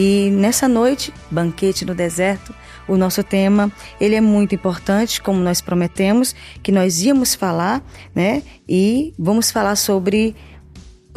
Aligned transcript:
E 0.00 0.30
nessa 0.30 0.68
noite, 0.68 1.12
banquete 1.28 1.84
no 1.84 1.92
deserto, 1.92 2.54
o 2.86 2.96
nosso 2.96 3.24
tema, 3.24 3.68
ele 4.00 4.14
é 4.14 4.20
muito 4.20 4.54
importante, 4.54 5.20
como 5.20 5.40
nós 5.40 5.60
prometemos 5.60 6.36
que 6.62 6.70
nós 6.70 7.02
íamos 7.02 7.34
falar, 7.34 7.82
né? 8.14 8.44
E 8.68 9.12
vamos 9.18 9.50
falar 9.50 9.74
sobre 9.74 10.36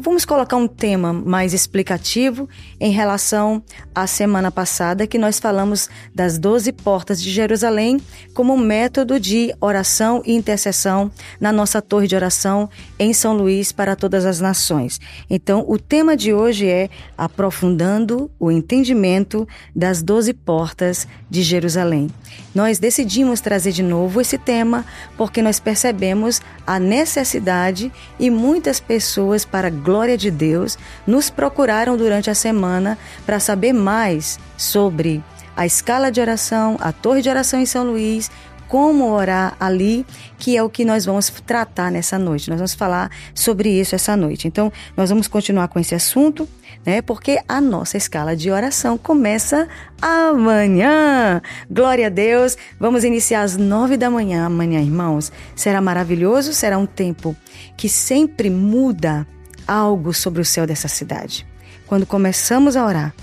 Vamos 0.04 0.26
colocar 0.26 0.58
um 0.58 0.68
tema 0.68 1.14
mais 1.14 1.54
explicativo 1.54 2.50
em 2.80 2.92
relação 2.92 3.62
à 3.94 4.08
semana 4.08 4.50
passada, 4.50 5.06
que 5.06 5.20
nós 5.20 5.38
falamos 5.38 5.92
das 6.12 6.40
12 6.40 6.72
portas 6.72 7.22
de 7.22 7.30
Jerusalém 7.30 8.02
como 8.34 8.58
método 8.58 9.20
de 9.20 9.54
oração 9.62 10.24
e 10.26 10.34
intercessão 10.34 11.12
na 11.40 11.52
nossa 11.52 11.84
torre 11.84 12.08
de 12.08 12.16
oração 12.16 12.68
em 12.98 13.14
São 13.14 13.38
Luís 13.38 13.72
para 13.72 13.96
todas 13.96 14.26
as 14.26 14.40
nações. 14.40 15.00
Então, 15.30 15.64
o 15.68 15.78
tema 15.78 16.18
de 16.18 16.34
hoje 16.34 16.68
é 16.68 16.90
aprofundando 17.16 18.32
o 18.40 18.50
entendimento 18.50 19.48
das 19.76 20.02
12 20.02 20.34
portas 20.34 21.08
de 21.30 21.44
Jerusalém. 21.44 22.10
Nós 22.56 22.80
decidimos 22.80 23.40
trazer 23.40 23.72
de 23.72 23.84
novo 23.84 24.20
esse 24.20 24.40
tema 24.40 24.84
porque 25.16 25.44
nós 25.44 25.60
percebemos 25.60 26.42
a 26.66 26.80
necessidade 26.80 27.92
e 28.20 28.32
muitas 28.32 28.80
pessoas 28.80 29.46
para 29.46 29.70
glória 29.92 30.18
de 30.18 30.32
Deus, 30.32 30.78
nos 31.06 31.30
procuraram 31.30 31.98
durante 31.98 32.30
a 32.30 32.34
semana 32.34 32.98
para 33.26 33.42
saber 33.42 33.74
mais 33.74 34.40
sobre 34.56 35.22
a 35.54 35.66
escala 35.66 36.10
de 36.10 36.22
oração, 36.22 36.78
a 36.80 36.94
torre 36.94 37.22
de 37.22 37.28
oração 37.28 37.60
em 37.60 37.66
São 37.66 37.84
Luís, 37.84 38.32
como 38.70 39.12
orar 39.12 39.54
ali, 39.60 40.06
que 40.38 40.56
é 40.56 40.64
o 40.64 40.70
que 40.70 40.86
nós 40.86 41.04
vamos 41.04 41.30
tratar 41.46 41.92
nessa 41.92 42.18
noite. 42.18 42.50
Nós 42.50 42.58
vamos 42.58 42.74
falar 42.74 43.12
sobre 43.36 43.70
isso 43.70 43.94
essa 43.96 44.16
noite. 44.16 44.48
Então, 44.48 44.72
nós 44.96 45.10
vamos 45.10 45.28
continuar 45.28 45.68
com 45.68 45.78
esse 45.78 45.94
assunto, 45.94 46.48
né? 46.86 47.02
Porque 47.02 47.38
a 47.50 47.60
nossa 47.60 47.98
escala 47.98 48.34
de 48.34 48.50
oração 48.50 48.98
começa 48.98 49.68
amanhã. 50.02 51.42
Glória 51.70 52.08
a 52.08 52.10
Deus. 52.10 52.58
Vamos 52.80 53.04
iniciar 53.04 53.42
às 53.42 53.58
nove 53.58 53.98
da 53.98 54.10
manhã 54.10 54.46
amanhã, 54.46 54.80
irmãos. 54.80 55.34
Será 55.54 55.82
maravilhoso, 55.82 56.54
será 56.54 56.78
um 56.78 56.86
tempo 56.86 57.36
que 57.76 57.90
sempre 57.90 58.50
muda 58.50 59.28
algo 59.72 60.14
sobre 60.14 60.42
o 60.42 60.46
céu 60.46 60.68
dessa 60.68 60.90
cidade. 60.90 61.48
Quando 61.88 62.06
começamos 62.06 62.76
a 62.76 62.86
orar, 62.86 63.14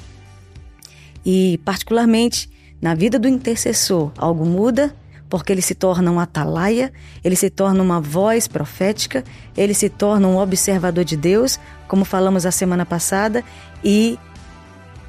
e 1.25 1.61
particularmente 1.63 2.49
na 2.81 2.95
vida 2.95 3.19
do 3.19 3.29
intercessor, 3.29 4.13
algo 4.17 4.47
muda, 4.47 4.95
porque 5.29 5.53
ele 5.53 5.61
se 5.61 5.75
torna 5.75 6.11
um 6.11 6.19
atalaia, 6.19 6.91
ele 7.23 7.37
se 7.37 7.51
torna 7.51 7.83
uma 7.83 8.01
voz 8.01 8.49
profética, 8.49 9.23
ele 9.55 9.75
se 9.75 9.91
torna 9.91 10.27
um 10.27 10.39
observador 10.39 11.05
de 11.05 11.19
Deus, 11.19 11.61
como 11.87 12.05
falamos 12.05 12.47
a 12.47 12.51
semana 12.51 12.87
passada, 12.87 13.45
e 13.85 14.19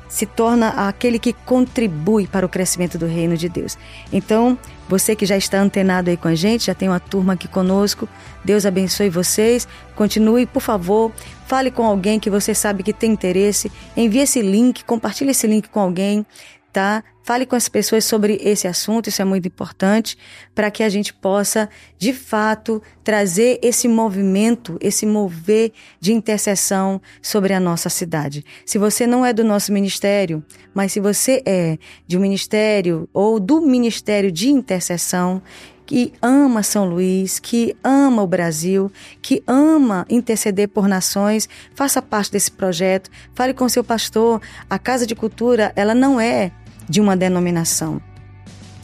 se 0.10 0.26
torna 0.26 0.70
aquele 0.90 1.20
que 1.20 1.32
contribui 1.32 2.28
para 2.28 2.46
o 2.46 2.50
crescimento 2.50 2.98
do 2.98 3.06
reino 3.06 3.38
de 3.38 3.48
Deus. 3.48 3.78
Então, 4.12 4.58
você 4.90 5.16
que 5.16 5.26
já 5.26 5.38
está 5.38 5.62
antenado 5.62 6.10
aí 6.10 6.18
com 6.18 6.28
a 6.28 6.36
gente, 6.36 6.66
já 6.66 6.74
tem 6.74 6.90
uma 6.90 7.00
turma 7.00 7.34
aqui 7.34 7.48
conosco, 7.48 8.10
Deus 8.44 8.66
abençoe 8.66 9.10
vocês. 9.10 9.68
Continue, 9.96 10.46
por 10.48 10.62
favor, 10.62 11.12
fale 11.46 11.70
com 11.70 11.86
alguém 11.86 12.20
que 12.20 12.30
você 12.30 12.56
sabe 12.56 12.82
que 12.82 12.92
tem 12.92 13.12
interesse, 13.12 13.72
envie 13.96 14.20
esse 14.20 14.42
link, 14.42 14.84
compartilhe 14.84 15.32
esse 15.32 15.46
link 15.46 15.70
com 15.70 15.80
alguém 15.80 16.26
tá? 16.72 17.04
Fale 17.30 17.46
com 17.46 17.56
as 17.56 17.70
pessoas 17.70 18.06
sobre 18.06 18.42
esse 18.42 18.68
assunto, 18.68 19.08
isso 19.08 19.22
é 19.22 19.26
muito 19.26 19.48
importante, 19.48 20.18
para 20.56 20.72
que 20.72 20.82
a 20.82 20.90
gente 20.90 21.14
possa, 21.14 21.70
de 21.96 22.12
fato, 22.12 22.82
trazer 23.04 23.60
esse 23.62 23.88
movimento, 23.88 24.80
esse 24.82 25.06
mover 25.06 25.72
de 26.00 26.12
intercessão 26.12 27.00
sobre 27.22 27.54
a 27.54 27.60
nossa 27.60 27.88
cidade. 27.88 28.44
Se 28.66 28.80
você 28.80 29.06
não 29.06 29.24
é 29.24 29.32
do 29.32 29.44
nosso 29.44 29.72
ministério, 29.72 30.44
mas 30.74 30.92
se 30.92 31.00
você 31.00 31.44
é 31.46 31.78
de 32.08 32.18
um 32.18 32.22
ministério 32.22 33.08
ou 33.14 33.40
do 33.40 33.62
ministério 33.62 34.32
de 34.32 34.50
intercessão, 34.50 35.40
que 35.90 36.14
ama 36.22 36.62
São 36.62 36.88
Luís, 36.88 37.40
que 37.40 37.76
ama 37.84 38.22
o 38.22 38.28
Brasil, 38.28 38.92
que 39.24 39.44
ama 39.48 40.06
interceder 40.08 40.68
por 40.70 40.88
nações, 40.88 41.50
faça 41.74 42.00
parte 42.00 42.32
desse 42.32 42.52
projeto, 42.52 43.10
fale 43.34 43.56
com 43.56 43.68
seu 43.68 43.84
pastor. 43.84 44.40
A 44.70 44.78
Casa 44.78 45.08
de 45.08 45.16
Cultura, 45.16 45.74
ela 45.76 45.96
não 45.96 46.22
é 46.22 46.52
de 46.90 47.00
uma 47.00 47.16
denominação. 47.16 48.02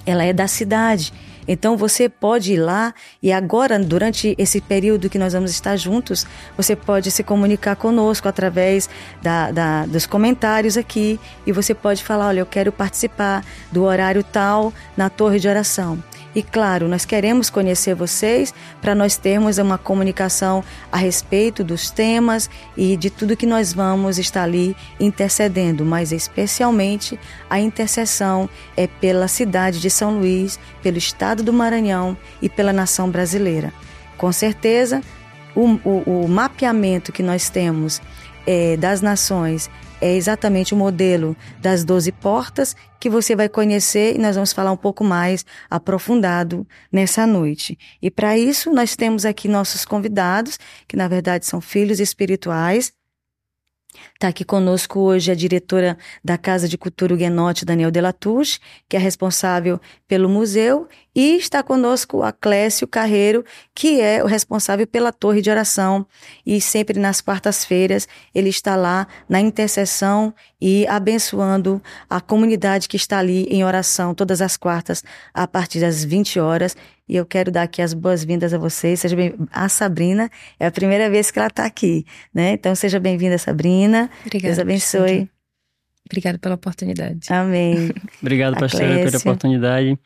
Ela 0.05 0.23
é 0.23 0.31
da 0.31 0.47
cidade. 0.47 1.11
Então 1.47 1.77
você 1.77 2.09
pode 2.09 2.53
ir 2.53 2.57
lá 2.57 2.93
e 3.21 3.31
agora, 3.31 3.77
durante 3.79 4.35
esse 4.37 4.61
período 4.61 5.09
que 5.09 5.17
nós 5.17 5.33
vamos 5.33 5.51
estar 5.51 5.75
juntos, 5.75 6.25
você 6.57 6.75
pode 6.75 7.11
se 7.11 7.23
comunicar 7.23 7.75
conosco 7.75 8.27
através 8.27 8.89
da, 9.21 9.51
da, 9.51 9.85
dos 9.85 10.05
comentários 10.05 10.77
aqui 10.77 11.19
e 11.45 11.51
você 11.51 11.73
pode 11.73 12.03
falar: 12.03 12.27
olha, 12.27 12.39
eu 12.39 12.45
quero 12.45 12.71
participar 12.71 13.43
do 13.71 13.83
horário 13.83 14.23
tal 14.23 14.73
na 14.97 15.09
torre 15.09 15.39
de 15.39 15.47
oração. 15.47 16.01
E 16.35 16.43
claro, 16.43 16.89
nós 16.89 17.05
queremos 17.05 17.49
conhecer 17.49 17.95
vocês 17.95 18.53
para 18.81 18.93
nós 18.93 19.15
termos 19.15 19.57
uma 19.57 19.77
comunicação 19.77 20.61
a 20.91 20.97
respeito 20.97 21.63
dos 21.63 21.89
temas 21.89 22.49
e 22.75 22.97
de 22.97 23.09
tudo 23.09 23.37
que 23.37 23.45
nós 23.45 23.71
vamos 23.71 24.19
estar 24.19 24.43
ali 24.43 24.75
intercedendo, 24.99 25.85
mas 25.85 26.11
especialmente 26.11 27.17
a 27.49 27.57
intercessão 27.57 28.49
é 28.75 28.85
pela 28.85 29.29
cidade 29.29 29.79
de 29.79 29.89
São 29.89 30.19
Luís, 30.19 30.59
pelo 30.83 30.97
estado 30.97 31.34
do 31.43 31.53
Maranhão 31.53 32.17
e 32.41 32.49
pela 32.49 32.73
nação 32.73 33.09
brasileira. 33.09 33.73
Com 34.17 34.31
certeza, 34.31 35.01
o, 35.55 35.79
o, 35.83 36.23
o 36.25 36.27
mapeamento 36.27 37.11
que 37.11 37.23
nós 37.23 37.49
temos 37.49 38.01
é, 38.45 38.77
das 38.77 39.01
nações 39.01 39.69
é 40.01 40.13
exatamente 40.13 40.73
o 40.73 40.77
modelo 40.77 41.35
das 41.59 41.83
12 41.83 42.11
portas 42.11 42.75
que 42.99 43.09
você 43.09 43.35
vai 43.35 43.47
conhecer 43.47 44.15
e 44.15 44.19
nós 44.19 44.35
vamos 44.35 44.51
falar 44.51 44.71
um 44.71 44.77
pouco 44.77 45.03
mais 45.03 45.45
aprofundado 45.69 46.67
nessa 46.91 47.25
noite. 47.25 47.77
E 48.01 48.11
para 48.11 48.37
isso, 48.37 48.71
nós 48.71 48.95
temos 48.95 49.25
aqui 49.25 49.47
nossos 49.47 49.85
convidados, 49.85 50.59
que 50.87 50.97
na 50.97 51.07
verdade 51.07 51.45
são 51.45 51.61
filhos 51.61 51.99
espirituais 51.99 52.91
Está 54.13 54.29
aqui 54.29 54.45
conosco 54.45 54.99
hoje 54.99 55.31
a 55.31 55.35
diretora 55.35 55.97
da 56.23 56.37
Casa 56.37 56.67
de 56.67 56.77
Cultura 56.77 57.13
Huguenote, 57.13 57.65
Daniel 57.65 57.91
Delatouche, 57.91 58.59
que 58.87 58.95
é 58.95 58.99
responsável 58.99 59.79
pelo 60.07 60.29
museu, 60.29 60.87
e 61.15 61.37
está 61.37 61.63
conosco 61.63 62.23
a 62.23 62.31
Clécio 62.31 62.87
Carreiro, 62.87 63.43
que 63.73 64.01
é 64.01 64.21
o 64.23 64.27
responsável 64.27 64.85
pela 64.85 65.13
torre 65.13 65.41
de 65.41 65.49
oração. 65.49 66.05
E 66.45 66.59
sempre 66.59 66.99
nas 66.99 67.21
quartas-feiras 67.21 68.07
ele 68.33 68.49
está 68.49 68.75
lá 68.75 69.07
na 69.29 69.39
intercessão 69.39 70.33
e 70.59 70.85
abençoando 70.87 71.81
a 72.09 72.19
comunidade 72.19 72.89
que 72.89 72.97
está 72.97 73.19
ali 73.19 73.43
em 73.43 73.63
oração 73.63 74.13
todas 74.13 74.41
as 74.41 74.57
quartas 74.57 75.03
a 75.33 75.47
partir 75.47 75.79
das 75.79 76.03
20 76.03 76.39
horas. 76.39 76.75
E 77.07 77.15
eu 77.15 77.25
quero 77.25 77.51
dar 77.51 77.63
aqui 77.63 77.81
as 77.81 77.93
boas-vindas 77.93 78.53
a 78.53 78.57
vocês. 78.57 78.99
Seja 78.99 79.15
bem 79.15 79.35
a 79.51 79.69
Sabrina, 79.69 80.29
é 80.59 80.65
a 80.65 80.71
primeira 80.71 81.09
vez 81.09 81.29
que 81.29 81.37
ela 81.37 81.47
está 81.47 81.65
aqui, 81.65 82.05
né? 82.33 82.53
Então 82.53 82.73
seja 82.75 82.99
bem-vinda, 82.99 83.37
Sabrina. 83.37 84.09
Obrigada. 84.25 84.55
Deus 84.55 84.59
abençoe. 84.59 85.29
Obrigada 86.07 86.37
pela 86.37 86.55
oportunidade. 86.55 87.31
Amém. 87.31 87.91
Obrigado, 88.21 88.57
pastora, 88.57 89.03
pela 89.03 89.17
oportunidade. 89.17 89.97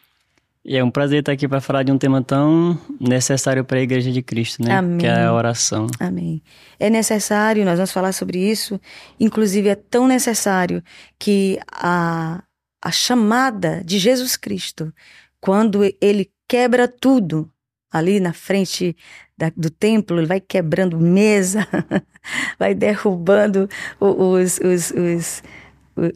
E 0.64 0.78
é 0.78 0.84
um 0.84 0.92
prazer 0.92 1.22
estar 1.22 1.32
aqui 1.32 1.48
para 1.48 1.62
falar 1.62 1.84
de 1.84 1.92
um 1.92 1.98
tema 1.98 2.22
tão 2.22 2.80
necessário 3.00 3.64
para 3.64 3.80
a 3.80 3.82
Igreja 3.82 4.12
de 4.12 4.22
Cristo, 4.22 4.64
né? 4.64 4.76
Amém. 4.76 5.00
Que 5.00 5.06
é 5.08 5.24
a 5.24 5.34
oração. 5.34 5.88
Amém. 6.00 6.44
É 6.80 6.90
necessário, 6.90 7.64
nós 7.64 7.76
vamos 7.76 7.92
falar 7.92 8.12
sobre 8.12 8.40
isso. 8.40 8.80
Inclusive, 9.20 9.70
é 9.70 9.76
tão 9.76 10.08
necessário 10.08 10.84
que 11.18 11.58
a, 11.72 12.44
a 12.82 12.92
chamada 12.92 13.82
de 13.86 13.98
Jesus 13.98 14.36
Cristo, 14.36 14.94
quando 15.40 15.84
ele 16.02 16.30
quebra 16.50 16.88
tudo 16.88 17.50
ali 17.92 18.20
na 18.20 18.34
frente 18.34 18.96
da, 19.38 19.52
do 19.56 19.70
templo, 19.70 20.20
ele 20.20 20.28
vai 20.28 20.42
quebrando 20.42 21.00
mesa, 21.00 21.66
vai 22.58 22.74
derrubando 22.74 23.70
os, 24.00 24.60
os, 24.60 24.92
os, 24.92 25.44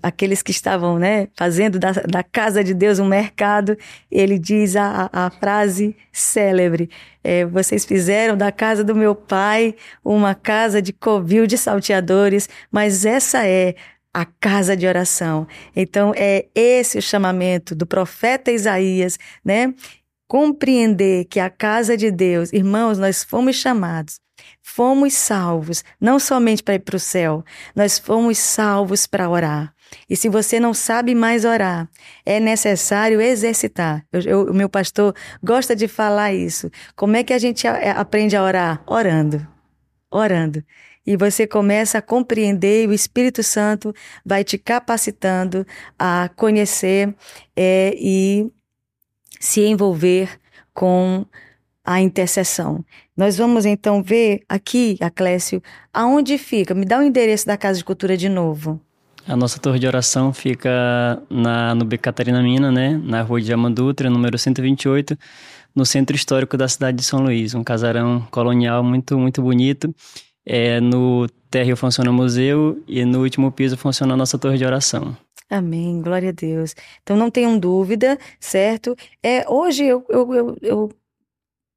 aqueles 0.01 0.41
que 0.41 0.51
estavam 0.51 0.99
né, 0.99 1.27
fazendo 1.35 1.79
da, 1.79 1.91
da, 1.91 2.23
casa 2.23 2.63
de 2.63 2.73
Deus 2.73 2.99
um 2.99 3.07
mercado. 3.07 3.77
Ele 4.11 4.37
diz 4.37 4.75
a, 4.75 5.09
a 5.11 5.29
frase 5.29 5.95
célebre: 6.11 6.89
é, 7.23 7.45
Vocês 7.45 7.85
fizeram 7.85 8.35
da 8.35 8.51
casa 8.51 8.83
do 8.83 8.95
meu 8.95 9.15
pai 9.15 9.75
uma 10.03 10.35
casa 10.35 10.81
de 10.81 10.91
covil 10.91 11.47
de 11.47 11.57
salteadores, 11.57 12.49
mas 12.71 13.05
essa 13.05 13.47
é 13.47 13.75
a 14.13 14.25
casa 14.25 14.77
de 14.77 14.85
oração. 14.85 15.47
Então 15.75 16.13
é 16.15 16.45
esse 16.53 16.99
o 16.99 17.01
chamamento 17.01 17.73
do 17.73 17.87
profeta 17.87 18.51
Isaías, 18.51 19.17
né? 19.43 19.73
Compreender 20.33 21.25
que 21.25 21.39
a 21.39 21.47
casa 21.47 21.95
de 21.95 22.09
Deus, 22.09 22.51
irmãos, 22.51 22.97
nós 22.97 23.23
fomos 23.23 23.55
chamados, 23.55 24.19
fomos 24.63 25.13
salvos, 25.13 25.83
não 26.01 26.17
somente 26.17 26.63
para 26.63 26.73
ir 26.73 26.79
para 26.79 26.95
o 26.95 26.99
céu, 26.99 27.45
nós 27.75 27.99
fomos 27.99 28.39
salvos 28.39 29.05
para 29.05 29.29
orar. 29.29 29.75
E 30.09 30.15
se 30.15 30.29
você 30.29 30.59
não 30.59 30.73
sabe 30.73 31.13
mais 31.13 31.45
orar, 31.45 31.87
é 32.25 32.39
necessário 32.39 33.21
exercitar. 33.21 34.03
O 34.49 34.53
meu 34.55 34.67
pastor 34.67 35.13
gosta 35.43 35.75
de 35.75 35.87
falar 35.87 36.33
isso. 36.33 36.71
Como 36.95 37.15
é 37.15 37.23
que 37.23 37.31
a 37.31 37.37
gente 37.37 37.67
aprende 37.67 38.35
a 38.35 38.41
orar? 38.41 38.81
Orando. 38.87 39.47
Orando. 40.09 40.63
e 41.05 41.15
você 41.15 41.45
começa 41.45 41.99
a 41.99 42.01
compreender, 42.01 42.85
e 42.85 42.87
o 42.87 42.93
Espírito 42.93 43.43
Santo 43.43 43.93
vai 44.25 44.43
te 44.43 44.57
capacitando 44.57 45.63
a 45.99 46.27
conhecer 46.35 47.13
é, 47.55 47.93
e 47.95 48.51
se 49.39 49.61
envolver 49.61 50.39
com 50.73 51.25
a 51.85 52.01
intercessão. 52.01 52.83
Nós 53.15 53.37
vamos 53.37 53.65
então 53.65 54.01
ver 54.01 54.41
aqui, 54.47 54.97
Aclécio, 55.01 55.61
aonde 55.93 56.37
fica. 56.37 56.73
Me 56.73 56.85
dá 56.85 56.99
o 56.99 57.03
endereço 57.03 57.45
da 57.45 57.57
Casa 57.57 57.77
de 57.77 57.85
Cultura 57.85 58.15
de 58.15 58.29
novo. 58.29 58.79
A 59.27 59.35
nossa 59.35 59.59
torre 59.59 59.79
de 59.79 59.87
oração 59.87 60.33
fica 60.33 60.69
na, 61.29 61.73
no 61.75 61.85
Beco 61.85 62.03
Catarina 62.03 62.41
Mina, 62.41 62.71
né? 62.71 62.99
Na 63.03 63.21
rua 63.21 63.39
de 63.39 63.53
Amandutra, 63.53 64.09
número 64.09 64.37
128, 64.37 65.17
no 65.73 65.85
centro 65.85 66.15
histórico 66.15 66.57
da 66.57 66.67
cidade 66.67 66.97
de 66.97 67.03
São 67.03 67.21
Luís. 67.21 67.53
Um 67.53 67.63
casarão 67.63 68.25
colonial 68.31 68.83
muito, 68.83 69.17
muito 69.17 69.41
bonito. 69.41 69.93
É, 70.45 70.81
no 70.81 71.27
térreo 71.49 71.77
funciona 71.77 72.09
o 72.09 72.13
museu 72.13 72.81
e 72.85 73.05
no 73.05 73.21
último 73.21 73.49
piso 73.49 73.77
funciona 73.77 74.13
a 74.13 74.17
nossa 74.17 74.37
torre 74.37 74.57
de 74.57 74.65
oração. 74.65 75.15
Amém, 75.53 76.01
glória 76.01 76.29
a 76.29 76.31
Deus. 76.31 76.75
Então 77.03 77.15
não 77.15 77.29
tenham 77.29 77.59
dúvida, 77.59 78.17
certo? 78.39 78.95
É, 79.21 79.47
hoje 79.47 79.85
eu, 79.85 80.03
eu, 80.09 80.33
eu, 80.33 80.57
eu, 80.63 80.89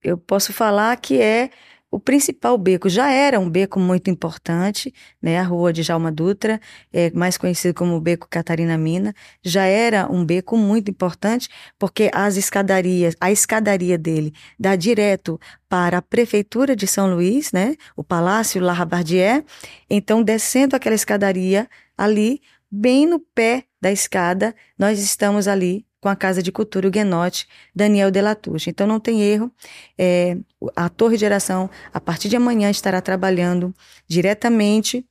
eu 0.02 0.18
posso 0.18 0.52
falar 0.54 0.96
que 0.96 1.20
é 1.20 1.50
o 1.90 2.00
principal 2.00 2.56
beco 2.56 2.88
já 2.88 3.10
era 3.10 3.38
um 3.38 3.50
beco 3.50 3.78
muito 3.78 4.10
importante, 4.10 4.94
né? 5.20 5.38
A 5.38 5.42
rua 5.42 5.74
de 5.74 5.82
Jalma 5.82 6.10
Dutra, 6.10 6.58
é 6.90 7.10
mais 7.10 7.36
conhecido 7.36 7.74
como 7.74 8.00
Beco 8.00 8.26
Catarina 8.30 8.78
Mina, 8.78 9.14
já 9.42 9.64
era 9.66 10.10
um 10.10 10.24
beco 10.24 10.56
muito 10.56 10.90
importante 10.90 11.48
porque 11.78 12.10
as 12.14 12.36
escadarias, 12.38 13.14
a 13.20 13.30
escadaria 13.30 13.98
dele 13.98 14.32
dá 14.58 14.74
direto 14.74 15.38
para 15.68 15.98
a 15.98 16.02
prefeitura 16.02 16.74
de 16.74 16.86
São 16.86 17.14
Luís, 17.14 17.52
né? 17.52 17.76
O 17.94 18.02
Palácio 18.02 18.62
La 18.62 18.72
Rabardier. 18.72 19.44
Então, 19.90 20.22
descendo 20.22 20.74
aquela 20.76 20.94
escadaria 20.94 21.68
ali, 21.96 22.40
bem 22.70 23.06
no 23.06 23.20
pé 23.20 23.65
da 23.80 23.92
escada, 23.92 24.54
nós 24.78 24.98
estamos 24.98 25.46
ali 25.48 25.86
com 26.00 26.08
a 26.08 26.16
Casa 26.16 26.42
de 26.42 26.52
Cultura, 26.52 26.86
o 26.86 26.90
Guenote, 26.90 27.48
Daniel 27.74 28.10
Delatouche. 28.10 28.70
Então 28.70 28.86
não 28.86 29.00
tem 29.00 29.22
erro, 29.22 29.50
é, 29.98 30.36
a 30.74 30.88
Torre 30.88 31.16
de 31.16 31.20
Geração, 31.20 31.68
a 31.92 32.00
partir 32.00 32.28
de 32.28 32.36
amanhã, 32.36 32.70
estará 32.70 33.00
trabalhando 33.00 33.74
diretamente 34.06 35.04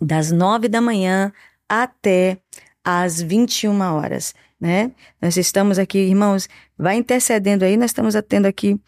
das 0.00 0.30
nove 0.30 0.68
da 0.68 0.80
manhã 0.80 1.32
até 1.68 2.38
às 2.84 3.22
21 3.22 3.80
horas, 3.80 4.34
né? 4.60 4.92
Nós 5.20 5.36
estamos 5.36 5.78
aqui, 5.78 5.98
irmãos, 5.98 6.48
vai 6.76 6.96
intercedendo 6.96 7.64
aí, 7.64 7.76
nós 7.76 7.90
estamos 7.90 8.14
tendo 8.28 8.46
aqui 8.46 8.78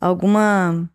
alguma... 0.00 0.88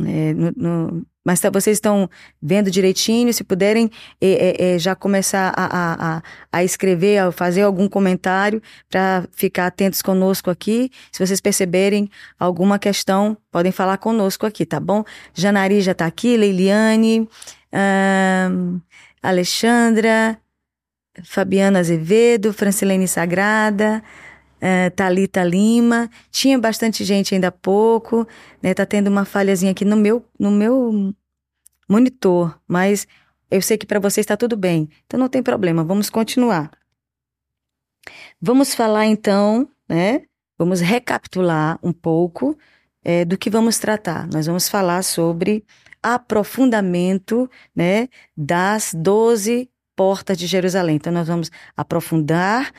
É, 0.00 0.32
no, 0.34 0.52
no, 0.56 1.06
mas 1.24 1.40
tá, 1.40 1.48
vocês 1.48 1.78
estão 1.78 2.08
vendo 2.40 2.70
direitinho, 2.70 3.32
se 3.32 3.42
puderem 3.42 3.90
é, 4.20 4.74
é, 4.74 4.78
já 4.78 4.94
começar 4.94 5.52
a, 5.56 6.16
a, 6.16 6.22
a, 6.52 6.64
escrever, 6.64 7.18
a 7.18 7.32
fazer 7.32 7.62
algum 7.62 7.88
comentário 7.88 8.62
para 8.90 9.24
ficar 9.32 9.66
atentos 9.66 10.02
conosco 10.02 10.50
aqui. 10.50 10.90
Se 11.10 11.24
vocês 11.24 11.40
perceberem 11.40 12.10
alguma 12.38 12.78
questão, 12.78 13.36
podem 13.50 13.72
falar 13.72 13.96
conosco 13.96 14.44
aqui, 14.44 14.66
tá 14.66 14.78
bom? 14.78 15.02
Janari 15.32 15.80
já 15.80 15.92
está 15.92 16.04
aqui, 16.04 16.36
Leiliane, 16.36 17.26
hum, 18.50 18.80
Alexandra, 19.22 20.38
Fabiana 21.22 21.78
Azevedo, 21.78 22.52
Francilene 22.52 23.08
Sagrada, 23.08 24.02
uh, 24.64 24.90
Talita 24.96 25.44
Lima, 25.44 26.10
tinha 26.30 26.58
bastante 26.58 27.04
gente 27.04 27.34
ainda 27.34 27.48
há 27.48 27.52
pouco, 27.52 28.26
né? 28.62 28.72
Tá 28.72 28.86
tendo 28.86 29.08
uma 29.08 29.26
falhazinha 29.26 29.72
aqui 29.72 29.84
no 29.84 29.96
meu, 29.96 30.24
no 30.38 30.50
meu 30.50 31.14
monitor, 31.88 32.58
mas 32.66 33.06
eu 33.50 33.60
sei 33.60 33.76
que 33.76 33.86
para 33.86 34.00
você 34.00 34.20
está 34.20 34.36
tudo 34.36 34.56
bem, 34.56 34.88
então 35.04 35.20
não 35.20 35.28
tem 35.28 35.42
problema, 35.42 35.84
vamos 35.84 36.08
continuar. 36.08 36.70
Vamos 38.40 38.74
falar 38.74 39.06
então, 39.06 39.68
né? 39.88 40.22
Vamos 40.58 40.80
recapitular 40.80 41.78
um 41.82 41.92
pouco 41.92 42.56
é, 43.02 43.24
do 43.24 43.36
que 43.36 43.50
vamos 43.50 43.78
tratar. 43.78 44.26
Nós 44.32 44.46
vamos 44.46 44.68
falar 44.68 45.02
sobre 45.02 45.64
aprofundamento, 46.02 47.50
né, 47.74 48.08
das 48.36 48.92
doze 48.94 49.70
portas 49.96 50.36
de 50.36 50.46
Jerusalém. 50.46 50.96
Então, 50.96 51.12
nós 51.12 51.28
vamos 51.28 51.50
aprofundar 51.76 52.72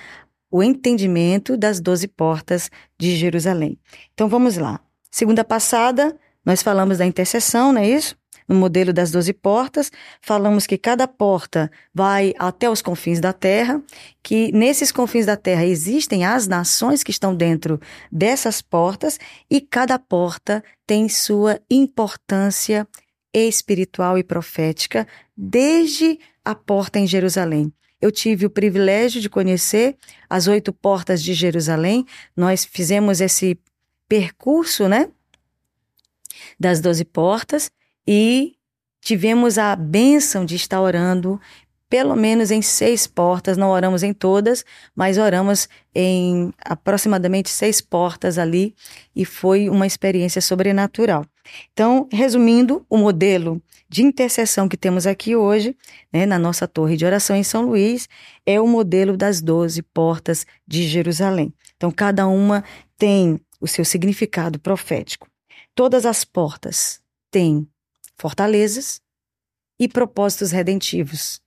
o 0.52 0.64
entendimento 0.64 1.58
das 1.58 1.80
doze 1.80 2.08
portas 2.08 2.70
de 2.98 3.16
Jerusalém. 3.16 3.78
Então 4.14 4.28
vamos 4.28 4.58
lá. 4.58 4.80
Segunda 5.12 5.44
passada, 5.44 6.16
nós 6.46 6.62
falamos 6.62 6.98
da 7.00 7.06
intercessão, 7.06 7.74
não 7.74 7.82
é 7.82 7.90
isso? 7.90 8.16
No 8.48 8.56
modelo 8.56 8.94
das 8.94 9.10
doze 9.10 9.34
portas, 9.34 9.92
falamos 10.22 10.68
que 10.68 10.78
cada 10.78 11.08
porta 11.08 11.72
vai 11.94 12.34
até 12.38 12.70
os 12.70 12.82
confins 12.82 13.20
da 13.20 13.34
terra, 13.34 13.82
que 14.22 14.52
nesses 14.52 14.92
confins 14.92 15.26
da 15.26 15.36
terra 15.36 15.66
existem 15.66 16.24
as 16.24 16.48
nações 16.48 17.02
que 17.02 17.10
estão 17.10 17.36
dentro 17.36 17.80
dessas 18.12 18.62
portas 18.62 19.20
e 19.50 19.60
cada 19.60 19.98
porta 19.98 20.64
tem 20.86 21.10
sua 21.10 21.60
importância 21.72 22.88
espiritual 23.34 24.18
e 24.18 24.24
profética 24.24 25.08
desde 25.36 26.20
a 26.44 26.54
porta 26.54 27.00
em 27.00 27.08
Jerusalém 27.08 27.74
eu 28.06 28.12
tive 28.12 28.46
o 28.46 28.50
privilégio 28.52 29.20
de 29.20 29.28
conhecer 29.28 29.98
as 30.30 30.48
oito 30.48 30.72
portas 30.72 31.24
de 31.24 31.34
Jerusalém. 31.34 32.06
Nós 32.38 32.64
fizemos 32.64 33.20
esse 33.20 33.60
percurso, 34.08 34.88
né? 34.88 35.10
Das 36.60 36.80
doze 36.80 37.04
portas 37.04 37.72
e 38.08 38.56
tivemos 39.02 39.58
a 39.58 39.76
bênção 39.76 40.46
de 40.46 40.56
estar 40.56 40.80
orando 40.80 41.42
pelo 41.90 42.16
menos 42.16 42.52
em 42.52 42.62
seis 42.62 43.06
portas, 43.06 43.58
não 43.58 43.70
oramos 43.70 44.04
em 44.04 44.14
todas, 44.14 44.66
mas 44.96 45.18
oramos 45.18 45.70
em 45.94 46.54
aproximadamente 46.64 47.50
seis 47.50 47.80
portas 47.80 48.38
ali 48.38 48.76
e 49.16 49.24
foi 49.24 49.70
uma 49.70 49.86
experiência 49.86 50.42
sobrenatural. 50.42 51.26
Então, 51.72 52.08
resumindo, 52.12 52.86
o 52.90 52.98
modelo 52.98 53.62
de 53.88 54.02
intercessão 54.02 54.68
que 54.68 54.76
temos 54.76 55.06
aqui 55.06 55.36
hoje, 55.36 55.78
né, 56.12 56.26
na 56.26 56.40
nossa 56.40 56.68
torre 56.68 56.98
de 56.98 57.06
oração 57.06 57.36
em 57.36 57.44
São 57.44 57.68
Luís, 57.68 58.10
é 58.46 58.60
o 58.60 58.68
modelo 58.68 59.16
das 59.16 59.42
doze 59.42 59.82
portas 59.82 60.46
de 60.68 60.88
Jerusalém. 60.88 61.54
Então, 61.76 61.92
cada 61.92 62.28
uma 62.28 62.64
tem 62.98 63.40
o 63.62 63.68
seu 63.68 63.86
significado 63.86 64.60
profético. 64.60 65.28
Todas 65.76 66.06
as 66.06 66.26
portas 66.26 67.00
têm 67.30 67.68
fortalezas 68.18 69.02
e 69.80 69.88
propósitos 69.88 70.52
redentivos, 70.52 71.42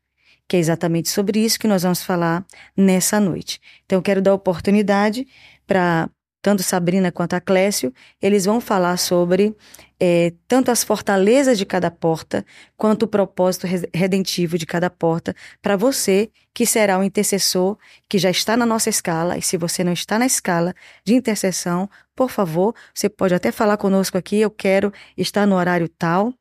que 0.49 0.57
é 0.57 0.59
exatamente 0.59 1.11
sobre 1.11 1.39
isso 1.39 1.59
que 1.59 1.69
nós 1.69 1.83
vamos 1.83 2.03
falar 2.03 2.45
nessa 2.77 3.21
noite. 3.21 3.61
Então, 3.85 3.99
eu 3.99 4.03
quero 4.03 4.23
dar 4.23 4.35
oportunidade 4.35 5.27
para 5.67 6.09
tanto 6.41 6.63
Sabrina 6.63 7.11
quanto 7.11 7.35
a 7.35 7.41
Clécio, 7.41 7.93
eles 8.23 8.45
vão 8.45 8.61
falar 8.61 8.97
sobre 8.97 9.55
é, 10.01 10.33
tanto 10.47 10.71
as 10.71 10.85
fortalezas 10.85 11.59
de 11.59 11.67
cada 11.67 11.91
porta, 11.91 12.45
quanto 12.77 13.03
o 13.03 13.09
propósito 13.09 13.67
redentivo 13.93 14.57
de 14.57 14.65
cada 14.65 14.89
porta, 14.89 15.35
para 15.61 15.77
você 15.77 16.31
que 16.55 16.65
será 16.65 16.99
o 16.99 17.03
intercessor 17.03 17.77
que 18.09 18.19
já 18.19 18.31
está 18.31 18.57
na 18.57 18.65
nossa 18.65 18.89
escala. 18.89 19.37
E 19.37 19.43
se 19.43 19.57
você 19.57 19.83
não 19.83 19.93
está 19.93 20.19
na 20.19 20.27
escala 20.27 20.75
de 21.05 21.15
intercessão, 21.15 21.91
por 22.15 22.31
favor, 22.31 22.75
você 22.95 23.09
pode 23.09 23.35
até 23.35 23.51
falar 23.53 23.77
conosco 23.77 24.17
aqui. 24.17 24.41
Eu 24.41 24.51
quero 24.51 24.93
estar 25.17 25.47
no 25.47 25.57
horário 25.57 25.89
tal, 25.89 26.33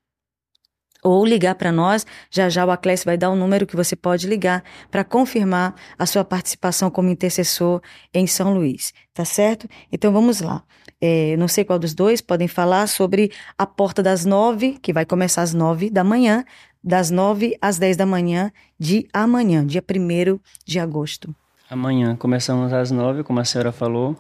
ou 1.03 1.25
ligar 1.25 1.55
para 1.55 1.71
nós. 1.71 2.05
Já 2.29 2.49
já 2.49 2.65
o 2.65 2.71
Aclés 2.71 3.03
vai 3.03 3.17
dar 3.17 3.29
um 3.29 3.35
número 3.35 3.65
que 3.65 3.75
você 3.75 3.95
pode 3.95 4.27
ligar 4.27 4.63
para 4.89 5.03
confirmar 5.03 5.75
a 5.97 6.05
sua 6.05 6.23
participação 6.23 6.89
como 6.89 7.09
intercessor 7.09 7.81
em 8.13 8.27
São 8.27 8.53
Luís, 8.53 8.93
tá 9.13 9.25
certo? 9.25 9.67
Então 9.91 10.11
vamos 10.11 10.41
lá. 10.41 10.63
É, 10.99 11.37
não 11.37 11.47
sei 11.47 11.63
qual 11.63 11.77
dos 11.77 11.93
dois 11.93 12.21
podem 12.21 12.47
falar 12.47 12.87
sobre 12.87 13.31
a 13.57 13.65
porta 13.67 14.01
das 14.01 14.25
nove, 14.25 14.77
que 14.81 14.91
vai 14.91 15.05
começar 15.05 15.43
às 15.43 15.53
nove 15.53 15.89
da 15.89 16.03
manhã, 16.03 16.43
das 16.83 17.11
nove 17.11 17.55
às 17.61 17.77
dez 17.77 17.95
da 17.95 18.05
manhã 18.05 18.51
de 18.79 19.07
amanhã, 19.13 19.65
dia 19.65 19.81
primeiro 19.81 20.41
de 20.65 20.79
agosto. 20.79 21.35
Amanhã 21.69 22.15
começamos 22.15 22.71
às 22.73 22.91
nove, 22.91 23.23
como 23.23 23.39
a 23.39 23.45
senhora 23.45 23.71
falou, 23.71 24.15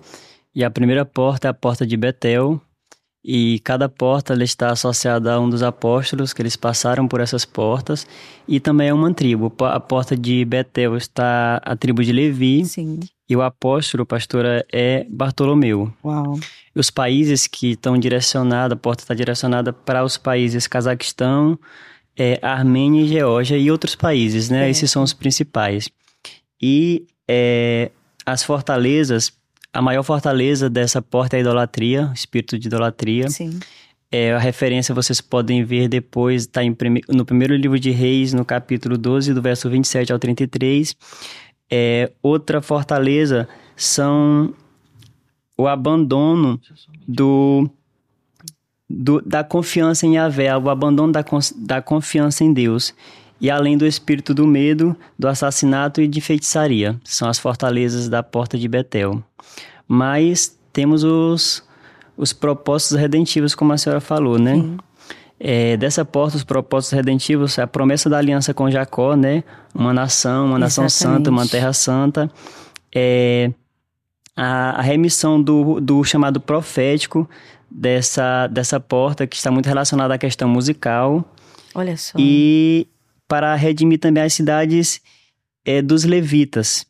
e 0.53 0.63
a 0.63 0.69
primeira 0.69 1.05
porta 1.05 1.47
é 1.47 1.51
a 1.51 1.53
porta 1.53 1.87
de 1.87 1.95
Betel, 1.95 2.61
e 3.29 3.59
cada 3.59 3.89
porta 3.89 4.41
está 4.41 4.71
associada 4.71 5.33
a 5.33 5.39
um 5.39 5.49
dos 5.49 5.61
apóstolos 5.61 6.31
que 6.31 6.41
eles 6.41 6.55
passaram 6.55 7.05
por 7.09 7.19
essas 7.19 7.43
portas 7.43 8.07
e 8.47 8.57
também 8.57 8.87
é 8.87 8.93
uma 8.93 9.13
tribo. 9.13 9.53
A 9.65 9.81
porta 9.81 10.15
de 10.15 10.45
Betel 10.45 10.95
está 10.95 11.61
a 11.61 11.75
tribo 11.75 12.01
de 12.05 12.13
Levi 12.13 12.63
Sim. 12.63 13.01
e 13.27 13.35
o 13.35 13.41
apóstolo, 13.41 14.05
pastora, 14.05 14.65
é 14.71 15.05
Bartolomeu. 15.09 15.91
Uau. 16.05 16.39
Os 16.73 16.89
países 16.89 17.47
que 17.47 17.71
estão 17.71 17.97
direcionados, 17.97 18.77
a 18.77 18.79
porta 18.79 19.03
está 19.03 19.13
direcionada 19.13 19.73
para 19.73 20.05
os 20.05 20.15
países 20.15 20.65
Cazaquistão, 20.65 21.59
é, 22.15 22.39
Armênia 22.41 23.01
e 23.01 23.09
Geórgia 23.09 23.57
e 23.57 23.69
outros 23.69 23.93
países, 23.93 24.49
né? 24.49 24.67
É. 24.67 24.69
Esses 24.69 24.89
são 24.89 25.03
os 25.03 25.11
principais. 25.11 25.89
E 26.61 27.05
é, 27.27 27.91
as 28.25 28.41
fortalezas 28.41 29.36
a 29.77 29.81
maior 29.81 30.01
fortaleza 30.01 30.71
dessa 30.71 31.03
porta 31.03 31.35
é 31.35 31.37
a 31.37 31.41
idolatria, 31.41 32.11
espírito 32.11 32.57
de 32.57 32.67
idolatria. 32.67 33.29
Sim. 33.29 33.59
É, 34.11 34.33
a 34.33 34.39
referência 34.39 34.95
vocês 34.95 35.21
podem 35.21 35.63
ver 35.63 35.87
depois, 35.87 36.43
está 36.43 36.61
no 37.07 37.23
primeiro 37.23 37.55
livro 37.55 37.79
de 37.79 37.91
Reis, 37.91 38.33
no 38.33 38.43
capítulo 38.43 38.97
12, 38.97 39.35
do 39.35 39.41
verso 39.41 39.69
27 39.69 40.11
ao 40.11 40.17
33. 40.17 40.95
É, 41.69 42.11
outra 42.23 42.59
fortaleza 42.59 43.47
são 43.75 44.51
o 45.55 45.67
abandono 45.67 46.59
do, 47.07 47.69
do, 48.89 49.21
da 49.21 49.43
confiança 49.43 50.07
em 50.07 50.15
Yahvé, 50.15 50.57
o 50.57 50.71
abandono 50.71 51.13
da, 51.13 51.23
da 51.55 51.83
confiança 51.83 52.43
em 52.43 52.51
Deus. 52.51 52.95
E 53.39 53.49
além 53.51 53.77
do 53.77 53.85
espírito 53.85 54.33
do 54.33 54.47
medo, 54.47 54.95
do 55.17 55.27
assassinato 55.27 56.01
e 56.01 56.07
de 56.07 56.19
feitiçaria. 56.21 56.99
São 57.03 57.29
as 57.29 57.37
fortalezas 57.37 58.09
da 58.09 58.23
porta 58.23 58.57
de 58.57 58.67
Betel. 58.67 59.23
Mas 59.87 60.57
temos 60.73 61.03
os, 61.03 61.63
os 62.15 62.33
propósitos 62.33 62.97
redentivos, 62.97 63.53
como 63.53 63.73
a 63.73 63.77
senhora 63.77 64.01
falou, 64.01 64.39
né? 64.39 64.63
É, 65.39 65.77
dessa 65.77 66.03
porta, 66.03 66.35
os 66.35 66.43
propósitos 66.43 66.95
redentivos, 66.95 67.59
a 67.59 67.67
promessa 67.67 68.09
da 68.09 68.17
aliança 68.17 68.53
com 68.53 68.71
Jacó, 68.71 69.15
né? 69.15 69.43
Uma 69.73 69.93
nação, 69.93 70.47
uma 70.47 70.57
nação 70.57 70.85
Exatamente. 70.85 71.17
santa, 71.17 71.29
uma 71.29 71.47
terra 71.47 71.73
santa. 71.73 72.31
É, 72.93 73.51
a, 74.35 74.79
a 74.79 74.81
remissão 74.81 75.41
do, 75.41 75.79
do 75.79 76.03
chamado 76.03 76.39
profético 76.39 77.29
dessa, 77.69 78.47
dessa 78.47 78.79
porta, 78.79 79.27
que 79.27 79.35
está 79.35 79.51
muito 79.51 79.67
relacionada 79.67 80.13
à 80.13 80.17
questão 80.17 80.49
musical. 80.49 81.23
Olha 81.75 81.95
só. 81.97 82.17
E 82.19 82.87
para 83.27 83.53
redimir 83.55 83.99
também 83.99 84.23
as 84.23 84.33
cidades 84.33 85.01
é, 85.65 85.81
dos 85.81 86.03
levitas. 86.03 86.85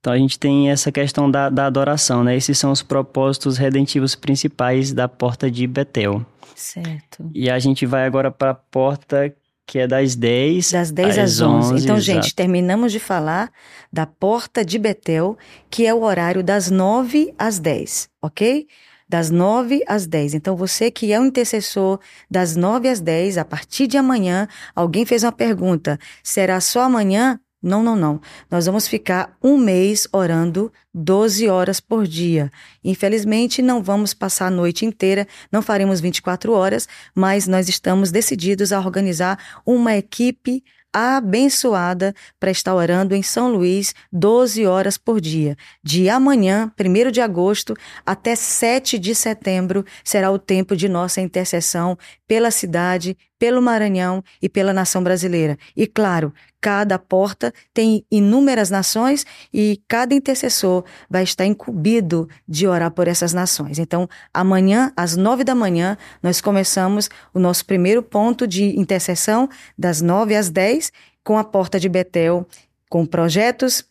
Então 0.00 0.12
a 0.12 0.18
gente 0.18 0.38
tem 0.38 0.70
essa 0.70 0.90
questão 0.90 1.30
da, 1.30 1.50
da 1.50 1.66
adoração, 1.66 2.24
né? 2.24 2.34
Esses 2.34 2.58
são 2.58 2.72
os 2.72 2.82
propósitos 2.82 3.58
redentivos 3.58 4.14
principais 4.14 4.92
da 4.92 5.06
porta 5.06 5.50
de 5.50 5.66
Betel. 5.66 6.24
Certo. 6.56 7.30
E 7.34 7.50
a 7.50 7.58
gente 7.58 7.84
vai 7.84 8.06
agora 8.06 8.30
para 8.30 8.50
a 8.50 8.54
porta 8.54 9.34
que 9.66 9.78
é 9.78 9.86
das 9.86 10.16
10 10.16 10.72
das 10.72 10.90
10 10.90 11.18
às 11.18 11.40
11. 11.40 11.74
11 11.74 11.84
então, 11.84 11.96
exato. 11.96 12.00
gente, 12.00 12.34
terminamos 12.34 12.90
de 12.90 12.98
falar 12.98 13.52
da 13.92 14.04
porta 14.04 14.64
de 14.64 14.78
Betel, 14.80 15.38
que 15.70 15.86
é 15.86 15.94
o 15.94 16.02
horário 16.02 16.42
das 16.42 16.68
9 16.70 17.32
às 17.38 17.60
10, 17.60 18.10
ok? 18.20 18.66
Das 19.10 19.28
9 19.28 19.82
às 19.88 20.06
10. 20.06 20.34
Então, 20.34 20.54
você 20.56 20.88
que 20.88 21.12
é 21.12 21.18
um 21.18 21.26
intercessor 21.26 21.98
das 22.30 22.54
9 22.54 22.88
às 22.88 23.00
10, 23.00 23.38
a 23.38 23.44
partir 23.44 23.88
de 23.88 23.98
amanhã, 23.98 24.46
alguém 24.74 25.04
fez 25.04 25.24
uma 25.24 25.32
pergunta: 25.32 25.98
será 26.22 26.60
só 26.60 26.82
amanhã? 26.82 27.40
Não, 27.62 27.82
não, 27.82 27.94
não. 27.94 28.20
Nós 28.50 28.64
vamos 28.64 28.88
ficar 28.88 29.36
um 29.42 29.58
mês 29.58 30.08
orando 30.12 30.72
12 30.94 31.46
horas 31.48 31.78
por 31.78 32.06
dia. 32.06 32.50
Infelizmente, 32.82 33.60
não 33.60 33.82
vamos 33.82 34.14
passar 34.14 34.46
a 34.46 34.50
noite 34.50 34.86
inteira, 34.86 35.26
não 35.52 35.60
faremos 35.60 36.00
24 36.00 36.52
horas, 36.52 36.88
mas 37.14 37.46
nós 37.46 37.68
estamos 37.68 38.10
decididos 38.10 38.72
a 38.72 38.78
organizar 38.78 39.38
uma 39.66 39.94
equipe 39.94 40.64
abençoada 40.92 42.14
para 42.38 42.50
estar 42.50 42.74
orando 42.74 43.14
em 43.14 43.22
São 43.22 43.52
Luís 43.52 43.94
12 44.12 44.66
horas 44.66 44.98
por 44.98 45.20
dia. 45.20 45.56
De 45.82 46.08
amanhã, 46.08 46.72
1 46.78 47.10
de 47.10 47.20
agosto, 47.20 47.74
até 48.04 48.34
7 48.34 48.98
de 48.98 49.14
setembro, 49.14 49.84
será 50.04 50.30
o 50.30 50.38
tempo 50.38 50.76
de 50.76 50.88
nossa 50.88 51.20
intercessão 51.20 51.96
pela 52.30 52.52
cidade, 52.52 53.18
pelo 53.40 53.60
Maranhão 53.60 54.22
e 54.40 54.48
pela 54.48 54.72
nação 54.72 55.02
brasileira. 55.02 55.58
E 55.76 55.84
claro, 55.84 56.32
cada 56.60 56.96
porta 56.96 57.52
tem 57.74 58.06
inúmeras 58.08 58.70
nações 58.70 59.26
e 59.52 59.82
cada 59.88 60.14
intercessor 60.14 60.84
vai 61.10 61.24
estar 61.24 61.44
incumbido 61.44 62.28
de 62.46 62.68
orar 62.68 62.92
por 62.92 63.08
essas 63.08 63.32
nações. 63.32 63.80
Então, 63.80 64.08
amanhã, 64.32 64.92
às 64.96 65.16
nove 65.16 65.42
da 65.42 65.56
manhã, 65.56 65.98
nós 66.22 66.40
começamos 66.40 67.10
o 67.34 67.40
nosso 67.40 67.66
primeiro 67.66 68.00
ponto 68.00 68.46
de 68.46 68.78
intercessão, 68.78 69.48
das 69.76 70.00
nove 70.00 70.36
às 70.36 70.48
dez, 70.48 70.92
com 71.24 71.36
a 71.36 71.42
porta 71.42 71.80
de 71.80 71.88
Betel, 71.88 72.46
com 72.88 73.04
projetos 73.04 73.84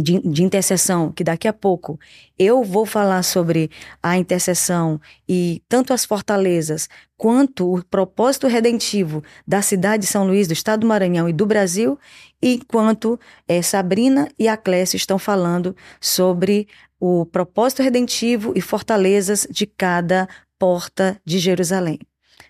de, 0.00 0.20
de 0.20 0.42
intercessão, 0.42 1.12
que 1.12 1.24
daqui 1.24 1.46
a 1.46 1.52
pouco 1.52 1.98
eu 2.38 2.62
vou 2.64 2.86
falar 2.86 3.22
sobre 3.22 3.70
a 4.02 4.16
intercessão 4.16 5.00
e 5.28 5.62
tanto 5.68 5.92
as 5.92 6.04
fortalezas 6.04 6.88
quanto 7.16 7.74
o 7.74 7.84
propósito 7.84 8.46
redentivo 8.46 9.22
da 9.46 9.60
cidade 9.60 10.02
de 10.02 10.08
São 10.08 10.26
Luís, 10.26 10.46
do 10.48 10.52
estado 10.52 10.80
do 10.80 10.86
Maranhão 10.86 11.28
e 11.28 11.32
do 11.32 11.44
Brasil, 11.44 11.98
enquanto 12.42 13.20
é, 13.46 13.60
Sabrina 13.60 14.28
e 14.38 14.48
a 14.48 14.56
Clécio 14.56 14.96
estão 14.96 15.18
falando 15.18 15.76
sobre 16.00 16.66
o 16.98 17.26
propósito 17.26 17.82
redentivo 17.82 18.52
e 18.56 18.60
fortalezas 18.60 19.46
de 19.50 19.66
cada 19.66 20.28
porta 20.58 21.20
de 21.24 21.38
Jerusalém. 21.38 21.98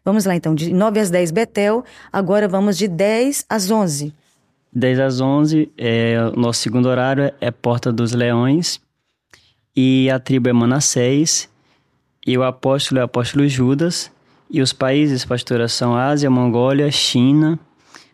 Vamos 0.04 0.24
lá 0.24 0.34
então, 0.34 0.54
de 0.54 0.72
9 0.72 1.00
às 1.00 1.10
10 1.10 1.30
Betel, 1.30 1.84
agora 2.12 2.48
vamos 2.48 2.76
de 2.76 2.88
10 2.88 3.46
às 3.48 3.70
11. 3.70 4.14
10 4.72 5.00
às 5.00 5.20
11, 5.20 5.70
é, 5.76 6.16
o 6.34 6.38
nosso 6.40 6.60
segundo 6.60 6.88
horário 6.88 7.32
é 7.40 7.50
Porta 7.50 7.92
dos 7.92 8.12
Leões. 8.12 8.80
E 9.76 10.10
a 10.10 10.18
tribo 10.18 10.48
é 10.48 10.52
Manassés. 10.52 11.48
E 12.26 12.36
o 12.38 12.42
apóstolo 12.42 13.00
é 13.00 13.02
o 13.02 13.06
apóstolo 13.06 13.46
Judas. 13.48 14.10
E 14.50 14.60
os 14.60 14.72
países, 14.72 15.24
pastora, 15.24 15.68
são 15.68 15.96
Ásia, 15.96 16.30
Mongólia, 16.30 16.90
China, 16.90 17.58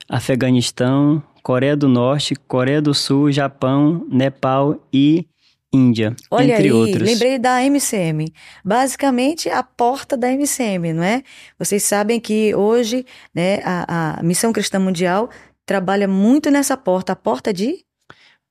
Afeganistão, 0.08 1.22
Coreia 1.42 1.76
do 1.76 1.88
Norte, 1.88 2.34
Coreia 2.34 2.80
do 2.80 2.94
Sul, 2.94 3.30
Japão, 3.32 4.06
Nepal 4.10 4.76
e 4.92 5.26
Índia, 5.70 6.16
Olha 6.30 6.54
entre 6.54 6.64
aí, 6.64 6.72
outros. 6.72 7.02
lembrei 7.02 7.38
da 7.38 7.62
MCM. 7.62 8.32
Basicamente, 8.64 9.50
a 9.50 9.62
porta 9.62 10.16
da 10.16 10.28
MCM, 10.32 10.94
não 10.94 11.02
é? 11.02 11.22
Vocês 11.58 11.82
sabem 11.82 12.18
que 12.18 12.54
hoje 12.54 13.04
né, 13.34 13.60
a, 13.62 14.18
a 14.18 14.22
Missão 14.22 14.50
Cristã 14.50 14.78
Mundial 14.78 15.28
trabalha 15.68 16.08
muito 16.08 16.50
nessa 16.50 16.78
porta, 16.78 17.12
a 17.12 17.16
porta 17.16 17.52
de? 17.52 17.84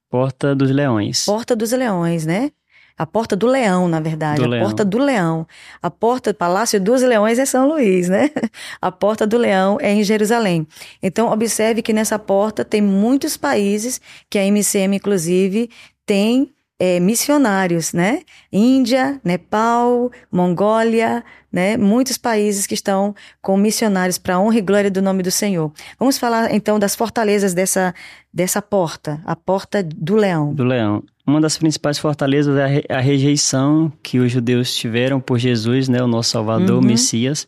Porta 0.07 0.55
dos 0.55 0.69
Leões. 0.69 1.25
Porta 1.25 1.55
dos 1.55 1.71
Leões, 1.71 2.27
né? 2.27 2.51
A 2.95 3.05
porta 3.05 3.35
do 3.35 3.45
leão, 3.45 3.87
na 3.87 3.99
verdade. 3.99 4.39
Do 4.39 4.45
a 4.45 4.47
leão. 4.47 4.63
porta 4.63 4.85
do 4.85 4.97
leão. 4.97 5.47
A 5.81 5.89
porta 5.91 6.33
do 6.33 6.35
Palácio 6.35 6.81
dos 6.81 7.03
Leões 7.03 7.37
é 7.37 7.45
São 7.45 7.67
Luís, 7.67 8.09
né? 8.09 8.31
A 8.81 8.91
porta 8.91 9.27
do 9.27 9.37
leão 9.37 9.77
é 9.79 9.93
em 9.93 10.03
Jerusalém. 10.03 10.67
Então, 11.01 11.31
observe 11.31 11.83
que 11.83 11.93
nessa 11.93 12.17
porta 12.17 12.65
tem 12.65 12.81
muitos 12.81 13.37
países 13.37 14.01
que 14.27 14.39
a 14.39 14.43
MCM, 14.43 14.95
inclusive, 14.95 15.69
tem 16.07 16.51
é, 16.79 16.99
missionários, 16.99 17.91
né? 17.91 18.21
Índia, 18.51 19.19
Nepal, 19.23 20.11
Mongólia, 20.31 21.23
né? 21.51 21.75
Muitos 21.75 22.17
países 22.17 22.67
que 22.67 22.73
estão 22.73 23.15
com 23.41 23.57
missionários 23.57 24.17
para 24.17 24.39
honra 24.39 24.59
e 24.59 24.61
glória 24.61 24.91
do 24.91 25.01
nome 25.01 25.23
do 25.23 25.31
Senhor. 25.31 25.71
Vamos 25.99 26.17
falar 26.17 26.53
então 26.53 26.77
das 26.77 26.95
fortalezas 26.95 27.53
dessa, 27.53 27.95
dessa 28.31 28.61
porta, 28.61 29.19
a 29.25 29.35
porta 29.35 29.81
do 29.83 30.15
leão. 30.15 30.53
Do 30.53 30.63
leão. 30.63 31.03
Uma 31.25 31.41
das 31.41 31.57
principais 31.57 31.97
fortalezas 31.97 32.55
é 32.57 32.83
a 32.93 33.01
rejeição 33.01 33.91
que 34.01 34.19
os 34.19 34.31
judeus 34.31 34.73
tiveram 34.75 35.19
por 35.19 35.37
Jesus, 35.37 35.89
né? 35.89 36.01
O 36.01 36.07
nosso 36.07 36.29
Salvador, 36.29 36.77
uhum. 36.77 36.85
Messias. 36.85 37.47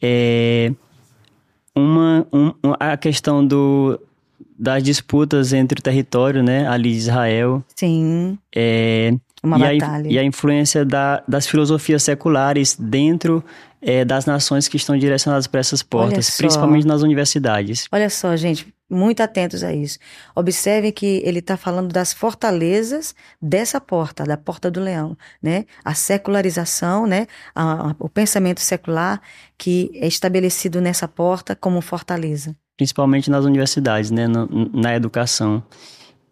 É 0.00 0.72
uma, 1.74 2.26
um, 2.32 2.52
a 2.80 2.96
questão 2.96 3.46
do, 3.46 4.00
das 4.58 4.82
disputas 4.82 5.52
entre 5.52 5.78
o 5.78 5.82
território, 5.82 6.42
né, 6.42 6.66
ali 6.66 6.92
de 6.92 6.98
Israel. 6.98 7.64
Sim. 7.74 8.38
É, 8.54 9.12
uma 9.42 9.56
e 9.58 9.78
batalha. 9.78 10.08
A, 10.08 10.12
e 10.12 10.18
a 10.18 10.24
influência 10.24 10.84
da, 10.84 11.22
das 11.26 11.46
filosofias 11.46 12.02
seculares 12.02 12.76
dentro 12.78 13.44
é, 13.80 14.04
das 14.04 14.26
nações 14.26 14.66
que 14.66 14.76
estão 14.76 14.96
direcionadas 14.96 15.46
para 15.46 15.60
essas 15.60 15.82
portas, 15.82 16.36
principalmente 16.36 16.86
nas 16.86 17.02
universidades. 17.02 17.86
Olha 17.92 18.10
só, 18.10 18.34
gente, 18.34 18.74
muito 18.90 19.20
atentos 19.20 19.62
a 19.62 19.72
isso. 19.72 19.98
Observem 20.34 20.90
que 20.90 21.22
ele 21.24 21.38
está 21.40 21.56
falando 21.56 21.92
das 21.92 22.12
fortalezas 22.12 23.14
dessa 23.40 23.80
porta, 23.80 24.24
da 24.24 24.36
porta 24.36 24.70
do 24.70 24.80
leão, 24.80 25.16
né? 25.42 25.66
A 25.84 25.94
secularização, 25.94 27.06
né? 27.06 27.26
A, 27.54 27.90
a, 27.90 27.96
o 27.98 28.08
pensamento 28.08 28.60
secular 28.60 29.20
que 29.56 29.90
é 29.94 30.06
estabelecido 30.06 30.80
nessa 30.80 31.06
porta 31.06 31.54
como 31.54 31.80
fortaleza 31.80 32.56
principalmente 32.76 33.30
nas 33.30 33.44
universidades, 33.44 34.10
né, 34.10 34.26
na, 34.26 34.46
na 34.72 34.94
educação. 34.94 35.62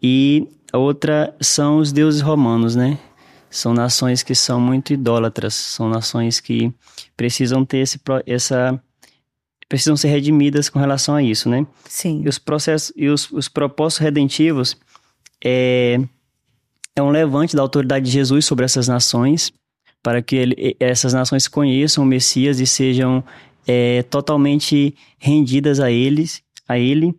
E 0.03 0.47
outra 0.73 1.35
são 1.41 1.79
os 1.79 1.93
deuses 1.93 2.21
romanos, 2.21 2.77
né? 2.77 2.99
São 3.49 3.73
nações 3.73 4.23
que 4.23 4.35
são 4.35 4.61
muito 4.61 4.93
idólatras, 4.93 5.55
são 5.55 5.89
nações 5.89 6.41
que 6.41 6.73
precisam 7.17 7.65
ter 7.65 7.79
esse, 7.79 8.01
essa 8.27 8.81
precisam 9.69 9.97
ser 9.97 10.09
redimidas 10.09 10.69
com 10.69 10.79
relação 10.79 11.15
a 11.15 11.23
isso, 11.23 11.49
né? 11.49 11.67
Sim. 11.89 12.23
E 12.25 12.29
os 12.29 12.39
processos 12.39 12.93
e 12.97 13.09
os, 13.09 13.31
os 13.31 13.49
propósitos 13.49 14.03
redentivos 14.03 14.77
é, 15.43 16.01
é 16.95 17.03
um 17.03 17.11
levante 17.11 17.57
da 17.57 17.63
autoridade 17.63 18.07
de 18.07 18.11
Jesus 18.11 18.45
sobre 18.45 18.65
essas 18.65 18.89
nações, 18.89 19.53
para 20.03 20.21
que 20.21 20.37
ele, 20.37 20.77
essas 20.79 21.15
nações 21.15 21.49
conheçam 21.49 22.05
o 22.05 22.07
Messias 22.07 22.61
e 22.61 22.67
sejam 22.67 23.25
é, 23.67 24.03
totalmente 24.05 24.95
rendidas 25.19 25.81
a 25.81 25.91
eles, 25.91 26.43
a 26.69 26.79
ele. 26.79 27.15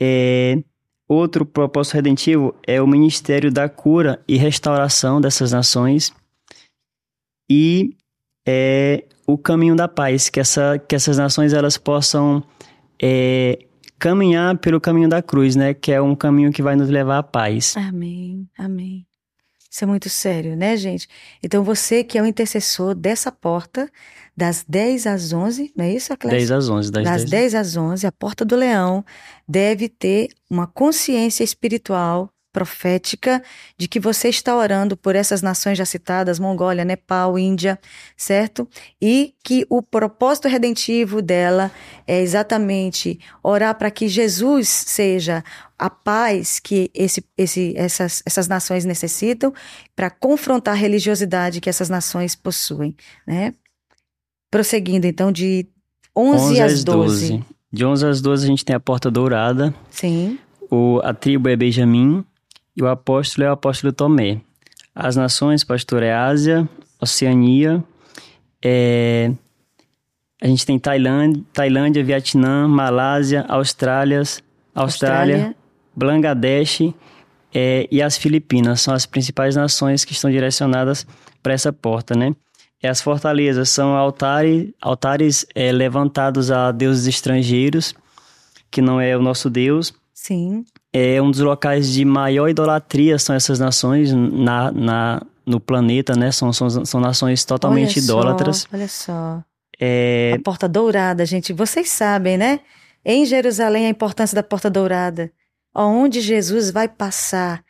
É, 0.00 0.62
outro 1.08 1.44
propósito 1.44 1.94
redentivo 1.94 2.54
é 2.66 2.80
o 2.80 2.86
ministério 2.86 3.50
da 3.50 3.68
cura 3.68 4.22
e 4.26 4.36
restauração 4.36 5.20
dessas 5.20 5.52
nações. 5.52 6.12
E 7.48 7.96
é 8.46 9.04
o 9.26 9.38
caminho 9.38 9.74
da 9.74 9.88
paz, 9.88 10.28
que, 10.28 10.40
essa, 10.40 10.78
que 10.78 10.94
essas 10.94 11.16
nações 11.16 11.52
elas 11.52 11.78
possam 11.78 12.42
é, 13.02 13.58
caminhar 13.98 14.58
pelo 14.58 14.80
caminho 14.80 15.08
da 15.08 15.22
cruz, 15.22 15.56
né? 15.56 15.72
Que 15.72 15.92
é 15.92 16.00
um 16.00 16.14
caminho 16.14 16.52
que 16.52 16.62
vai 16.62 16.76
nos 16.76 16.88
levar 16.88 17.18
à 17.18 17.22
paz. 17.22 17.76
Amém, 17.76 18.48
amém. 18.58 19.06
Isso 19.74 19.82
é 19.82 19.88
muito 19.88 20.08
sério, 20.08 20.54
né, 20.56 20.76
gente? 20.76 21.08
Então 21.42 21.64
você 21.64 22.04
que 22.04 22.16
é 22.16 22.22
o 22.22 22.26
intercessor 22.26 22.94
dessa 22.94 23.32
porta, 23.32 23.90
das 24.36 24.64
10 24.68 25.04
às 25.04 25.32
11, 25.32 25.72
não 25.76 25.84
é 25.84 25.92
isso, 25.92 26.12
Aclésio? 26.12 26.38
10 26.38 26.50
às 26.52 26.68
11. 26.68 26.92
Das, 26.92 27.02
das 27.02 27.16
10. 27.24 27.30
10 27.30 27.54
às 27.56 27.76
11, 27.76 28.06
a 28.06 28.12
porta 28.12 28.44
do 28.44 28.54
leão 28.54 29.04
deve 29.48 29.88
ter 29.88 30.28
uma 30.48 30.68
consciência 30.68 31.42
espiritual 31.42 32.30
profética 32.54 33.42
de 33.76 33.88
que 33.88 33.98
você 33.98 34.28
está 34.28 34.56
orando 34.56 34.96
por 34.96 35.16
essas 35.16 35.42
nações 35.42 35.76
já 35.76 35.84
citadas, 35.84 36.38
Mongólia, 36.38 36.84
Nepal, 36.84 37.36
Índia, 37.36 37.78
certo? 38.16 38.66
E 39.02 39.34
que 39.44 39.66
o 39.68 39.82
propósito 39.82 40.46
redentivo 40.46 41.20
dela 41.20 41.72
é 42.06 42.20
exatamente 42.20 43.18
orar 43.42 43.74
para 43.74 43.90
que 43.90 44.06
Jesus 44.06 44.68
seja 44.68 45.42
a 45.76 45.90
paz 45.90 46.60
que 46.60 46.92
esse, 46.94 47.24
esse, 47.36 47.74
essas, 47.76 48.22
essas 48.24 48.46
nações 48.46 48.84
necessitam 48.84 49.52
para 49.96 50.08
confrontar 50.08 50.74
a 50.74 50.78
religiosidade 50.78 51.60
que 51.60 51.68
essas 51.68 51.88
nações 51.88 52.36
possuem, 52.36 52.94
né? 53.26 53.52
Prosseguindo, 54.48 55.08
então, 55.08 55.32
de 55.32 55.66
11, 56.16 56.44
11 56.44 56.60
às 56.60 56.84
12. 56.84 57.28
12. 57.32 57.44
De 57.72 57.84
11 57.84 58.06
às 58.06 58.20
12 58.20 58.44
a 58.44 58.48
gente 58.48 58.64
tem 58.64 58.76
a 58.76 58.78
Porta 58.78 59.10
Dourada. 59.10 59.74
Sim. 59.90 60.38
O, 60.70 61.00
a 61.02 61.12
tribo 61.12 61.48
é 61.48 61.56
Benjamim 61.56 62.24
e 62.76 62.82
o 62.82 62.88
apóstolo 62.88 63.46
é 63.46 63.50
o 63.50 63.52
apóstolo 63.52 63.92
Tomé. 63.92 64.40
As 64.94 65.16
nações, 65.16 65.64
pastor, 65.64 66.02
é 66.02 66.12
Ásia, 66.12 66.68
Oceania, 67.00 67.82
é... 68.62 69.32
a 70.40 70.46
gente 70.46 70.64
tem 70.64 70.78
Tailândia, 70.78 71.42
Tailândia, 71.52 72.04
Vietnã, 72.04 72.68
Malásia, 72.68 73.44
Austrália, 73.48 74.20
Austrália, 74.20 74.44
Austrália. 74.74 75.56
Bangladesh 75.94 76.92
é... 77.52 77.88
e 77.90 78.00
as 78.00 78.16
Filipinas. 78.16 78.80
São 78.80 78.94
as 78.94 79.06
principais 79.06 79.56
nações 79.56 80.04
que 80.04 80.12
estão 80.12 80.30
direcionadas 80.30 81.06
para 81.42 81.52
essa 81.52 81.72
porta, 81.72 82.14
né? 82.14 82.34
E 82.82 82.86
as 82.86 83.00
fortalezas 83.00 83.70
são 83.70 83.96
altares, 83.96 84.70
altares 84.80 85.46
é, 85.54 85.72
levantados 85.72 86.50
a 86.50 86.70
deuses 86.70 87.06
estrangeiros, 87.06 87.94
que 88.70 88.82
não 88.82 89.00
é 89.00 89.16
o 89.16 89.22
nosso 89.22 89.48
Deus. 89.48 89.94
Sim. 90.12 90.66
É 90.96 91.20
um 91.20 91.28
dos 91.28 91.40
locais 91.40 91.92
de 91.92 92.04
maior 92.04 92.48
idolatria 92.48 93.18
são 93.18 93.34
essas 93.34 93.58
nações 93.58 94.12
na, 94.12 94.70
na, 94.70 95.22
no 95.44 95.58
planeta, 95.58 96.14
né? 96.14 96.30
São, 96.30 96.52
são, 96.52 96.84
são 96.84 97.00
nações 97.00 97.44
totalmente 97.44 97.98
olha 97.98 98.04
idólatras. 98.04 98.58
Só, 98.58 98.68
olha 98.72 98.88
só. 98.88 99.44
É... 99.80 100.34
A 100.36 100.38
Porta 100.38 100.68
Dourada, 100.68 101.26
gente, 101.26 101.52
vocês 101.52 101.90
sabem, 101.90 102.38
né? 102.38 102.60
Em 103.04 103.26
Jerusalém, 103.26 103.86
a 103.86 103.88
importância 103.88 104.36
da 104.36 104.42
Porta 104.44 104.70
Dourada. 104.70 105.32
Onde 105.74 106.20
Jesus 106.20 106.70
vai 106.70 106.88
passar 106.88 107.64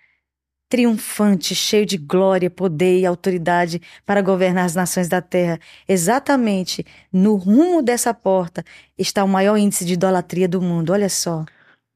triunfante, 0.69 1.55
cheio 1.55 1.87
de 1.87 1.97
glória, 1.97 2.51
poder 2.51 2.99
e 2.99 3.07
autoridade 3.07 3.81
para 4.05 4.21
governar 4.21 4.67
as 4.67 4.75
nações 4.75 5.09
da 5.09 5.23
terra. 5.23 5.59
Exatamente 5.89 6.85
no 7.11 7.37
rumo 7.37 7.81
dessa 7.81 8.13
porta 8.13 8.63
está 8.99 9.25
o 9.25 9.29
maior 9.29 9.57
índice 9.57 9.85
de 9.87 9.95
idolatria 9.95 10.47
do 10.47 10.61
mundo. 10.61 10.93
Olha 10.93 11.09
só. 11.09 11.45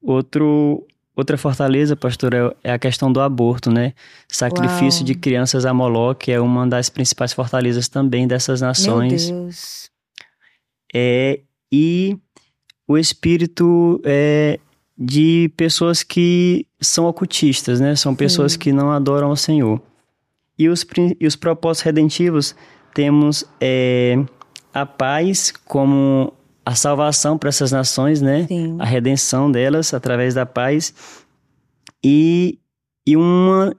Outro 0.01 0.87
Outra 1.19 1.37
fortaleza, 1.37 1.97
pastor, 1.97 2.33
é, 2.33 2.55
é 2.63 2.71
a 2.71 2.79
questão 2.79 3.11
do 3.11 3.19
aborto, 3.19 3.69
né? 3.69 3.93
Sacrifício 4.25 5.01
Uau. 5.01 5.05
de 5.05 5.15
crianças 5.15 5.65
a 5.65 5.73
Moloque 5.73 6.31
é 6.31 6.39
uma 6.39 6.65
das 6.65 6.89
principais 6.89 7.33
fortalezas 7.33 7.89
também 7.89 8.25
dessas 8.25 8.61
nações. 8.61 9.29
Meu 9.29 9.41
Deus. 9.41 9.89
É, 10.95 11.41
e 11.69 12.17
o 12.87 12.97
espírito 12.97 13.99
é, 14.05 14.61
de 14.97 15.51
pessoas 15.57 16.03
que 16.03 16.65
são 16.79 17.03
ocultistas, 17.03 17.81
né? 17.81 17.97
São 17.97 18.15
pessoas 18.15 18.53
Sim. 18.53 18.59
que 18.59 18.71
não 18.71 18.89
adoram 18.89 19.29
o 19.29 19.35
Senhor. 19.35 19.81
E 20.57 20.69
os, 20.69 20.85
e 21.19 21.27
os 21.27 21.35
propósitos 21.35 21.83
redentivos, 21.83 22.55
temos 22.93 23.43
é, 23.59 24.15
a 24.73 24.85
paz 24.85 25.51
como 25.65 26.31
a 26.69 26.75
salvação 26.75 27.35
para 27.35 27.49
essas 27.49 27.71
nações, 27.71 28.21
né? 28.21 28.45
Sim. 28.47 28.75
A 28.77 28.85
redenção 28.85 29.51
delas 29.51 29.91
através 29.91 30.35
da 30.35 30.45
paz 30.45 30.93
e, 32.03 32.59
e 33.07 33.17
uma 33.17 33.75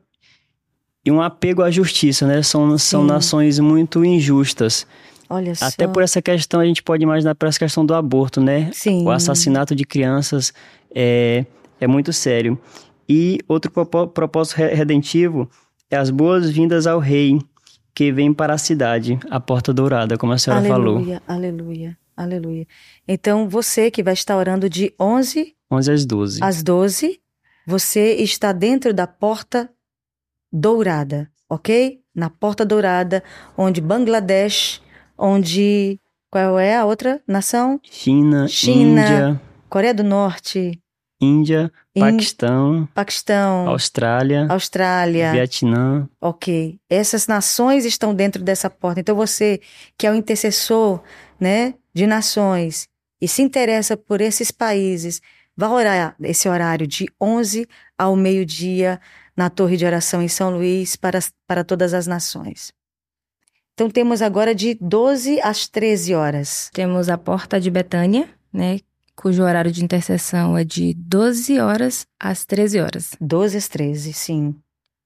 e 1.05 1.11
um 1.11 1.22
apego 1.22 1.62
à 1.62 1.70
justiça, 1.70 2.26
né? 2.26 2.42
São, 2.42 2.76
são 2.76 3.05
nações 3.05 3.61
muito 3.61 4.05
injustas. 4.05 4.87
Olha 5.29 5.53
Até 5.61 5.87
por 5.87 6.03
essa 6.03 6.20
questão, 6.20 6.59
a 6.59 6.64
gente 6.64 6.83
pode 6.83 7.05
imaginar 7.05 7.37
por 7.37 7.46
essa 7.48 7.61
questão 7.61 7.87
do 7.87 7.94
aborto, 7.94 8.40
né? 8.40 8.70
Sim. 8.72 9.05
O 9.05 9.11
assassinato 9.11 9.72
de 9.76 9.85
crianças 9.85 10.53
é, 10.92 11.46
é 11.81 11.87
muito 11.87 12.12
sério. 12.12 12.59
E 13.09 13.38
outro 13.46 13.70
propósito 13.70 14.57
redentivo 14.57 15.48
é 15.88 15.96
as 15.96 16.11
boas-vindas 16.11 16.88
ao 16.88 16.98
rei 16.98 17.38
que 17.94 18.11
vem 18.11 18.33
para 18.35 18.55
a 18.55 18.59
cidade, 18.59 19.18
a 19.31 19.38
porta 19.38 19.72
dourada, 19.72 20.18
como 20.18 20.33
a 20.33 20.38
senhora 20.38 20.61
aleluia, 20.61 20.76
falou. 20.76 20.96
Aleluia, 20.96 21.22
aleluia. 21.29 21.99
Aleluia. 22.20 22.66
Então, 23.09 23.48
você 23.48 23.90
que 23.90 24.02
vai 24.02 24.12
estar 24.12 24.37
orando 24.37 24.68
de 24.68 24.94
11, 25.00 25.54
11 25.72 25.90
às 25.90 26.04
12. 26.04 26.44
Às 26.44 26.62
12, 26.62 27.18
você 27.66 28.16
está 28.16 28.52
dentro 28.52 28.92
da 28.92 29.06
porta 29.06 29.70
dourada, 30.52 31.30
ok? 31.48 31.98
Na 32.14 32.28
porta 32.28 32.62
dourada, 32.62 33.24
onde 33.56 33.80
Bangladesh, 33.80 34.83
onde. 35.16 35.98
Qual 36.30 36.59
é 36.59 36.76
a 36.76 36.85
outra 36.85 37.22
nação? 37.26 37.80
China, 37.83 38.46
China 38.46 39.00
Índia. 39.00 39.40
Coreia 39.68 39.94
do 39.94 40.04
Norte. 40.04 40.78
Índia, 41.22 41.72
Paquistão, 41.98 42.88
Paquistão, 42.94 43.68
Austrália, 43.68 44.46
Austrália, 44.48 45.33
Vietnã. 45.33 46.09
Ok, 46.20 46.78
essas 46.88 47.26
nações 47.26 47.85
estão 47.85 48.14
dentro 48.14 48.42
dessa 48.42 48.70
porta. 48.70 49.00
Então 49.00 49.14
você 49.14 49.61
que 49.98 50.06
é 50.06 50.11
o 50.11 50.14
intercessor, 50.14 51.02
né, 51.38 51.74
de 51.94 52.07
nações 52.07 52.88
e 53.20 53.29
se 53.29 53.42
interessa 53.42 53.96
por 53.96 54.20
esses 54.20 54.50
países, 54.50 55.20
vai 55.57 55.70
orar 55.70 56.16
esse 56.22 56.48
horário 56.48 56.87
de 56.87 57.07
11 57.20 57.68
ao 57.98 58.16
meio-dia 58.16 59.00
na 59.37 59.50
Torre 59.50 59.76
de 59.76 59.85
Oração 59.85 60.22
em 60.22 60.29
São 60.29 60.50
Luís 60.50 60.96
para, 60.96 61.18
para 61.46 61.62
todas 61.62 61.92
as 61.92 62.07
nações. 62.07 62.72
Então 63.74 63.90
temos 63.90 64.20
agora 64.22 64.55
de 64.55 64.74
12 64.74 65.40
às 65.40 65.68
13 65.68 66.14
horas. 66.14 66.70
Temos 66.72 67.09
a 67.09 67.16
Porta 67.16 67.61
de 67.61 67.70
Betânia, 67.70 68.29
né, 68.53 68.81
cujo 69.16 69.42
horário 69.42 69.70
de 69.70 69.85
intercessão 69.85 70.57
é 70.57 70.64
de 70.64 70.94
12 70.94 71.59
horas 71.61 72.07
às 72.18 72.44
13 72.44 72.81
horas. 72.81 73.11
12 73.20 73.57
às 73.57 73.68
13, 73.68 74.12
sim. 74.12 74.55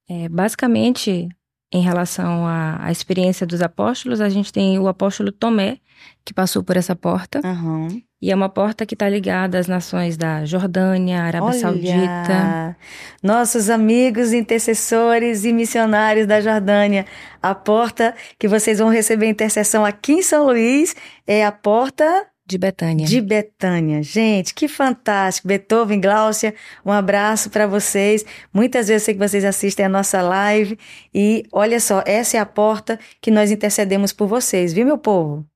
É, 0.09 0.29
basicamente, 0.29 1.29
em 1.75 1.81
relação 1.81 2.47
à, 2.47 2.87
à, 2.87 2.93
experiência 2.93 3.45
dos 3.45 3.61
apóstolos, 3.61 4.21
a 4.21 4.29
gente 4.29 4.53
tem 4.53 4.79
o 4.79 4.87
apóstolo 4.87 5.33
Tomé, 5.33 5.79
que 6.25 6.33
passou 6.33 6.63
por 6.63 6.77
essa 6.77 6.95
porta. 6.95 7.41
Uhum. 7.45 8.01
E 8.23 8.31
é 8.31 8.35
uma 8.35 8.49
porta 8.49 8.87
que 8.87 8.95
está 8.95 9.09
ligada 9.09 9.59
às 9.59 9.67
nações 9.67 10.17
da 10.17 10.45
Jordânia, 10.45 11.21
Arábia 11.23 11.49
Olha, 11.49 11.59
Saudita. 11.59 12.77
Nossos 13.21 13.69
amigos 13.69 14.33
intercessores 14.33 15.45
e 15.45 15.53
missionários 15.53 16.29
da 16.29 16.41
Jordânia. 16.41 17.07
A 17.43 17.57
porta 17.57 18.15
que 18.39 18.47
vocês 18.47 18.79
vão 18.79 18.89
receber 18.89 19.27
intercessão 19.27 19.85
aqui 19.85 20.13
em 20.13 20.23
São 20.23 20.47
Luís 20.47 20.95
é 21.27 21.45
a 21.45 21.51
porta 21.51 22.25
de 22.47 22.59
Betânia. 22.59 23.07
De 23.07 23.21
Betânia. 23.21 24.03
Gente, 24.03 24.53
que 24.55 24.69
fantástico. 24.69 25.49
Beethoven, 25.49 26.01
Gláucia, 26.01 26.55
um 26.85 26.93
abraço 26.93 27.49
para 27.49 27.67
vocês. 27.67 28.25
Muitas 28.53 28.89
vezes 28.89 29.03
eu 29.03 29.05
sei 29.07 29.15
que 29.15 29.29
vocês 29.29 29.45
assistem 29.45 29.87
a 29.87 29.89
nossa 29.89 30.21
live. 30.21 30.79
E 31.13 31.45
olha 31.51 31.81
só, 31.81 32.03
essa 32.07 32.37
é 32.37 32.41
a 32.41 32.47
porta 32.47 32.99
que 33.21 33.31
nós 33.31 33.51
intercedemos 33.51 34.13
por 34.13 34.27
vocês, 34.27 34.73
viu, 34.73 34.85
meu 34.85 34.99
povo? 34.99 35.47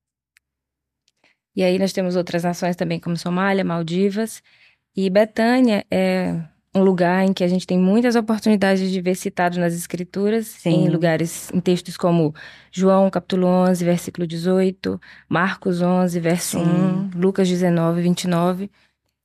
E 1.55 1.63
aí 1.63 1.79
nós 1.79 1.93
temos 1.93 2.17
outras 2.17 2.45
nações 2.45 2.77
também, 2.77 2.99
como 2.99 3.17
Somália, 3.17 3.65
Maldivas. 3.65 4.43
E 4.97 5.11
Betânia 5.11 5.85
é 5.91 6.41
um 6.75 6.83
lugar 6.83 7.25
em 7.25 7.33
que 7.33 7.43
a 7.43 7.49
gente 7.49 7.67
tem 7.67 7.79
muitas 7.79 8.15
oportunidades 8.15 8.91
de 8.91 9.01
ver 9.01 9.15
citado 9.15 9.59
nas 9.59 9.75
escrituras, 9.75 10.47
Sim. 10.47 10.85
em 10.85 10.89
lugares, 10.89 11.51
em 11.53 11.61
textos 11.61 11.97
como 11.97 12.35
João 12.71 13.11
capítulo 13.11 13.47
11, 13.47 13.85
versículo 13.85 14.27
18, 14.27 15.01
Marcos 15.29 15.81
11, 15.81 16.21
verso 16.21 16.59
Sim. 16.59 17.11
1, 17.15 17.19
Lucas 17.19 17.49
19, 17.49 18.03
29. 18.03 18.71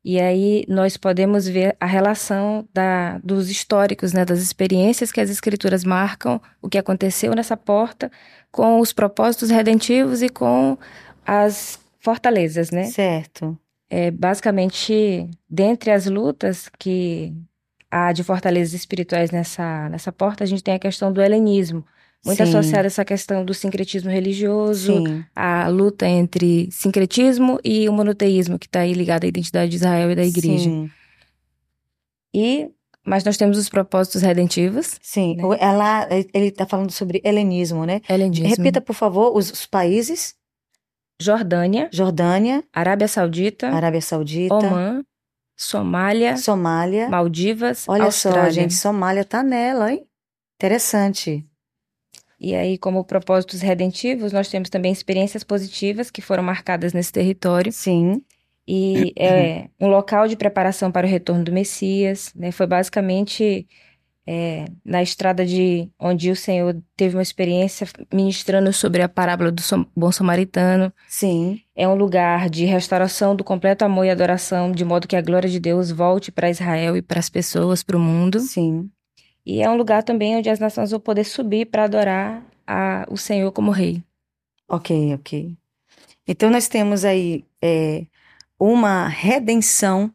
E 0.06 0.20
aí 0.20 0.66
nós 0.68 0.98
podemos 0.98 1.48
ver 1.48 1.78
a 1.80 1.86
relação 1.86 2.68
da, 2.74 3.20
dos 3.20 3.50
históricos, 3.50 4.12
né, 4.12 4.26
das 4.26 4.40
experiências 4.40 5.12
que 5.12 5.22
as 5.22 5.30
escrituras 5.30 5.86
marcam, 5.86 6.42
o 6.62 6.68
que 6.68 6.78
aconteceu 6.78 7.34
nessa 7.34 7.56
porta, 7.56 8.12
com 8.52 8.80
os 8.82 8.92
propósitos 8.92 9.50
redentivos 9.50 10.22
e 10.22 10.28
com 10.28 10.78
as 11.26 11.80
fortalezas, 12.00 12.70
né? 12.70 12.84
Certo. 12.84 13.58
É, 13.96 14.10
basicamente, 14.10 15.30
dentre 15.48 15.92
as 15.92 16.08
lutas 16.08 16.68
que 16.80 17.32
há 17.92 18.12
de 18.12 18.24
fortalezas 18.24 18.74
espirituais 18.74 19.30
nessa, 19.30 19.88
nessa 19.88 20.12
porta, 20.12 20.44
a 20.44 20.48
gente 20.48 20.64
tem 20.64 20.74
a 20.74 20.80
questão 20.80 21.14
do 21.14 21.22
helenismo, 21.22 21.86
muito 22.26 22.38
Sim. 22.38 22.44
associada 22.50 22.88
a 22.88 22.90
essa 22.90 23.06
questão 23.06 23.46
do 23.46 23.54
sincretismo 23.54 24.10
religioso, 24.10 24.98
Sim. 24.98 25.24
a 25.36 25.68
luta 25.68 26.08
entre 26.08 26.70
sincretismo 26.72 27.60
e 27.64 27.88
o 27.88 27.94
monoteísmo, 27.94 28.58
que 28.58 28.66
está 28.66 28.80
aí 28.80 28.94
ligado 28.94 29.26
à 29.26 29.28
identidade 29.28 29.70
de 29.70 29.76
Israel 29.76 30.10
e 30.10 30.16
da 30.16 30.26
igreja. 30.26 30.72
Sim. 30.72 30.90
E, 32.34 32.72
mas 33.06 33.24
nós 33.24 33.38
temos 33.38 33.60
os 33.60 33.70
propósitos 33.70 34.24
redentivos. 34.24 34.98
Sim. 35.04 35.36
Né? 35.36 35.44
Ela, 35.60 36.08
ele 36.34 36.48
está 36.48 36.66
falando 36.66 36.90
sobre 36.90 37.22
helenismo, 37.24 37.86
né? 37.86 38.02
Helenismo. 38.10 38.48
Repita, 38.48 38.82
por 38.82 38.96
favor, 38.96 39.38
os, 39.38 39.52
os 39.52 39.68
países: 39.68 40.34
Jordânia, 41.22 41.90
Jordânia, 41.92 42.64
Arábia 42.74 43.08
Saudita, 43.08 43.70
Arábia 43.70 44.02
Saudita, 44.02 44.54
Omã, 44.56 45.04
Somália, 45.56 46.38
Somália. 46.38 47.10
Maldivas, 47.10 47.86
Olha 47.88 48.06
Austrália. 48.06 48.44
só, 48.44 48.50
gente, 48.50 48.74
Somália 48.74 49.24
tá 49.24 49.44
nela, 49.44 49.92
hein? 49.92 50.06
Interessante. 50.56 51.46
E 52.40 52.56
aí, 52.56 52.78
como 52.78 53.06
propósitos 53.06 53.62
redentivos, 53.62 54.34
nós 54.34 54.50
temos 54.50 54.70
também 54.70 54.92
experiências 54.92 55.44
positivas 55.44 56.12
que 56.12 56.22
foram 56.22 56.44
marcadas 56.44 56.92
nesse 56.92 57.12
território. 57.12 57.72
Sim. 57.72 58.22
E 58.68 59.14
é 59.18 59.70
um 59.80 59.88
local 59.88 60.28
de 60.28 60.36
preparação 60.36 60.92
para 60.92 61.06
o 61.06 61.10
retorno 61.10 61.44
do 61.44 61.52
Messias, 61.52 62.34
né? 62.36 62.52
Foi 62.52 62.66
basicamente 62.68 63.68
é, 64.26 64.66
na 64.86 65.04
estrada 65.04 65.46
de 65.46 65.90
onde 66.00 66.32
o 66.32 66.36
Senhor 66.36 66.82
teve 66.96 67.16
uma 67.16 67.22
experiência 67.22 67.88
ministrando 68.12 68.72
sobre 68.72 69.02
a 69.02 69.10
parábola 69.10 69.52
do 69.52 69.62
bom 69.96 70.12
samaritano. 70.12 70.94
Sim. 71.08 71.62
É 71.76 71.88
um 71.88 71.96
lugar 71.96 72.50
de 72.50 72.66
restauração 72.66 73.36
do 73.36 73.44
completo 73.44 73.84
amor 73.84 74.06
e 74.06 74.10
adoração, 74.10 74.72
de 74.72 74.86
modo 74.86 75.08
que 75.08 75.16
a 75.16 75.22
glória 75.22 75.50
de 75.50 75.60
Deus 75.60 75.92
volte 75.92 76.32
para 76.32 76.50
Israel 76.50 76.96
e 76.96 77.02
para 77.02 77.20
as 77.20 77.30
pessoas, 77.30 77.84
para 77.84 77.98
o 77.98 78.00
mundo. 78.00 78.40
Sim. 78.40 78.90
E 79.46 79.62
é 79.62 79.70
um 79.70 79.76
lugar 79.76 80.04
também 80.04 80.38
onde 80.38 80.50
as 80.50 80.60
nações 80.60 80.92
vão 80.92 81.00
poder 81.00 81.26
subir 81.26 81.66
para 81.66 81.84
adorar 81.84 82.44
a, 82.66 83.06
o 83.10 83.18
Senhor 83.18 83.52
como 83.52 83.72
Rei. 83.72 84.02
Ok, 84.70 85.14
ok. 85.16 85.58
Então 86.26 86.50
nós 86.50 86.70
temos 86.70 87.04
aí 87.04 87.44
é, 87.62 88.06
uma 88.58 89.10
redenção, 89.10 90.14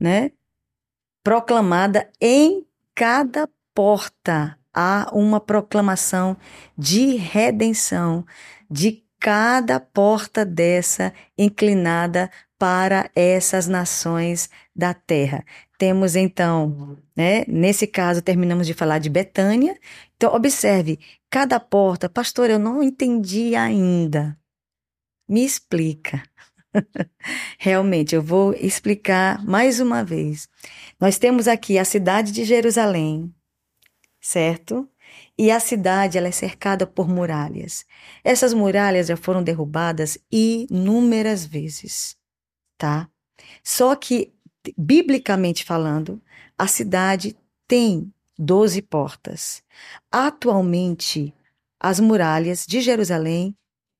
né? 0.00 0.32
Proclamada 1.22 2.10
em 2.20 2.66
cada 2.94 3.48
porta. 3.74 4.58
Há 4.74 5.10
uma 5.12 5.38
proclamação 5.38 6.36
de 6.78 7.16
redenção 7.16 8.24
de 8.70 9.04
cada 9.20 9.78
porta 9.78 10.44
dessa 10.44 11.12
inclinada 11.36 12.30
para 12.58 13.10
essas 13.14 13.66
nações 13.66 14.48
da 14.74 14.94
terra. 14.94 15.44
Temos 15.76 16.16
então, 16.16 16.96
né? 17.14 17.44
Nesse 17.46 17.86
caso, 17.86 18.22
terminamos 18.22 18.66
de 18.66 18.72
falar 18.72 18.98
de 18.98 19.10
Betânia. 19.10 19.76
Então, 20.16 20.32
observe, 20.34 20.98
cada 21.28 21.58
porta, 21.58 22.08
pastor, 22.08 22.48
eu 22.48 22.58
não 22.58 22.82
entendi 22.82 23.54
ainda. 23.56 24.38
Me 25.28 25.44
explica. 25.44 26.22
Realmente, 27.58 28.14
eu 28.14 28.22
vou 28.22 28.54
explicar 28.54 29.44
mais 29.44 29.80
uma 29.80 30.04
vez. 30.04 30.48
Nós 31.02 31.18
temos 31.18 31.48
aqui 31.48 31.78
a 31.78 31.84
cidade 31.84 32.30
de 32.30 32.44
Jerusalém, 32.44 33.34
certo? 34.20 34.88
E 35.36 35.50
a 35.50 35.58
cidade 35.58 36.16
ela 36.16 36.28
é 36.28 36.30
cercada 36.30 36.86
por 36.86 37.08
muralhas. 37.08 37.84
Essas 38.22 38.54
muralhas 38.54 39.08
já 39.08 39.16
foram 39.16 39.42
derrubadas 39.42 40.16
inúmeras 40.30 41.44
vezes, 41.44 42.16
tá? 42.78 43.08
Só 43.64 43.96
que, 43.96 44.32
biblicamente 44.78 45.64
falando, 45.64 46.22
a 46.56 46.68
cidade 46.68 47.36
tem 47.66 48.14
12 48.38 48.80
portas. 48.82 49.60
Atualmente, 50.08 51.34
as 51.80 51.98
muralhas 51.98 52.64
de 52.64 52.80
Jerusalém 52.80 53.56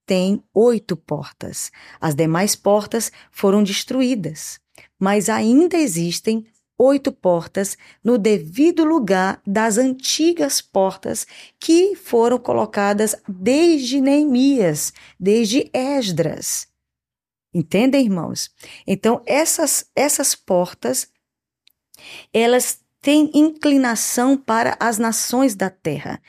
têm 0.07 0.41
oito 0.55 0.97
portas. 0.97 1.73
As 2.01 2.15
demais 2.15 2.55
portas 2.55 3.11
foram 3.33 3.65
destruídas, 3.65 4.61
mas 5.01 5.29
ainda 5.29 5.77
existem 5.77 6.47
oito 6.83 7.13
portas 7.13 7.79
no 8.03 8.19
devido 8.19 8.85
lugar 8.85 9.41
das 9.47 9.79
antigas 9.79 10.61
portas 10.61 11.27
que 11.61 11.95
foram 11.95 12.39
colocadas 12.39 13.15
desde 13.29 14.01
Neemias, 14.01 14.93
desde 15.19 15.71
Esdras. 15.73 16.67
Entendem, 17.55 18.05
irmãos? 18.05 18.51
Então, 18.87 19.23
essas, 19.27 19.87
essas 19.95 20.35
portas, 20.35 21.09
elas 22.33 22.81
têm 23.01 23.31
inclinação 23.35 24.37
para 24.37 24.77
as 24.81 24.99
nações 24.99 25.55
da 25.55 25.69
terra. 25.69 26.21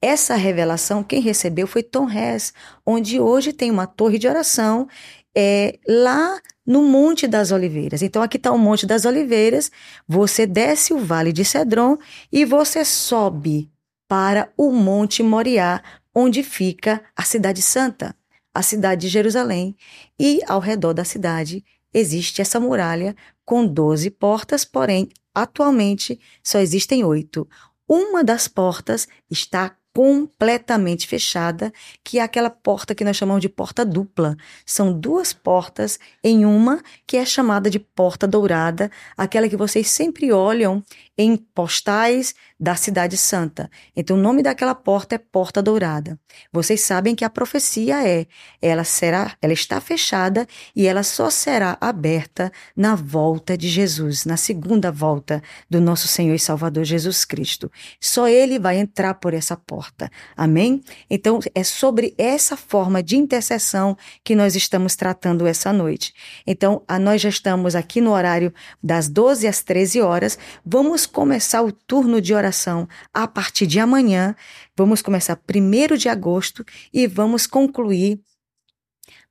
Essa 0.00 0.34
revelação, 0.34 1.04
quem 1.04 1.20
recebeu 1.20 1.66
foi 1.66 1.82
Tom 1.82 2.08
Hess, 2.08 2.52
onde 2.86 3.20
hoje 3.20 3.52
tem 3.52 3.70
uma 3.70 3.86
torre 3.86 4.18
de 4.18 4.26
oração 4.26 4.88
é, 5.36 5.78
lá 5.86 6.40
no 6.66 6.82
Monte 6.82 7.26
das 7.26 7.50
Oliveiras. 7.50 8.02
Então, 8.02 8.22
aqui 8.22 8.36
está 8.36 8.52
o 8.52 8.58
Monte 8.58 8.86
das 8.86 9.04
Oliveiras, 9.04 9.70
você 10.06 10.46
desce 10.46 10.92
o 10.92 10.98
Vale 10.98 11.32
de 11.32 11.44
Cedron 11.44 11.98
e 12.30 12.44
você 12.44 12.84
sobe 12.84 13.70
para 14.08 14.52
o 14.56 14.72
Monte 14.72 15.22
Moriá, 15.22 15.82
onde 16.14 16.42
fica 16.42 17.02
a 17.16 17.22
Cidade 17.22 17.62
Santa, 17.62 18.14
a 18.52 18.62
cidade 18.62 19.02
de 19.02 19.08
Jerusalém. 19.08 19.76
E 20.18 20.40
ao 20.46 20.60
redor 20.60 20.92
da 20.92 21.04
cidade 21.04 21.64
existe 21.92 22.42
essa 22.42 22.58
muralha 22.58 23.14
com 23.44 23.66
12 23.66 24.10
portas, 24.10 24.64
porém, 24.64 25.08
atualmente 25.34 26.20
só 26.42 26.58
existem 26.58 27.04
oito. 27.04 27.48
Uma 27.88 28.22
das 28.22 28.46
portas 28.46 29.08
está 29.28 29.76
completamente 29.94 31.06
fechada, 31.06 31.72
que 32.04 32.18
é 32.18 32.22
aquela 32.22 32.50
porta 32.50 32.94
que 32.94 33.04
nós 33.04 33.16
chamamos 33.16 33.42
de 33.42 33.48
porta 33.48 33.84
dupla. 33.84 34.36
São 34.64 34.92
duas 34.92 35.32
portas 35.32 35.98
em 36.22 36.44
uma, 36.44 36.80
que 37.06 37.16
é 37.16 37.24
chamada 37.24 37.68
de 37.68 37.78
porta 37.78 38.26
dourada, 38.26 38.90
aquela 39.16 39.48
que 39.48 39.56
vocês 39.56 39.88
sempre 39.90 40.32
olham 40.32 40.82
em 41.16 41.36
postais 41.36 42.34
da 42.58 42.74
Cidade 42.74 43.16
Santa. 43.16 43.70
Então, 43.94 44.16
o 44.16 44.20
nome 44.20 44.42
daquela 44.42 44.74
porta 44.74 45.14
é 45.14 45.18
Porta 45.18 45.62
Dourada. 45.62 46.18
Vocês 46.52 46.80
sabem 46.82 47.14
que 47.14 47.24
a 47.24 47.30
profecia 47.30 48.06
é: 48.06 48.26
ela 48.60 48.84
será, 48.84 49.36
ela 49.40 49.52
está 49.52 49.80
fechada 49.80 50.46
e 50.74 50.86
ela 50.86 51.02
só 51.02 51.30
será 51.30 51.76
aberta 51.80 52.52
na 52.76 52.94
volta 52.94 53.56
de 53.56 53.68
Jesus, 53.68 54.24
na 54.24 54.36
segunda 54.36 54.90
volta 54.90 55.42
do 55.68 55.80
nosso 55.80 56.08
Senhor 56.08 56.34
e 56.34 56.38
Salvador 56.38 56.84
Jesus 56.84 57.24
Cristo. 57.24 57.70
Só 58.00 58.28
ele 58.28 58.58
vai 58.58 58.78
entrar 58.78 59.14
por 59.14 59.34
essa 59.34 59.56
porta. 59.56 60.10
Amém? 60.36 60.82
Então, 61.08 61.40
é 61.54 61.64
sobre 61.64 62.14
essa 62.16 62.56
forma 62.56 63.02
de 63.02 63.16
intercessão 63.16 63.96
que 64.24 64.34
nós 64.34 64.54
estamos 64.56 64.96
tratando 64.96 65.46
essa 65.46 65.72
noite. 65.72 66.14
Então, 66.46 66.82
a, 66.86 66.98
nós 66.98 67.20
já 67.20 67.28
estamos 67.28 67.74
aqui 67.74 68.00
no 68.00 68.12
horário 68.12 68.52
das 68.82 69.08
12 69.08 69.46
às 69.46 69.62
13 69.62 70.00
horas. 70.00 70.38
Vamos 70.64 70.99
começar 71.06 71.62
o 71.62 71.72
turno 71.72 72.20
de 72.20 72.34
oração 72.34 72.88
a 73.12 73.26
partir 73.26 73.66
de 73.66 73.78
amanhã. 73.80 74.34
Vamos 74.76 75.02
começar 75.02 75.38
1 75.38 75.96
de 75.96 76.08
agosto 76.08 76.64
e 76.92 77.06
vamos 77.06 77.46
concluir 77.46 78.20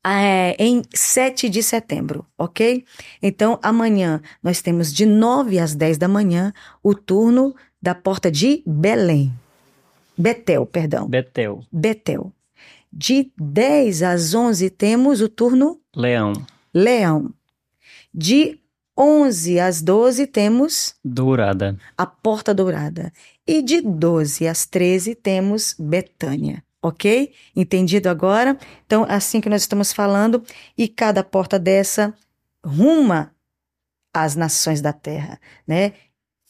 é, 0.05 0.55
em 0.57 0.81
7 0.93 1.49
de 1.49 1.61
setembro, 1.61 2.25
ok? 2.37 2.85
Então, 3.21 3.59
amanhã 3.61 4.21
nós 4.41 4.61
temos 4.61 4.93
de 4.93 5.05
9 5.05 5.59
às 5.59 5.75
10 5.75 5.97
da 5.97 6.07
manhã 6.07 6.53
o 6.81 6.95
turno 6.95 7.55
da 7.81 7.93
porta 7.93 8.31
de 8.31 8.63
Belém. 8.65 9.33
Betel, 10.17 10.65
perdão. 10.65 11.07
Betel. 11.07 11.63
Betel. 11.71 12.33
De 12.91 13.31
10 13.37 14.03
às 14.03 14.33
11 14.33 14.69
temos 14.71 15.21
o 15.21 15.29
turno 15.29 15.79
Leão. 15.95 16.33
Leão. 16.73 17.33
De 18.13 18.58
11 18.99 19.59
às 19.61 19.81
12 19.81 20.27
temos 20.27 20.93
Dourada. 21.03 21.77
a 21.97 22.05
Porta 22.05 22.53
Dourada. 22.53 23.13
E 23.47 23.61
de 23.61 23.79
12 23.79 24.45
às 24.45 24.65
13 24.65 25.15
temos 25.15 25.73
Betânia. 25.79 26.61
Ok? 26.81 27.33
Entendido 27.55 28.09
agora? 28.09 28.57
Então, 28.85 29.05
assim 29.07 29.39
que 29.39 29.49
nós 29.49 29.61
estamos 29.61 29.93
falando, 29.93 30.43
e 30.77 30.87
cada 30.87 31.23
porta 31.23 31.57
dessa 31.57 32.13
ruma 32.63 33.33
às 34.13 34.35
nações 34.35 34.81
da 34.81 34.93
terra, 34.93 35.39
né? 35.67 35.93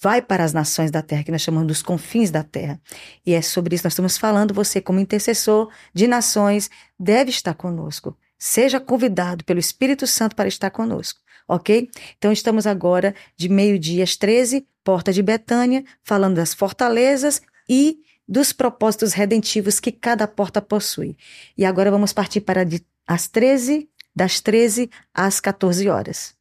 Vai 0.01 0.21
para 0.21 0.45
as 0.45 0.53
nações 0.53 0.91
da 0.91 1.01
terra, 1.01 1.23
que 1.23 1.31
nós 1.31 1.41
chamamos 1.41 1.67
dos 1.67 1.81
confins 1.81 2.31
da 2.31 2.41
terra. 2.41 2.79
E 3.25 3.33
é 3.33 3.41
sobre 3.41 3.75
isso 3.75 3.81
que 3.81 3.87
nós 3.87 3.93
estamos 3.93 4.17
falando. 4.17 4.53
Você, 4.53 4.79
como 4.79 4.99
intercessor 4.99 5.69
de 5.93 6.07
nações, 6.07 6.69
deve 6.97 7.31
estar 7.31 7.53
conosco. 7.53 8.17
Seja 8.37 8.79
convidado 8.79 9.43
pelo 9.43 9.59
Espírito 9.59 10.07
Santo 10.07 10.37
para 10.37 10.47
estar 10.47 10.69
conosco, 10.69 11.19
ok? 11.49 11.89
Então, 12.17 12.31
estamos 12.31 12.67
agora 12.67 13.15
de 13.35 13.49
meio-dia 13.49 14.03
às 14.03 14.15
13, 14.15 14.65
Porta 14.83 15.11
de 15.11 15.21
Betânia, 15.21 15.83
falando 16.03 16.35
das 16.35 16.53
fortalezas 16.53 17.41
e 17.67 17.99
dos 18.27 18.53
propósitos 18.53 19.13
redentivos 19.13 19.79
que 19.79 19.91
cada 19.91 20.27
porta 20.27 20.61
possui. 20.61 21.17
E 21.57 21.65
agora 21.65 21.89
vamos 21.89 22.13
partir 22.13 22.41
para 22.41 22.63
de, 22.63 22.81
as 23.07 23.27
13, 23.27 23.89
das 24.15 24.39
13 24.39 24.89
às 25.13 25.39
14 25.39 25.89
horas. 25.89 26.33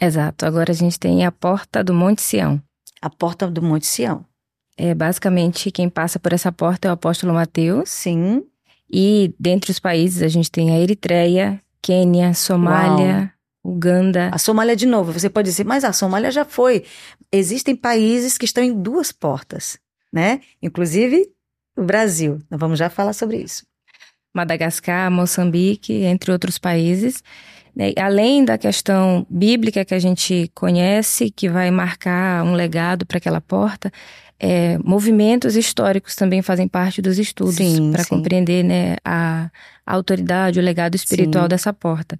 Exato. 0.00 0.46
Agora 0.46 0.70
a 0.70 0.74
gente 0.74 0.98
tem 0.98 1.24
a 1.26 1.32
porta 1.32 1.82
do 1.82 1.92
Monte 1.92 2.22
Sião. 2.22 2.62
A 3.02 3.10
porta 3.10 3.50
do 3.50 3.60
Monte 3.60 3.86
Sião. 3.86 4.24
É, 4.76 4.94
basicamente, 4.94 5.70
quem 5.70 5.88
passa 5.88 6.18
por 6.18 6.32
essa 6.32 6.52
porta 6.52 6.86
é 6.86 6.90
o 6.90 6.94
apóstolo 6.94 7.32
Mateus. 7.32 7.90
Sim. 7.90 8.44
E 8.88 9.34
dentre 9.38 9.70
os 9.70 9.80
países 9.80 10.22
a 10.22 10.28
gente 10.28 10.50
tem 10.50 10.70
a 10.70 10.78
Eritreia, 10.78 11.60
Quênia, 11.82 12.34
Somália. 12.34 13.32
Uganda. 13.66 14.30
A 14.32 14.38
Somália 14.38 14.76
de 14.76 14.86
novo, 14.86 15.12
você 15.12 15.28
pode 15.28 15.48
dizer, 15.48 15.64
mas 15.64 15.84
a 15.84 15.92
Somália 15.92 16.30
já 16.30 16.44
foi. 16.44 16.84
Existem 17.32 17.74
países 17.74 18.38
que 18.38 18.44
estão 18.44 18.62
em 18.62 18.72
duas 18.72 19.10
portas, 19.12 19.78
né? 20.12 20.40
Inclusive 20.62 21.28
o 21.76 21.82
Brasil. 21.82 22.40
Nós 22.50 22.60
vamos 22.60 22.78
já 22.78 22.88
falar 22.88 23.12
sobre 23.12 23.38
isso. 23.38 23.66
Madagascar, 24.34 25.10
Moçambique, 25.10 25.92
entre 26.04 26.30
outros 26.30 26.58
países. 26.58 27.22
Né? 27.74 27.92
Além 27.98 28.44
da 28.44 28.56
questão 28.56 29.26
bíblica 29.28 29.84
que 29.84 29.94
a 29.94 29.98
gente 29.98 30.50
conhece, 30.54 31.30
que 31.30 31.48
vai 31.48 31.70
marcar 31.70 32.44
um 32.44 32.54
legado 32.54 33.04
para 33.04 33.18
aquela 33.18 33.40
porta, 33.40 33.92
é, 34.38 34.78
movimentos 34.84 35.56
históricos 35.56 36.14
também 36.14 36.42
fazem 36.42 36.68
parte 36.68 37.00
dos 37.00 37.18
estudos 37.18 37.56
para 37.92 38.04
compreender 38.04 38.62
né, 38.62 38.96
a, 39.04 39.50
a, 39.86 39.94
autoridade, 39.94 40.60
o 40.60 40.62
legado 40.62 40.94
espiritual 40.94 41.44
sim. 41.44 41.48
dessa 41.48 41.72
porta. 41.72 42.18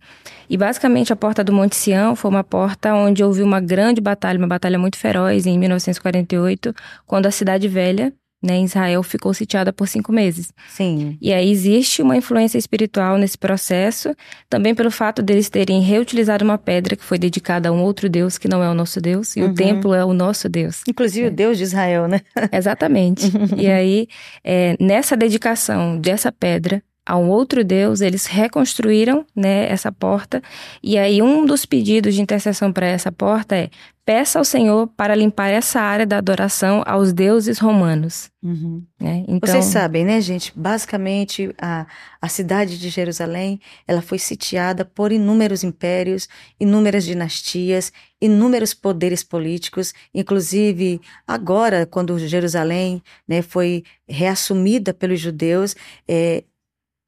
E 0.49 0.57
basicamente 0.57 1.13
a 1.13 1.17
porta 1.17 1.45
do 1.45 1.53
Monte 1.53 1.77
Sião 1.77 2.17
foi 2.17 2.31
uma 2.31 2.45
porta 2.45 2.95
onde 2.95 3.23
houve 3.23 3.43
uma 3.43 3.61
grande 3.61 4.01
batalha, 4.01 4.39
uma 4.39 4.49
batalha 4.49 4.79
muito 4.79 4.97
feroz 4.97 5.47
em 5.47 5.59
1948, 5.59 6.75
quando 7.07 7.27
a 7.27 7.31
cidade 7.31 7.69
velha 7.69 8.13
né, 8.43 8.61
Israel 8.61 9.03
ficou 9.03 9.33
sitiada 9.33 9.73
por 9.73 9.89
cinco 9.89 10.13
meses. 10.13 10.53
Sim. 10.69 11.17
E 11.21 11.33
aí 11.33 11.51
existe 11.51 12.03
uma 12.03 12.17
influência 12.17 12.59
espiritual 12.59 13.19
nesse 13.19 13.37
processo, 13.37 14.15
também 14.49 14.75
pelo 14.75 14.91
fato 14.91 15.23
deles 15.23 15.49
terem 15.49 15.81
reutilizado 15.81 16.45
uma 16.45 16.59
pedra 16.59 16.97
que 16.97 17.05
foi 17.05 17.19
dedicada 17.19 17.69
a 17.69 17.73
um 17.73 17.83
outro 17.83 18.09
Deus 18.09 18.39
que 18.39 18.49
não 18.49 18.63
é 18.63 18.69
o 18.69 18.75
nosso 18.75 19.01
Deus, 19.01 19.37
e 19.37 19.43
uhum. 19.43 19.51
o 19.51 19.55
templo 19.55 19.95
é 19.95 20.05
o 20.05 20.13
nosso 20.13 20.49
Deus. 20.49 20.83
Inclusive 20.87 21.27
é. 21.27 21.31
o 21.31 21.33
Deus 21.33 21.59
de 21.59 21.65
Israel, 21.65 22.07
né? 22.07 22.21
Exatamente. 22.53 23.31
e 23.57 23.67
aí, 23.67 24.07
é, 24.45 24.77
nessa 24.79 25.17
dedicação 25.17 25.99
dessa 25.99 26.31
pedra, 26.31 26.83
a 27.07 27.17
um 27.17 27.29
outro 27.31 27.63
Deus, 27.63 28.01
eles 28.01 28.27
reconstruíram 28.27 29.25
né, 29.35 29.71
essa 29.71 29.93
porta. 29.93 30.43
E 30.83 30.99
aí, 30.99 31.23
um 31.23 31.47
dos 31.47 31.65
pedidos 31.65 32.17
de 32.17 32.21
intercessão 32.21 32.73
para 32.73 32.87
essa 32.87 33.13
porta 33.13 33.55
é: 33.55 33.71
peça 34.07 34.39
ao 34.39 34.45
Senhor 34.45 34.87
para 34.97 35.17
limpar 35.17 35.49
essa 35.49 35.81
área 35.81 36.07
da 36.07 36.19
adoração 36.19 36.81
aos 36.87 37.13
deuses 37.13 37.59
romanos. 37.59 38.31
Uhum. 38.41 38.85
Né? 39.01 39.25
Então, 39.27 39.53
Vocês 39.53 39.65
sabem, 39.65 40.05
né, 40.05 40.21
gente? 40.21 40.53
Basicamente, 40.55 41.53
a, 41.61 41.89
a 42.23 42.29
cidade 42.29 42.79
de 42.79 42.89
Jerusalém 42.89 43.61
ela 43.85 44.01
foi 44.01 44.21
sitiada 44.21 44.85
por 44.85 45.11
inúmeros 45.11 45.65
impérios, 45.65 46.29
inúmeras 46.61 47.05
dinastias, 47.05 47.93
inúmeros 48.23 48.73
poderes 48.73 49.25
políticos, 49.25 49.93
inclusive 50.15 51.01
agora, 51.27 51.85
quando 51.85 52.17
Jerusalém 52.17 53.03
né, 53.27 53.43
foi 53.43 53.83
reassumida 54.09 54.95
pelos 54.95 55.19
judeus, 55.19 55.75
é, 56.07 56.45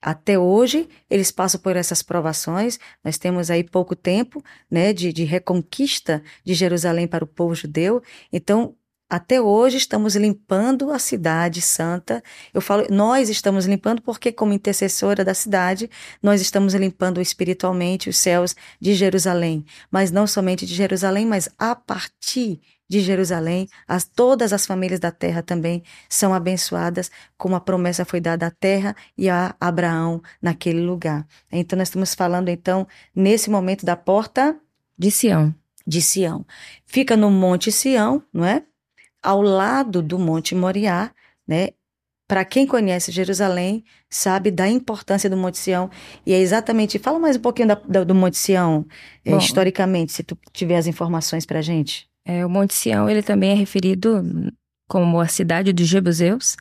até 0.00 0.38
hoje, 0.38 0.88
eles 1.10 1.30
passam 1.30 1.60
por 1.60 1.76
essas 1.76 2.02
provações. 2.02 2.78
Nós 3.04 3.18
temos 3.18 3.50
aí 3.50 3.64
pouco 3.64 3.96
tempo 3.96 4.42
né, 4.70 4.92
de, 4.92 5.12
de 5.12 5.24
reconquista 5.24 6.22
de 6.44 6.54
Jerusalém 6.54 7.06
para 7.08 7.24
o 7.24 7.26
povo 7.26 7.54
judeu. 7.54 8.00
Então, 8.32 8.76
até 9.10 9.40
hoje 9.40 9.78
estamos 9.78 10.14
limpando 10.16 10.90
a 10.92 10.98
cidade 10.98 11.62
santa. 11.62 12.22
Eu 12.52 12.60
falo, 12.60 12.86
nós 12.90 13.28
estamos 13.28 13.64
limpando 13.64 14.02
porque, 14.02 14.30
como 14.30 14.52
intercessora 14.52 15.24
da 15.24 15.32
cidade, 15.32 15.90
nós 16.22 16.40
estamos 16.40 16.74
limpando 16.74 17.20
espiritualmente 17.20 18.10
os 18.10 18.18
céus 18.18 18.54
de 18.78 18.94
Jerusalém. 18.94 19.64
Mas 19.90 20.10
não 20.10 20.26
somente 20.26 20.66
de 20.66 20.74
Jerusalém, 20.74 21.24
mas 21.24 21.48
a 21.58 21.74
partir 21.74 22.60
de 22.88 23.00
Jerusalém, 23.00 23.68
as, 23.86 24.04
todas 24.04 24.52
as 24.52 24.64
famílias 24.64 24.98
da 24.98 25.10
terra 25.10 25.42
também 25.42 25.82
são 26.08 26.32
abençoadas, 26.32 27.10
como 27.36 27.54
a 27.54 27.60
promessa 27.60 28.04
foi 28.04 28.20
dada 28.20 28.46
à 28.46 28.50
terra 28.50 28.96
e 29.16 29.28
a 29.28 29.54
Abraão 29.60 30.22
naquele 30.40 30.80
lugar. 30.80 31.26
Então, 31.52 31.76
nós 31.76 31.88
estamos 31.88 32.14
falando, 32.14 32.48
então, 32.48 32.86
nesse 33.14 33.50
momento 33.50 33.84
da 33.84 33.94
porta 33.94 34.58
de 34.98 35.10
Sião. 35.10 35.54
De 35.86 36.00
Sião. 36.00 36.46
Fica 36.86 37.16
no 37.16 37.30
Monte 37.30 37.70
Sião, 37.70 38.22
não 38.32 38.44
é? 38.44 38.62
Ao 39.22 39.42
lado 39.42 40.02
do 40.02 40.18
Monte 40.18 40.54
Moriá, 40.54 41.10
né? 41.46 41.70
Para 42.26 42.44
quem 42.44 42.66
conhece 42.66 43.10
Jerusalém, 43.10 43.84
sabe 44.10 44.50
da 44.50 44.68
importância 44.68 45.30
do 45.30 45.36
Monte 45.36 45.56
Sião. 45.56 45.90
E 46.26 46.34
é 46.34 46.38
exatamente. 46.38 46.98
Fala 46.98 47.18
mais 47.18 47.36
um 47.36 47.40
pouquinho 47.40 47.68
da, 47.68 47.74
da, 47.74 48.04
do 48.04 48.14
Monte 48.14 48.36
Sião, 48.36 48.86
é, 49.24 49.34
historicamente, 49.36 50.12
se 50.12 50.22
tu 50.22 50.38
tiver 50.52 50.76
as 50.76 50.86
informações 50.86 51.46
para 51.46 51.62
gente. 51.62 52.07
É, 52.28 52.44
o 52.44 52.50
Monte 52.50 52.74
Sião 52.74 53.08
ele 53.08 53.22
também 53.22 53.52
é 53.52 53.54
referido 53.54 54.22
como 54.86 55.18
a 55.18 55.26
cidade 55.26 55.72
dos 55.72 55.88
Jebuseus 55.88 56.58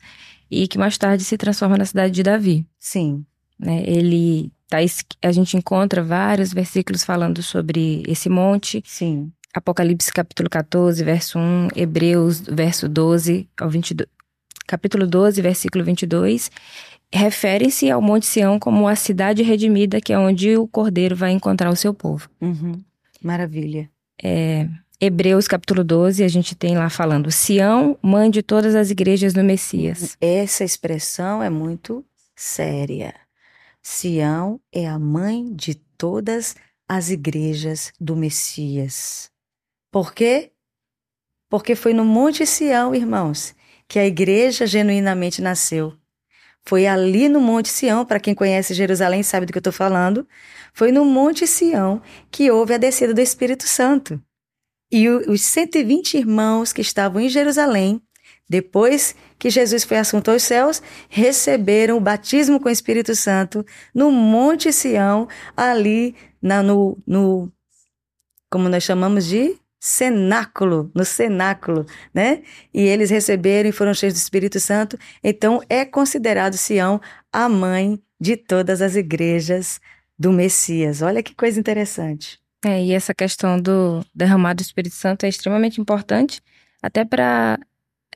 e 0.50 0.66
que 0.66 0.78
mais 0.78 0.96
tarde 0.96 1.22
se 1.22 1.36
transforma 1.36 1.76
na 1.76 1.84
cidade 1.84 2.14
de 2.14 2.22
Davi. 2.22 2.66
Sim. 2.80 3.22
Né, 3.58 3.82
ele 3.86 4.50
tá, 4.66 4.78
a 5.22 5.30
gente 5.30 5.58
encontra 5.58 6.02
vários 6.02 6.54
versículos 6.54 7.04
falando 7.04 7.42
sobre 7.42 8.02
esse 8.08 8.30
monte. 8.30 8.82
Sim. 8.86 9.30
Apocalipse 9.52 10.10
capítulo 10.10 10.48
14, 10.48 11.04
verso 11.04 11.38
1, 11.38 11.68
Hebreus, 11.76 12.40
verso 12.40 12.88
12 12.88 13.46
ao 13.60 13.68
22. 13.68 14.08
Capítulo 14.66 15.06
12, 15.06 15.42
versículo 15.42 15.84
22, 15.84 16.50
referem-se 17.12 17.90
ao 17.90 18.00
Monte 18.00 18.24
Sião 18.24 18.58
como 18.58 18.88
a 18.88 18.94
cidade 18.94 19.42
redimida, 19.42 20.00
que 20.00 20.12
é 20.14 20.18
onde 20.18 20.56
o 20.56 20.66
Cordeiro 20.66 21.16
vai 21.16 21.32
encontrar 21.32 21.70
o 21.70 21.76
seu 21.76 21.92
povo. 21.92 22.28
Uhum. 22.40 22.80
Maravilha. 23.22 23.90
É, 24.22 24.68
Hebreus 25.00 25.46
capítulo 25.46 25.84
12, 25.84 26.24
a 26.24 26.28
gente 26.28 26.56
tem 26.56 26.76
lá 26.76 26.90
falando: 26.90 27.30
Sião, 27.30 27.96
mãe 28.02 28.28
de 28.28 28.42
todas 28.42 28.74
as 28.74 28.90
igrejas 28.90 29.32
do 29.32 29.44
Messias. 29.44 30.16
Essa 30.20 30.64
expressão 30.64 31.40
é 31.40 31.48
muito 31.48 32.04
séria. 32.34 33.14
Sião 33.80 34.60
é 34.72 34.88
a 34.88 34.98
mãe 34.98 35.54
de 35.54 35.76
todas 35.76 36.56
as 36.88 37.10
igrejas 37.10 37.92
do 38.00 38.16
Messias. 38.16 39.30
Por 39.92 40.12
quê? 40.12 40.50
Porque 41.48 41.76
foi 41.76 41.94
no 41.94 42.04
Monte 42.04 42.44
Sião, 42.44 42.92
irmãos, 42.92 43.54
que 43.86 44.00
a 44.00 44.04
igreja 44.04 44.66
genuinamente 44.66 45.40
nasceu. 45.40 45.96
Foi 46.66 46.88
ali 46.88 47.28
no 47.28 47.40
Monte 47.40 47.68
Sião, 47.68 48.04
para 48.04 48.18
quem 48.18 48.34
conhece 48.34 48.74
Jerusalém 48.74 49.22
sabe 49.22 49.46
do 49.46 49.52
que 49.52 49.58
eu 49.58 49.60
estou 49.60 49.72
falando, 49.72 50.26
foi 50.74 50.90
no 50.90 51.04
Monte 51.04 51.46
Sião 51.46 52.02
que 52.32 52.50
houve 52.50 52.74
a 52.74 52.78
descida 52.78 53.14
do 53.14 53.20
Espírito 53.20 53.62
Santo. 53.62 54.20
E 54.90 55.08
os 55.08 55.42
120 55.42 56.16
irmãos 56.16 56.72
que 56.72 56.80
estavam 56.80 57.20
em 57.20 57.28
Jerusalém, 57.28 58.00
depois 58.48 59.14
que 59.38 59.50
Jesus 59.50 59.84
foi 59.84 59.98
assunto 59.98 60.30
aos 60.30 60.42
céus, 60.42 60.82
receberam 61.08 61.98
o 61.98 62.00
batismo 62.00 62.58
com 62.58 62.68
o 62.68 62.72
Espírito 62.72 63.14
Santo 63.14 63.64
no 63.94 64.10
Monte 64.10 64.72
Sião, 64.72 65.28
ali 65.56 66.14
na, 66.40 66.62
no, 66.62 66.96
no, 67.06 67.52
como 68.50 68.68
nós 68.68 68.82
chamamos 68.82 69.26
de 69.26 69.58
cenáculo, 69.78 70.90
no 70.94 71.04
cenáculo, 71.04 71.86
né? 72.12 72.42
E 72.74 72.80
eles 72.80 73.10
receberam 73.10 73.68
e 73.68 73.72
foram 73.72 73.94
cheios 73.94 74.14
do 74.14 74.18
Espírito 74.18 74.58
Santo. 74.58 74.98
Então 75.22 75.62
é 75.68 75.84
considerado 75.84 76.56
Sião 76.56 77.00
a 77.32 77.48
mãe 77.48 78.02
de 78.20 78.36
todas 78.36 78.82
as 78.82 78.96
igrejas 78.96 79.80
do 80.18 80.32
Messias. 80.32 81.02
Olha 81.02 81.22
que 81.22 81.34
coisa 81.34 81.60
interessante. 81.60 82.40
É, 82.64 82.82
e 82.82 82.92
essa 82.92 83.14
questão 83.14 83.60
do 83.60 84.04
derramado 84.14 84.62
do 84.62 84.66
Espírito 84.66 84.94
Santo 84.94 85.24
é 85.24 85.28
extremamente 85.28 85.80
importante, 85.80 86.40
até 86.82 87.04
para 87.04 87.58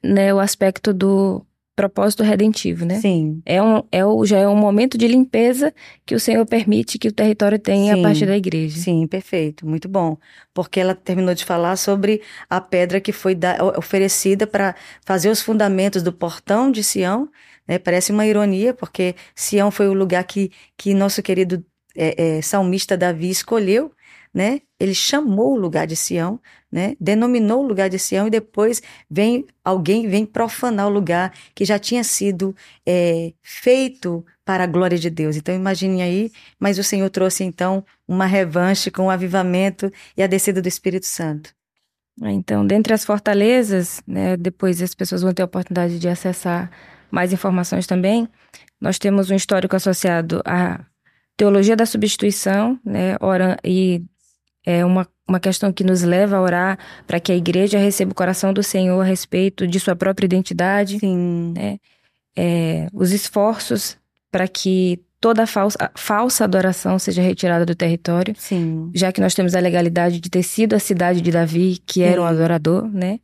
né, 0.03 0.35
o 0.35 0.41
aspecto 0.41 0.93
do 0.93 1.47
propósito 1.75 2.23
redentivo, 2.23 2.85
né? 2.85 3.01
Sim. 3.01 3.41
É 3.47 3.63
um, 3.63 3.83
é 3.91 4.05
o, 4.05 4.27
já 4.27 4.39
é 4.39 4.47
um 4.47 4.57
momento 4.57 4.99
de 4.99 5.09
limpeza 5.09 5.73
que 6.05 6.15
o 6.15 6.21
Senhor 6.21 6.45
permite 6.45 6.99
que 6.99 7.09
o 7.09 7.13
território 7.13 7.59
tenha 7.59 7.95
Sim. 7.95 8.01
a 8.01 8.03
partir 8.03 8.27
da 8.27 8.37
igreja. 8.37 8.79
Sim, 8.79 9.07
perfeito, 9.07 9.67
muito 9.67 9.89
bom. 9.89 10.19
Porque 10.53 10.81
ela 10.81 10.95
terminou 10.95 11.35
de 11.35 11.45
falar 11.45 11.77
sobre 11.77 12.21
a 12.49 12.61
pedra 12.61 13.01
que 13.01 13.13
foi 13.13 13.35
da, 13.35 13.57
oferecida 13.77 14.47
para 14.47 14.75
fazer 15.05 15.31
os 15.31 15.41
fundamentos 15.41 16.03
do 16.03 16.13
portão 16.13 16.71
de 16.71 16.85
Sião. 16.85 17.29
Né? 17.67 17.79
Parece 17.79 18.13
uma 18.13 18.27
ironia, 18.27 18.75
porque 18.75 19.15
Sião 19.35 19.71
foi 19.71 19.89
o 19.89 19.95
lugar 19.95 20.25
que, 20.25 20.51
que 20.77 20.93
nosso 20.93 21.23
querido 21.23 21.65
é, 21.97 22.37
é, 22.39 22.43
salmista 22.43 22.97
Davi 22.97 23.31
escolheu 23.31 23.93
né? 24.33 24.61
Ele 24.79 24.95
chamou 24.95 25.53
o 25.53 25.59
lugar 25.59 25.87
de 25.87 25.95
Sião, 25.95 26.41
né? 26.71 26.97
Denominou 26.99 27.63
o 27.63 27.67
lugar 27.67 27.91
de 27.91 27.99
Sião 27.99 28.27
e 28.27 28.31
depois 28.31 28.83
vem 29.11 29.47
alguém 29.65 30.09
vem 30.09 30.25
profanar 30.25 30.87
o 30.87 30.91
lugar 30.91 31.33
que 31.55 31.65
já 31.65 31.79
tinha 31.79 32.03
sido 32.03 32.55
é, 32.87 33.33
feito 33.43 34.25
para 34.45 34.65
a 34.65 34.67
glória 34.67 34.99
de 34.99 35.11
Deus. 35.11 35.37
Então 35.37 35.55
imagine 35.55 36.03
aí, 36.03 36.33
mas 36.59 36.79
o 36.79 36.85
Senhor 36.85 37.09
trouxe 37.11 37.45
então 37.45 37.85
uma 38.09 38.27
revanche 38.27 38.91
com 38.91 39.07
o 39.07 39.11
avivamento 39.11 39.93
e 40.17 40.23
a 40.23 40.27
descida 40.27 40.63
do 40.63 40.69
Espírito 40.69 41.07
Santo. 41.07 41.55
Então, 42.21 42.67
dentre 42.67 42.93
as 42.93 43.05
fortalezas, 43.05 44.03
né, 44.07 44.37
depois 44.37 44.83
as 44.83 44.95
pessoas 44.95 45.23
vão 45.23 45.33
ter 45.33 45.43
a 45.43 45.47
oportunidade 45.47 45.99
de 45.99 46.09
acessar 46.09 46.71
mais 47.11 47.33
informações 47.33 47.87
também. 47.87 48.29
Nós 48.81 48.99
temos 48.99 49.31
um 49.31 49.35
histórico 49.35 49.75
associado 49.75 50.43
à 50.45 50.85
teologia 51.37 51.75
da 51.75 51.87
substituição, 51.87 52.79
né, 52.85 53.17
e 53.65 54.05
é 54.65 54.85
uma, 54.85 55.07
uma 55.29 55.41
questão 55.41 55.73
que 55.73 55.85
nos 55.85 56.03
leva 56.03 56.37
a 56.37 56.41
orar 56.41 56.79
para 57.07 57.19
que 57.19 57.33
a 57.33 57.37
igreja 57.37 57.79
receba 57.79 58.13
o 58.13 58.15
coração 58.15 58.53
do 58.53 58.63
Senhor 58.63 59.01
a 59.01 59.05
respeito 59.05 59.67
de 59.67 59.81
sua 59.81 59.97
própria 59.97 60.27
identidade. 60.27 60.99
Sim. 60.99 61.53
Né? 61.57 61.79
É, 62.37 62.87
os 62.93 63.13
esforços 63.13 63.97
para 64.31 64.49
que 64.49 65.01
toda 65.21 65.47
falsa, 65.47 65.91
falsa 65.95 66.45
adoração 66.45 66.99
seja 66.99 67.23
retirada 67.23 67.65
do 67.65 67.75
território. 67.75 68.35
Sim. 68.37 68.91
Já 68.95 69.13
que 69.13 69.21
nós 69.21 69.35
temos 69.35 69.55
a 69.55 69.61
legalidade 69.61 70.21
de 70.21 70.29
ter 70.29 70.43
sido 70.43 70.75
a 70.75 70.79
cidade 70.79 71.21
de 71.21 71.31
Davi, 71.31 71.79
que 71.87 72.03
era 72.03 72.21
um 72.21 72.25
adorador, 72.25 72.89
né? 72.89 73.21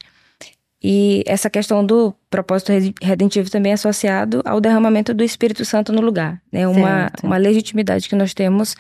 E 0.81 1.24
essa 1.27 1.51
questão 1.51 1.85
do 1.85 2.14
propósito 2.31 2.70
redentivo 3.03 3.51
também 3.51 3.72
é 3.72 3.74
associado 3.74 4.42
ao 4.44 4.61
derramamento 4.61 5.12
do 5.12 5.24
Espírito 5.24 5.64
Santo 5.64 5.92
no 5.92 6.01
lugar. 6.01 6.40
É 6.53 6.59
né? 6.59 6.68
uma, 6.68 7.11
uma 7.20 7.37
legitimidade 7.37 8.09
que 8.09 8.14
nós 8.14 8.33
temos 8.33 8.77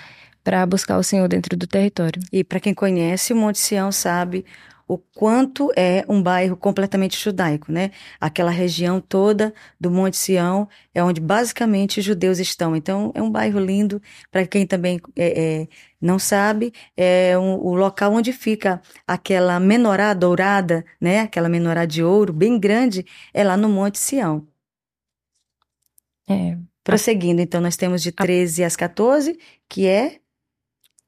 para 0.48 0.64
buscar 0.64 0.96
o 0.96 1.02
Senhor 1.02 1.28
dentro 1.28 1.54
do 1.58 1.66
território. 1.66 2.22
E 2.32 2.42
para 2.42 2.58
quem 2.58 2.72
conhece 2.72 3.34
o 3.34 3.36
Monte 3.36 3.58
Sião 3.58 3.92
sabe 3.92 4.46
o 4.86 4.96
quanto 4.96 5.70
é 5.76 6.02
um 6.08 6.22
bairro 6.22 6.56
completamente 6.56 7.22
judaico, 7.22 7.70
né? 7.70 7.90
Aquela 8.18 8.50
região 8.50 8.98
toda 8.98 9.52
do 9.78 9.90
Monte 9.90 10.16
Sião 10.16 10.66
é 10.94 11.04
onde 11.04 11.20
basicamente 11.20 12.00
os 12.00 12.06
judeus 12.06 12.38
estão. 12.38 12.74
Então 12.74 13.12
é 13.14 13.20
um 13.20 13.30
bairro 13.30 13.60
lindo. 13.60 14.00
Para 14.30 14.46
quem 14.46 14.66
também 14.66 14.98
é, 15.14 15.60
é, 15.60 15.68
não 16.00 16.18
sabe, 16.18 16.72
é 16.96 17.36
um, 17.36 17.56
o 17.56 17.74
local 17.74 18.14
onde 18.14 18.32
fica 18.32 18.80
aquela 19.06 19.60
menorá 19.60 20.14
dourada, 20.14 20.82
né? 20.98 21.20
Aquela 21.20 21.50
menorá 21.50 21.84
de 21.84 22.02
ouro 22.02 22.32
bem 22.32 22.58
grande 22.58 23.04
é 23.34 23.44
lá 23.44 23.54
no 23.54 23.68
Monte 23.68 23.98
Sião. 23.98 24.48
É. 26.26 26.56
Prosseguindo, 26.82 27.42
então 27.42 27.60
nós 27.60 27.76
temos 27.76 28.02
de 28.02 28.10
13 28.10 28.64
às 28.64 28.74
14, 28.74 29.38
que 29.68 29.86
é 29.86 30.20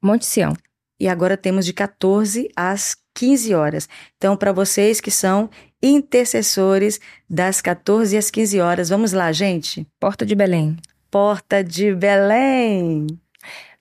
Monte 0.01 0.25
Sião. 0.25 0.53
E 0.99 1.07
agora 1.07 1.35
temos 1.35 1.65
de 1.65 1.73
14 1.73 2.49
às 2.55 2.95
15 3.15 3.53
horas. 3.53 3.89
Então, 4.17 4.37
para 4.37 4.51
vocês 4.51 5.01
que 5.01 5.11
são 5.11 5.49
intercessores 5.81 6.99
das 7.29 7.61
14 7.61 8.17
às 8.17 8.29
15 8.29 8.59
horas, 8.59 8.89
vamos 8.89 9.11
lá, 9.11 9.31
gente? 9.31 9.87
Porta 9.99 10.25
de 10.25 10.35
Belém. 10.35 10.77
Porta 11.09 11.63
de 11.63 11.93
Belém 11.95 13.07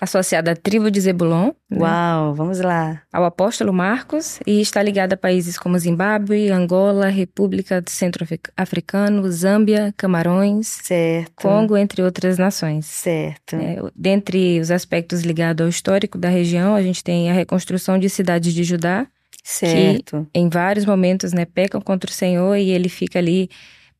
associada 0.01 0.53
à 0.53 0.57
tribo 0.57 0.91
de 0.91 1.01
Zebulon. 1.01 1.53
Né? 1.69 1.79
Uau, 1.79 2.35
vamos 2.35 2.59
lá. 2.59 3.03
Ao 3.13 3.25
apóstolo 3.25 3.73
Marcos 3.73 4.41
e 4.47 4.61
está 4.61 4.83
ligada 4.83 5.15
a 5.15 5.19
países 5.19 5.59
como 5.59 5.79
Zimbábue, 5.79 6.51
Angola, 6.51 7.09
República 7.09 7.83
do 7.83 7.91
Centro 7.91 8.27
Africano, 8.57 9.31
Zâmbia, 9.31 9.93
Camarões, 9.97 10.67
certo. 10.83 11.33
Congo, 11.35 11.77
entre 11.77 12.03
outras 12.03 12.39
nações. 12.39 12.87
Certo. 12.87 13.57
É, 13.57 13.77
dentre 13.95 14.59
os 14.59 14.71
aspectos 14.71 15.21
ligados 15.21 15.63
ao 15.63 15.69
histórico 15.69 16.17
da 16.17 16.31
região, 16.31 16.75
a 16.75 16.83
gente 16.83 17.05
tem 17.05 17.31
a 17.31 17.35
reconstrução 17.35 17.99
de 17.99 18.09
cidades 18.09 18.55
de 18.55 18.65
Judá, 18.65 19.07
certo. 19.45 20.27
que 20.33 20.41
em 20.41 20.49
vários 20.49 20.87
momentos 20.87 21.33
né, 21.33 21.45
pecam 21.45 21.81
contra 21.81 22.11
o 22.11 22.15
Senhor 22.15 22.57
e 22.57 22.71
ele 22.71 22.89
fica 22.89 23.19
ali 23.19 23.51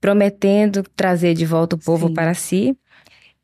prometendo 0.01 0.83
trazer 0.97 1.35
de 1.35 1.45
volta 1.45 1.77
o 1.77 1.79
povo 1.79 2.09
Sim. 2.09 2.15
para 2.15 2.33
si. 2.33 2.77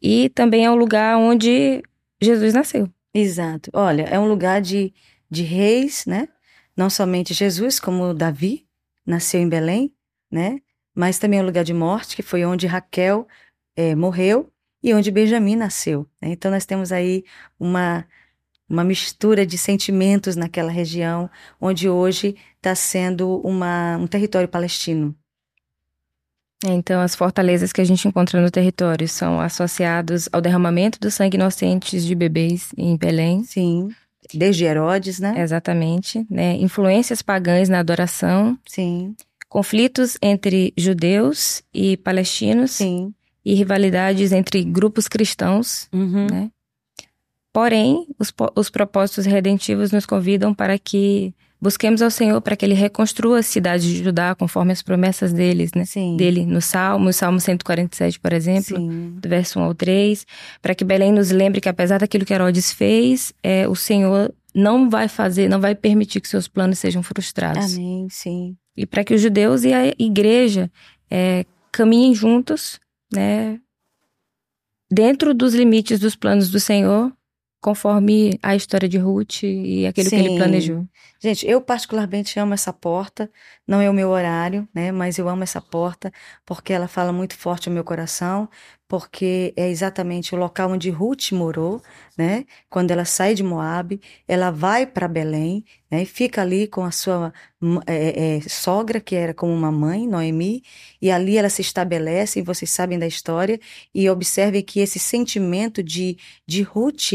E 0.00 0.30
também 0.30 0.64
é 0.64 0.70
um 0.70 0.74
lugar 0.74 1.18
onde 1.18 1.82
Jesus 2.20 2.54
nasceu. 2.54 2.88
Exato. 3.12 3.70
Olha, 3.72 4.02
é 4.02 4.18
um 4.18 4.28
lugar 4.28 4.60
de, 4.60 4.92
de 5.30 5.42
reis, 5.42 6.04
né? 6.06 6.28
Não 6.76 6.90
somente 6.90 7.32
Jesus, 7.32 7.80
como 7.80 8.12
Davi 8.12 8.66
nasceu 9.04 9.40
em 9.40 9.48
Belém, 9.48 9.92
né? 10.30 10.60
Mas 10.94 11.18
também 11.18 11.38
é 11.38 11.42
um 11.42 11.46
lugar 11.46 11.64
de 11.64 11.72
morte, 11.74 12.16
que 12.16 12.22
foi 12.22 12.44
onde 12.44 12.66
Raquel 12.66 13.26
é, 13.74 13.94
morreu 13.94 14.50
e 14.82 14.92
onde 14.94 15.10
Benjamim 15.10 15.56
nasceu. 15.56 16.06
Né? 16.20 16.30
Então 16.30 16.50
nós 16.50 16.66
temos 16.66 16.92
aí 16.92 17.24
uma 17.58 18.06
uma 18.68 18.82
mistura 18.82 19.46
de 19.46 19.56
sentimentos 19.56 20.34
naquela 20.36 20.70
região, 20.70 21.30
onde 21.60 21.88
hoje 21.88 22.36
está 22.56 22.74
sendo 22.74 23.40
uma, 23.42 23.96
um 23.96 24.06
território 24.06 24.48
palestino. 24.48 25.14
É, 26.64 26.72
então, 26.72 27.00
as 27.00 27.14
fortalezas 27.14 27.72
que 27.72 27.80
a 27.80 27.84
gente 27.84 28.08
encontra 28.08 28.40
no 28.40 28.50
território 28.50 29.06
são 29.06 29.40
associados 29.40 30.28
ao 30.32 30.40
derramamento 30.40 30.98
do 30.98 31.10
sangue 31.10 31.36
inocentes 31.36 32.04
de 32.04 32.14
bebês 32.14 32.70
em 32.76 32.96
Belém. 32.96 33.44
Sim. 33.44 33.90
Desde 34.32 34.64
Herodes, 34.64 35.20
né? 35.20 35.34
Exatamente. 35.40 36.26
Né? 36.30 36.56
Influências 36.56 37.20
pagãs 37.20 37.68
na 37.68 37.78
adoração. 37.78 38.58
Sim. 38.66 39.14
Conflitos 39.48 40.16
entre 40.22 40.72
judeus 40.76 41.62
e 41.72 41.96
palestinos. 41.98 42.72
Sim. 42.72 43.12
E 43.44 43.54
rivalidades 43.54 44.32
entre 44.32 44.64
grupos 44.64 45.06
cristãos. 45.06 45.88
Uhum. 45.92 46.26
Né? 46.28 46.50
Porém, 47.52 48.06
os, 48.18 48.32
os 48.56 48.70
propósitos 48.70 49.24
redentivos 49.24 49.92
nos 49.92 50.04
convidam 50.04 50.52
para 50.52 50.78
que 50.78 51.32
Busquemos 51.60 52.02
ao 52.02 52.10
Senhor 52.10 52.40
para 52.40 52.54
que 52.54 52.64
Ele 52.64 52.74
reconstrua 52.74 53.38
a 53.38 53.42
cidade 53.42 53.88
de 53.88 54.04
Judá 54.04 54.34
conforme 54.34 54.72
as 54.72 54.82
promessas 54.82 55.32
deles, 55.32 55.70
né? 55.74 55.84
Sim. 55.84 56.16
Dele 56.16 56.44
no 56.44 56.60
Salmo, 56.60 57.12
Salmo 57.12 57.40
147, 57.40 58.20
por 58.20 58.32
exemplo, 58.32 58.76
Sim. 58.76 59.16
do 59.18 59.28
verso 59.28 59.58
1 59.58 59.62
ao 59.62 59.74
3, 59.74 60.26
para 60.60 60.74
que 60.74 60.84
Belém 60.84 61.12
nos 61.12 61.30
lembre 61.30 61.60
que 61.60 61.68
apesar 61.68 61.98
daquilo 61.98 62.26
que 62.26 62.34
Herodes 62.34 62.72
fez, 62.72 63.32
é, 63.42 63.66
o 63.66 63.74
Senhor 63.74 64.32
não 64.54 64.88
vai 64.90 65.08
fazer, 65.08 65.48
não 65.48 65.60
vai 65.60 65.74
permitir 65.74 66.20
que 66.20 66.28
seus 66.28 66.46
planos 66.46 66.78
sejam 66.78 67.02
frustrados. 67.02 67.74
Amém, 67.74 68.06
sim. 68.10 68.56
E 68.76 68.84
para 68.84 69.02
que 69.02 69.14
os 69.14 69.20
judeus 69.20 69.64
e 69.64 69.72
a 69.72 69.94
igreja 69.98 70.70
é, 71.10 71.44
caminhem 71.72 72.14
juntos, 72.14 72.78
né? 73.12 73.58
Dentro 74.90 75.34
dos 75.34 75.54
limites 75.54 75.98
dos 75.98 76.14
planos 76.14 76.50
do 76.50 76.60
Senhor, 76.60 77.12
conforme 77.60 78.38
a 78.42 78.54
história 78.54 78.88
de 78.88 78.98
Ruth 78.98 79.42
e 79.42 79.86
aquilo 79.86 80.08
Sim. 80.08 80.16
que 80.16 80.22
ele 80.22 80.36
planejou. 80.36 80.86
Gente, 81.20 81.46
eu 81.46 81.60
particularmente 81.60 82.38
amo 82.38 82.54
essa 82.54 82.72
porta, 82.72 83.30
não 83.66 83.80
é 83.80 83.90
o 83.90 83.94
meu 83.94 84.10
horário, 84.10 84.68
né, 84.74 84.92
mas 84.92 85.18
eu 85.18 85.28
amo 85.28 85.42
essa 85.42 85.60
porta 85.60 86.12
porque 86.44 86.72
ela 86.72 86.86
fala 86.86 87.12
muito 87.12 87.36
forte 87.36 87.68
ao 87.68 87.74
meu 87.74 87.82
coração, 87.82 88.48
porque 88.88 89.52
é 89.56 89.68
exatamente 89.68 90.34
o 90.34 90.38
local 90.38 90.70
onde 90.70 90.90
Ruth 90.90 91.32
morou, 91.32 91.82
né? 92.16 92.44
Quando 92.70 92.92
ela 92.92 93.04
sai 93.04 93.34
de 93.34 93.42
Moab, 93.42 94.00
ela 94.28 94.50
vai 94.50 94.86
para 94.86 95.08
Belém, 95.08 95.64
né? 95.90 96.02
E 96.02 96.06
fica 96.06 96.42
ali 96.42 96.68
com 96.68 96.84
a 96.84 96.92
sua 96.92 97.32
é, 97.86 98.36
é, 98.36 98.40
sogra, 98.42 99.00
que 99.00 99.16
era 99.16 99.34
como 99.34 99.52
uma 99.52 99.72
mãe, 99.72 100.06
Noemi, 100.06 100.62
e 101.02 101.10
ali 101.10 101.36
ela 101.36 101.48
se 101.48 101.62
estabelece, 101.62 102.38
e 102.38 102.42
vocês 102.42 102.70
sabem 102.70 102.98
da 102.98 103.06
história, 103.06 103.58
e 103.92 104.08
observem 104.08 104.62
que 104.62 104.78
esse 104.78 105.00
sentimento 105.00 105.82
de, 105.82 106.16
de 106.46 106.62
Ruth 106.62 107.12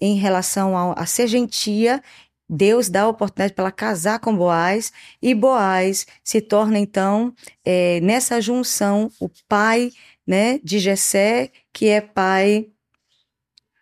em 0.00 0.16
relação 0.16 0.76
a, 0.76 0.94
a 0.94 1.06
ser 1.06 1.26
gentia, 1.26 2.02
Deus 2.48 2.88
dá 2.88 3.02
a 3.02 3.08
oportunidade 3.08 3.54
para 3.54 3.64
ela 3.64 3.72
casar 3.72 4.18
com 4.18 4.36
Boaz, 4.36 4.92
e 5.22 5.34
Boaz 5.34 6.04
se 6.24 6.40
torna, 6.40 6.78
então, 6.78 7.32
é, 7.64 8.00
nessa 8.00 8.40
junção, 8.40 9.08
o 9.20 9.30
pai 9.48 9.92
né, 10.26 10.58
de 10.58 10.80
Jessé, 10.80 11.52
que 11.72 11.86
é 11.86 12.00
pai 12.00 12.68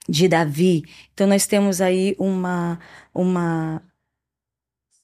de 0.06 0.28
Davi. 0.28 0.84
Então, 1.14 1.26
nós 1.26 1.46
temos 1.46 1.80
aí 1.80 2.14
uma, 2.18 2.78
uma, 3.14 3.82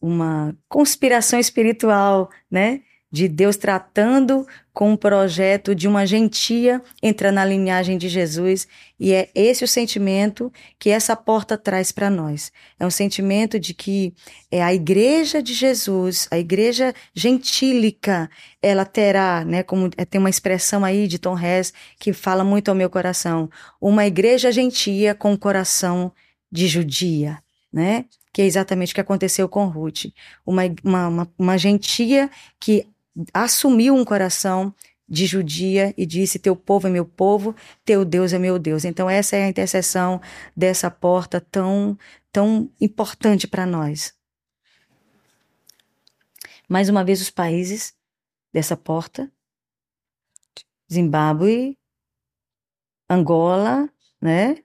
uma 0.00 0.56
conspiração 0.68 1.38
espiritual, 1.38 2.30
né? 2.50 2.82
De 3.14 3.28
Deus 3.28 3.56
tratando 3.56 4.44
com 4.72 4.90
um 4.90 4.96
projeto 4.96 5.72
de 5.72 5.86
uma 5.86 6.04
gentia 6.04 6.82
entrar 7.00 7.30
na 7.30 7.44
linhagem 7.44 7.96
de 7.96 8.08
Jesus 8.08 8.66
e 8.98 9.12
é 9.12 9.30
esse 9.36 9.62
o 9.62 9.68
sentimento 9.68 10.52
que 10.80 10.90
essa 10.90 11.14
porta 11.14 11.56
traz 11.56 11.92
para 11.92 12.10
nós. 12.10 12.50
É 12.76 12.84
um 12.84 12.90
sentimento 12.90 13.56
de 13.56 13.72
que 13.72 14.12
é 14.50 14.64
a 14.64 14.74
igreja 14.74 15.40
de 15.40 15.54
Jesus, 15.54 16.26
a 16.28 16.40
igreja 16.40 16.92
gentílica, 17.14 18.28
ela 18.60 18.84
terá, 18.84 19.44
né, 19.44 19.62
como 19.62 19.90
é, 19.96 20.04
tem 20.04 20.18
uma 20.18 20.28
expressão 20.28 20.84
aí 20.84 21.06
de 21.06 21.16
Tom 21.16 21.38
Hess 21.38 21.72
que 22.00 22.12
fala 22.12 22.42
muito 22.42 22.68
ao 22.68 22.74
meu 22.74 22.90
coração, 22.90 23.48
uma 23.80 24.04
igreja 24.04 24.50
gentia 24.50 25.14
com 25.14 25.36
coração 25.36 26.10
de 26.50 26.66
judia, 26.66 27.38
né? 27.72 28.06
que 28.34 28.42
é 28.42 28.46
exatamente 28.46 28.90
o 28.90 28.94
que 28.96 29.00
aconteceu 29.00 29.48
com 29.48 29.66
Ruth. 29.66 30.06
Uma, 30.44 30.62
uma, 30.82 31.08
uma, 31.08 31.32
uma 31.38 31.56
gentia 31.56 32.28
que 32.58 32.84
assumiu 33.32 33.94
um 33.94 34.04
coração 34.04 34.74
de 35.08 35.26
judia 35.26 35.94
e 35.96 36.06
disse: 36.06 36.38
Teu 36.38 36.56
povo 36.56 36.86
é 36.86 36.90
meu 36.90 37.04
povo, 37.04 37.54
teu 37.84 38.04
Deus 38.04 38.32
é 38.32 38.38
meu 38.38 38.58
Deus. 38.58 38.84
Então, 38.84 39.08
essa 39.08 39.36
é 39.36 39.44
a 39.44 39.48
intercessão 39.48 40.20
dessa 40.56 40.90
porta 40.90 41.40
tão, 41.40 41.98
tão 42.32 42.70
importante 42.80 43.46
para 43.46 43.66
nós. 43.66 44.14
Mais 46.68 46.88
uma 46.88 47.04
vez, 47.04 47.20
os 47.20 47.30
países 47.30 47.94
dessa 48.52 48.76
porta: 48.76 49.30
Zimbábue, 50.90 51.78
Angola, 53.08 53.88
né? 54.20 54.58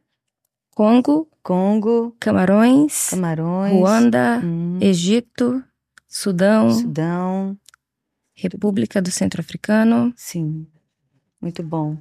Congo, 0.74 1.30
Congo, 1.43 2.16
Camarões, 2.20 3.10
Camarões, 3.10 3.74
Ruanda, 3.74 4.39
hum, 4.41 4.78
Egito, 4.80 5.62
Sudão, 6.08 6.72
Sudão, 6.72 7.58
República 8.41 9.01
do 9.01 9.11
Centro 9.11 9.41
Africano. 9.41 10.13
Sim, 10.15 10.65
muito 11.41 11.61
bom. 11.63 11.97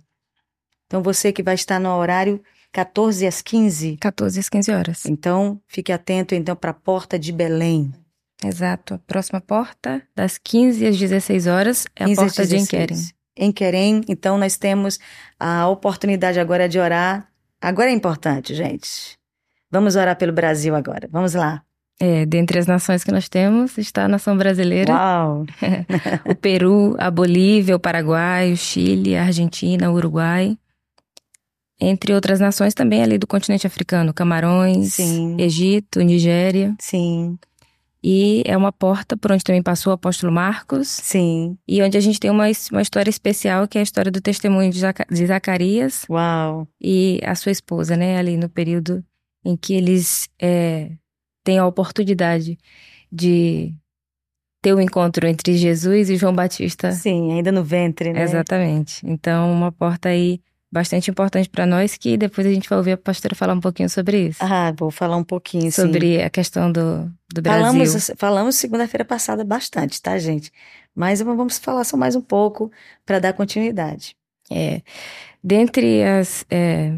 Então 0.87 1.03
você 1.03 1.33
que 1.33 1.43
vai 1.43 1.55
estar 1.55 1.79
no 1.79 1.91
horário 1.91 2.43
14 2.73 3.27
às 3.27 3.43
15? 3.43 3.97
14 3.99 4.41
às 4.41 4.49
15 4.49 4.71
horas. 4.73 5.07
Então, 5.07 5.61
fique 5.67 5.93
atento 5.93 6.35
então 6.35 6.57
para 6.57 6.71
a 6.71 6.75
porta 6.75 7.19
de 7.19 7.33
Belém. 7.33 7.93
Exato. 8.45 8.95
A 8.95 8.99
próxima 8.99 9.41
porta, 9.41 10.03
das 10.15 10.39
15 10.39 10.87
às 10.87 10.99
16 10.99 11.47
horas, 11.47 11.87
é 11.97 12.05
a 12.05 12.15
porta 12.15 12.47
de 12.47 12.57
Enquerem. 12.57 12.97
Em 13.37 13.53
Querem, 13.53 14.03
então 14.09 14.37
nós 14.37 14.57
temos 14.57 14.99
a 15.39 15.69
oportunidade 15.69 16.41
agora 16.41 16.69
de 16.69 16.79
orar. 16.79 17.29
Agora 17.61 17.91
é 17.91 17.93
importante, 17.93 18.55
gente. 18.55 19.19
Vamos 19.71 19.97
orar 19.97 20.17
pelo 20.17 20.33
Brasil 20.33 20.75
agora. 20.75 21.09
Vamos 21.11 21.35
lá. 21.35 21.63
É, 22.01 22.25
dentre 22.25 22.61
as 22.61 22.67
nações 22.67 23.03
que 23.03 23.11
nós 23.11 23.29
temos 23.29 23.77
está 23.77 24.05
a 24.05 24.09
nação 24.09 24.37
brasileira. 24.37 24.93
Uau! 24.93 25.45
o 26.25 26.35
Peru, 26.35 26.95
a 26.99 27.11
Bolívia, 27.11 27.75
o 27.75 27.81
Paraguai, 27.81 28.53
o 28.53 28.57
Chile, 28.57 29.17
a 29.17 29.25
Argentina, 29.25 29.91
o 29.91 29.95
Uruguai. 29.95 30.57
Entre 31.81 32.13
outras 32.13 32.39
nações 32.39 32.75
também 32.75 33.03
ali 33.03 33.19
do 33.19 33.27
continente 33.27 33.67
africano, 33.67 34.15
Camarões, 34.15 34.95
Sim. 34.95 35.37
Egito, 35.41 36.01
Nigéria. 36.01 36.75
Sim. 36.81 37.39
E 38.03 38.43
é 38.47 38.57
uma 38.57 38.73
porta 38.73 39.17
por 39.17 39.33
onde 39.33 39.43
também 39.43 39.63
passou 39.63 39.91
o 39.91 39.95
apóstolo 39.95 40.33
Marcos. 40.33 40.89
Sim. 40.89 41.59
E 41.67 41.83
onde 41.83 41.97
a 41.97 42.01
gente 42.01 42.21
tem 42.21 42.31
uma, 42.31 42.45
uma 42.71 42.83
história 42.83 43.11
especial, 43.11 43.67
que 43.67 43.77
é 43.77 43.81
a 43.81 43.85
história 43.85 44.11
do 44.11 44.21
testemunho 44.21 44.71
de, 44.71 44.81
de 44.81 45.27
Zacarias. 45.27 46.05
Uau! 46.09 46.69
E 46.81 47.21
a 47.25 47.35
sua 47.35 47.51
esposa, 47.51 47.97
né? 47.97 48.19
Ali 48.19 48.37
no 48.37 48.49
período 48.49 49.05
em 49.45 49.57
que 49.57 49.75
eles 49.75 50.29
é, 50.41 50.93
têm 51.45 51.59
a 51.59 51.67
oportunidade 51.67 52.59
de 53.11 53.75
ter 54.61 54.73
o 54.73 54.79
um 54.79 54.81
encontro 54.81 55.27
entre 55.27 55.57
Jesus 55.57 56.11
e 56.11 56.17
João 56.17 56.35
Batista. 56.35 56.93
Sim, 56.93 57.33
ainda 57.33 57.53
no 57.53 57.63
ventre, 57.63 58.13
né? 58.13 58.23
Exatamente. 58.23 59.01
Então, 59.07 59.53
uma 59.53 59.71
porta 59.71 60.09
aí 60.09 60.41
bastante 60.71 61.11
importante 61.11 61.49
para 61.49 61.67
nós, 61.67 61.97
que 61.97 62.17
depois 62.17 62.47
a 62.47 62.51
gente 62.51 62.69
vai 62.69 62.79
ouvir 62.79 62.93
a 62.93 62.97
pastora 62.97 63.35
falar 63.35 63.55
um 63.55 63.61
pouquinho 63.61 63.89
sobre 63.89 64.29
isso. 64.29 64.39
Ah, 64.43 64.73
vou 64.77 64.91
falar 64.91 65.17
um 65.17 65.25
pouquinho, 65.25 65.73
Sobre 65.73 66.19
sim. 66.19 66.23
a 66.23 66.29
questão 66.29 66.71
do, 66.71 67.11
do 67.33 67.41
Brasil. 67.41 67.65
Falamos, 67.65 68.11
falamos 68.17 68.57
segunda-feira 68.57 69.05
passada 69.05 69.45
bastante, 69.45 70.01
tá, 70.01 70.19
gente? 70.19 70.53
Mas 70.95 71.23
vamos 71.23 71.59
falar 71.59 71.85
só 71.85 71.97
mais 71.97 72.15
um 72.15 72.21
pouco 72.21 72.71
para 73.07 73.19
dar 73.19 73.33
continuidade. 73.33 74.15
É, 74.51 74.83
dentre 75.43 76.03
as 76.03 76.45
é, 76.51 76.95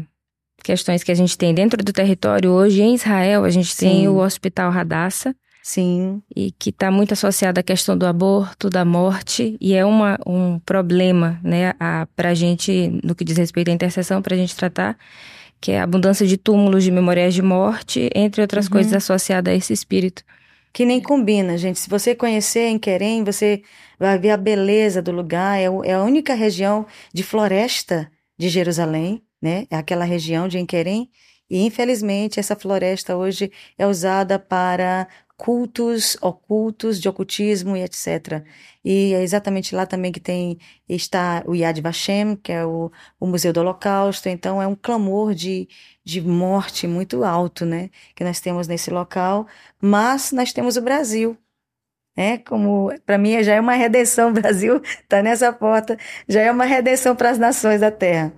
questões 0.63 1.03
que 1.03 1.11
a 1.11 1.15
gente 1.15 1.37
tem 1.37 1.53
dentro 1.53 1.83
do 1.83 1.91
território 1.93 2.51
hoje, 2.51 2.81
em 2.81 2.95
Israel, 2.95 3.43
a 3.43 3.49
gente 3.49 3.73
Sim. 3.73 3.87
tem 3.87 4.07
o 4.07 4.17
Hospital 4.17 4.71
Radassa, 4.71 5.35
Sim, 5.63 6.21
e 6.35 6.51
que 6.51 6.71
está 6.71 6.89
muito 6.89 7.13
associada 7.13 7.59
à 7.59 7.63
questão 7.63 7.95
do 7.97 8.05
aborto, 8.07 8.69
da 8.69 8.83
morte, 8.83 9.55
e 9.61 9.73
é 9.75 9.85
uma, 9.85 10.17
um 10.25 10.57
problema, 10.59 11.39
né, 11.43 11.73
para 12.15 12.29
a 12.29 12.33
gente, 12.33 12.91
no 13.03 13.13
que 13.13 13.23
diz 13.23 13.37
respeito 13.37 13.69
à 13.69 13.73
intercessão, 13.73 14.21
para 14.21 14.33
a 14.33 14.37
gente 14.37 14.55
tratar, 14.55 14.97
que 15.59 15.71
é 15.71 15.79
a 15.79 15.83
abundância 15.83 16.25
de 16.25 16.37
túmulos 16.37 16.83
de 16.83 16.89
memoriais 16.89 17.35
de 17.35 17.41
morte, 17.43 18.09
entre 18.15 18.41
outras 18.41 18.65
Uhum. 18.65 18.71
coisas 18.71 18.93
associadas 18.93 19.53
a 19.53 19.55
esse 19.55 19.71
espírito. 19.73 20.23
que 20.73 20.85
nem 20.85 21.01
combina, 21.01 21.57
gente. 21.57 21.77
Se 21.79 21.89
você 21.89 22.15
conhecer 22.15 22.67
em 22.69 22.79
Querem, 22.79 23.25
você 23.25 23.61
vai 23.99 24.17
ver 24.17 24.29
a 24.31 24.37
beleza 24.37 25.01
do 25.01 25.11
lugar. 25.11 25.59
É, 25.59 25.65
é 25.65 25.93
a 25.95 26.01
única 26.01 26.33
região 26.33 26.85
de 27.13 27.23
floresta 27.23 28.09
de 28.39 28.47
Jerusalém, 28.47 29.21
né? 29.41 29.65
É 29.69 29.75
aquela 29.75 30.05
região 30.05 30.47
de 30.47 30.59
Enquerem. 30.59 31.09
E, 31.49 31.65
infelizmente, 31.65 32.39
essa 32.39 32.55
floresta 32.55 33.17
hoje 33.17 33.51
é 33.77 33.85
usada 33.85 34.39
para 34.39 35.07
cultos 35.41 36.15
ocultos, 36.21 37.01
de 37.01 37.09
ocultismo 37.09 37.75
e 37.75 37.81
etc. 37.81 38.43
E 38.85 39.13
é 39.13 39.23
exatamente 39.23 39.75
lá 39.75 39.87
também 39.87 40.11
que 40.11 40.19
tem 40.19 40.59
está 40.87 41.43
o 41.47 41.55
Yad 41.55 41.81
Vashem, 41.81 42.35
que 42.35 42.51
é 42.51 42.63
o, 42.63 42.91
o 43.19 43.25
Museu 43.25 43.51
do 43.51 43.59
Holocausto. 43.59 44.29
Então, 44.29 44.61
é 44.61 44.67
um 44.67 44.75
clamor 44.75 45.33
de, 45.33 45.67
de 46.05 46.21
morte 46.21 46.85
muito 46.87 47.23
alto, 47.23 47.65
né? 47.65 47.89
Que 48.15 48.23
nós 48.23 48.39
temos 48.39 48.67
nesse 48.67 48.91
local. 48.91 49.47
Mas 49.81 50.31
nós 50.31 50.53
temos 50.53 50.77
o 50.77 50.81
Brasil, 50.81 51.35
né? 52.15 52.37
Como 52.37 52.91
para 53.03 53.17
mim 53.17 53.41
já 53.43 53.55
é 53.55 53.59
uma 53.59 53.73
redenção, 53.73 54.29
o 54.31 54.33
Brasil 54.33 54.79
está 55.01 55.23
nessa 55.23 55.51
porta, 55.51 55.97
já 56.27 56.41
é 56.41 56.51
uma 56.51 56.65
redenção 56.65 57.15
para 57.15 57.31
as 57.31 57.39
nações 57.39 57.81
da 57.81 57.89
Terra. 57.91 58.31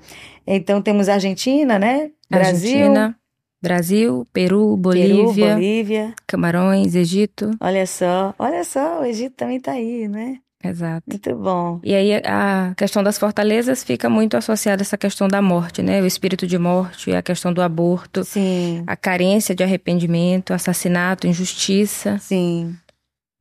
Então 0.45 0.81
temos 0.81 1.07
Argentina, 1.09 1.79
né? 1.79 2.11
Brasil, 2.29 2.81
Argentina, 2.81 3.15
Brasil, 3.61 4.27
Peru, 4.33 4.59
Peru, 4.59 4.77
Bolívia, 4.77 5.53
Bolívia. 5.55 6.13
Camarões, 6.27 6.95
Egito. 6.95 7.51
Olha 7.59 7.85
só, 7.87 8.33
olha 8.37 8.63
só, 8.63 9.01
o 9.01 9.05
Egito 9.05 9.35
também 9.35 9.57
está 9.57 9.71
aí, 9.73 10.07
né? 10.07 10.39
Exato. 10.63 11.03
Muito 11.07 11.35
bom. 11.35 11.79
E 11.83 11.93
aí 11.93 12.13
a 12.25 12.73
questão 12.77 13.03
das 13.03 13.17
fortalezas 13.17 13.83
fica 13.83 14.09
muito 14.09 14.37
associada 14.37 14.81
a 14.81 14.83
essa 14.85 14.97
questão 14.97 15.27
da 15.27 15.41
morte, 15.41 15.81
né? 15.81 16.01
O 16.01 16.05
espírito 16.05 16.47
de 16.47 16.57
morte, 16.57 17.11
a 17.13 17.21
questão 17.21 17.51
do 17.53 17.61
aborto, 17.61 18.23
Sim, 18.23 18.83
a 18.87 18.95
carência 18.95 19.53
de 19.53 19.61
arrependimento, 19.61 20.53
assassinato, 20.53 21.27
injustiça. 21.27 22.17
sim, 22.19 22.73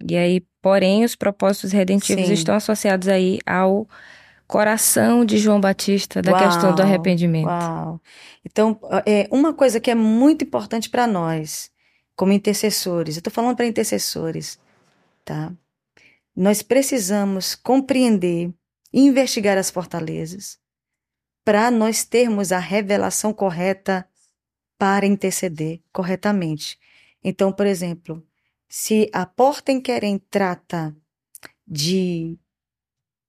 E 0.05 0.16
aí, 0.16 0.42
porém, 0.61 1.05
os 1.05 1.14
propósitos 1.14 1.70
redentivos 1.70 2.26
Sim. 2.26 2.32
estão 2.32 2.57
associados 2.57 3.07
aí 3.07 3.38
ao 3.46 3.86
coração 4.53 5.24
de 5.24 5.38
João 5.38 5.59
Batista 5.59 6.20
da 6.20 6.32
Uau, 6.32 6.44
questão 6.44 6.74
do 6.74 6.82
arrependimento. 6.82 7.46
Uau. 7.46 7.98
Então, 8.44 8.78
é 9.07 9.26
uma 9.30 9.55
coisa 9.55 9.80
que 9.80 9.90
é 9.90 9.94
muito 9.94 10.44
importante 10.44 10.90
para 10.90 11.07
nós, 11.07 11.70
como 12.14 12.32
intercessores. 12.32 13.16
Eu 13.16 13.20
estou 13.20 13.32
falando 13.32 13.57
para 13.57 13.66
intercessores, 13.66 14.61
tá? 15.24 15.50
Nós 16.36 16.61
precisamos 16.61 17.55
compreender 17.55 18.53
e 18.92 19.00
investigar 19.00 19.57
as 19.57 19.70
fortalezas 19.70 20.59
para 21.42 21.70
nós 21.70 22.05
termos 22.05 22.53
a 22.53 22.59
revelação 22.59 23.32
correta 23.32 24.07
para 24.76 25.07
interceder 25.07 25.80
corretamente. 25.90 26.78
Então, 27.24 27.50
por 27.50 27.66
exemplo, 27.66 28.22
se 28.68 29.09
a 29.14 29.24
porta 29.24 29.72
em 29.72 29.80
Querem 29.80 30.18
trata 30.18 30.94
de 31.66 32.38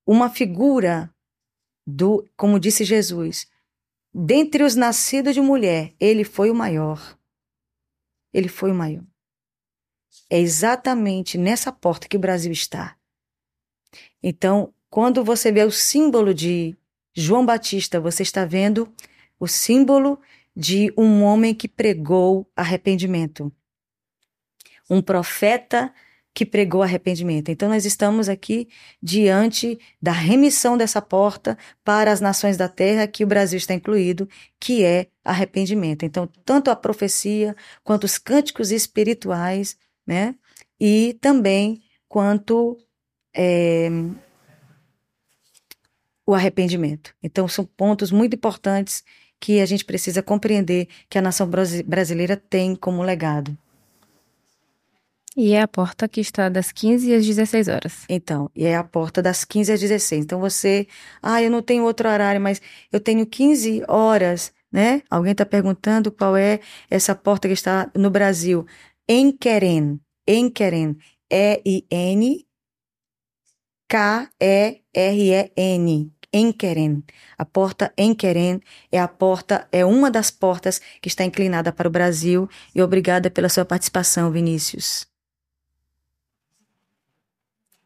uma 0.06 0.30
figura 0.30 1.13
do, 1.86 2.28
como 2.36 2.60
disse 2.60 2.84
Jesus, 2.84 3.48
dentre 4.14 4.64
os 4.64 4.76
nascidos 4.76 5.34
de 5.34 5.42
mulher, 5.42 5.94
ele 6.00 6.24
foi 6.24 6.50
o 6.50 6.56
maior. 6.56 7.18
Ele 8.34 8.48
foi 8.48 8.72
o 8.72 8.76
maior. 8.76 9.04
É 10.30 10.40
exatamente 10.40 11.38
nessa 11.38 11.72
porta 11.72 12.08
que 12.08 12.18
o 12.18 12.20
Brasil 12.20 12.52
está. 12.52 12.98
Então, 14.22 14.74
quando 14.90 15.24
você 15.24 15.52
vê 15.52 15.64
o 15.64 15.72
símbolo 15.72 16.34
de 16.34 16.78
João 17.14 17.46
Batista, 17.46 18.00
você 18.00 18.24
está 18.24 18.46
vendo 18.46 18.92
o 19.40 19.48
símbolo 19.48 20.20
de 20.56 20.94
um 20.98 21.24
homem 21.24 21.54
que 21.54 21.68
pregou 21.68 22.50
arrependimento. 22.56 23.52
Um 24.90 25.02
profeta 25.02 25.94
que 26.34 26.46
pregou 26.46 26.82
arrependimento. 26.82 27.50
Então, 27.50 27.70
nós 27.70 27.86
estamos 27.86 28.28
aqui 28.28 28.68
diante 29.02 29.80
da 30.02 30.12
remissão 30.12 30.76
dessa 30.76 31.02
porta 31.02 31.58
para 31.84 32.12
as 32.12 32.20
nações 32.20 32.58
da 32.58 32.68
terra, 32.68 33.06
que 33.08 33.24
o 33.24 33.28
Brasil 33.28 33.58
está 33.58 33.74
incluído, 33.74 34.28
que 34.60 34.84
é 34.84 35.08
arrependimento. 35.24 36.04
Então, 36.04 36.28
tanto 36.44 36.72
a 36.72 36.76
profecia, 36.76 37.56
quanto 37.84 38.06
os 38.06 38.18
cânticos 38.18 38.72
espirituais, 38.72 39.78
né? 40.08 40.36
E 40.80 41.18
também 41.22 41.84
quanto 42.10 42.78
é, 43.36 43.90
o 46.26 46.34
arrependimento. 46.34 47.14
Então, 47.22 47.48
são 47.48 47.64
pontos 47.64 48.12
muito 48.12 48.36
importantes 48.36 49.04
que 49.40 49.60
a 49.60 49.66
gente 49.66 49.86
precisa 49.86 50.24
compreender 50.24 50.88
que 51.10 51.18
a 51.18 51.22
nação 51.22 51.48
brasileira 51.86 52.36
tem 52.36 52.76
como 52.76 53.04
legado. 53.04 53.56
E 55.36 55.54
é 55.54 55.62
a 55.62 55.68
porta 55.68 56.08
que 56.08 56.22
está 56.22 56.48
das 56.48 56.72
15 56.72 57.14
às 57.14 57.26
16 57.26 57.68
horas. 57.68 58.06
Então, 58.08 58.52
e 58.56 58.66
é 58.66 58.76
a 58.76 58.84
porta 58.84 59.22
das 59.22 59.44
15 59.44 59.74
às 59.74 59.80
16. 59.80 60.26
Então 60.26 60.40
você, 60.40 60.88
ah, 61.22 61.42
eu 61.42 61.50
não 61.50 61.62
tenho 61.62 61.84
outro 61.84 62.08
horário, 62.08 62.40
mas 62.40 62.62
eu 62.92 63.00
tenho 63.00 63.26
15 63.26 63.84
horas, 63.88 64.54
né? 64.72 65.02
Alguém 65.10 65.32
está 65.32 65.46
perguntando 65.46 66.12
qual 66.12 66.38
é 66.38 66.60
essa 66.90 67.16
porta 67.16 67.48
que 67.48 67.54
está 67.54 67.90
no 67.96 68.12
Brasil. 68.12 68.66
Enqueren, 69.10 70.00
Enqueren, 70.28 70.98
E-I-N 71.32 72.46
K-E-R-E-N, 73.94 74.68
Enqueren. 76.34 77.04
A 77.38 77.46
porta 77.46 77.94
Enqueren 77.96 78.60
é 78.92 79.00
a 79.00 79.08
porta, 79.08 79.68
é 79.72 79.86
uma 79.86 80.10
das 80.10 80.32
portas 80.32 80.82
que 81.00 81.08
está 81.08 81.24
inclinada 81.24 81.72
para 81.72 81.88
o 81.88 81.92
Brasil 81.92 82.50
e 82.74 82.82
obrigada 82.82 83.30
pela 83.30 83.50
sua 83.50 83.66
participação, 83.66 84.32
Vinícius. 84.32 85.13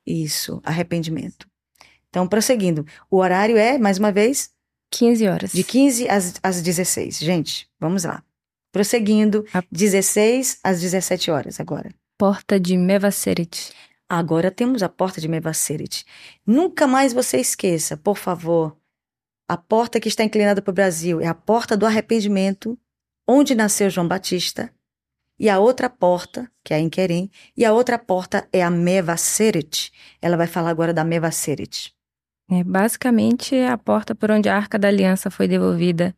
Isso, 0.08 0.62
arrependimento. 0.64 1.46
Então, 2.10 2.26
prosseguindo. 2.26 2.86
O 3.12 3.18
horário 3.18 3.58
é, 3.58 3.78
mais 3.78 3.98
uma 3.98 4.12
vez? 4.12 4.50
15 4.90 5.28
horas. 5.28 5.52
De 5.52 5.66
15 5.66 6.08
às, 6.08 6.34
às 6.42 6.62
16. 6.62 7.20
Gente, 7.20 7.70
vamos 7.78 8.06
lá. 8.06 8.24
Prosseguindo, 8.72 9.46
a... 9.54 9.62
16 9.70 10.60
às 10.64 10.80
17 10.80 11.30
horas 11.30 11.60
agora. 11.60 11.94
Porta 12.18 12.58
de 12.58 12.78
Mevaseret. 12.78 13.74
Agora 14.08 14.50
temos 14.50 14.82
a 14.82 14.88
porta 14.88 15.20
de 15.20 15.28
Mevaseret. 15.28 16.06
Nunca 16.46 16.88
mais 16.88 17.12
você 17.12 17.38
esqueça, 17.38 17.98
por 17.98 18.18
favor. 18.18 18.78
a 19.50 19.58
porta 19.58 20.00
que 20.00 20.08
está 20.08 20.24
inclinada 20.24 20.62
para 20.62 20.72
o 20.72 20.76
Brasil 20.76 21.20
é 21.20 21.28
a 21.28 21.34
porta 21.34 21.76
do 21.76 21.86
arrependimento, 21.86 22.78
onde 23.28 23.56
nasceu 23.56 23.90
João 23.90 24.08
Batista, 24.08 24.74
e 25.40 25.50
a 25.50 25.60
outra 25.60 25.90
porta, 25.90 26.50
que 26.64 26.74
é 26.74 26.78
a 26.78 26.80
Inquerem, 26.80 27.30
e 27.56 27.64
a 27.64 27.74
outra 27.74 28.00
porta 28.00 28.48
é 28.52 28.64
a 28.64 28.70
Mevaseret. 28.70 29.92
Ela 30.22 30.38
vai 30.38 30.48
falar 30.48 30.70
agora 30.70 30.94
da 30.94 31.04
Mevaseret. 31.04 31.94
É, 32.50 32.64
basicamente, 32.64 33.56
é 33.56 33.70
a 33.70 33.78
porta 33.78 34.16
por 34.16 34.32
onde 34.32 34.48
a 34.48 34.56
Arca 34.56 34.80
da 34.80 34.88
Aliança 34.88 35.30
foi 35.30 35.48
devolvida 35.48 36.16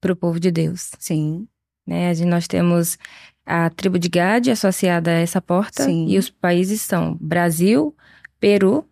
para 0.00 0.12
o 0.12 0.16
povo 0.16 0.40
de 0.40 0.50
Deus. 0.50 0.92
Sim. 0.98 1.46
Né? 1.86 2.12
Nós 2.24 2.48
temos 2.48 2.98
a 3.44 3.70
tribo 3.70 3.98
de 3.98 4.08
Gade 4.08 4.50
associada 4.50 5.10
a 5.10 5.14
essa 5.20 5.40
porta, 5.40 5.84
Sim. 5.84 6.06
e 6.08 6.18
os 6.18 6.28
países 6.28 6.82
são 6.82 7.16
Brasil, 7.20 7.94
Peru, 8.40 8.84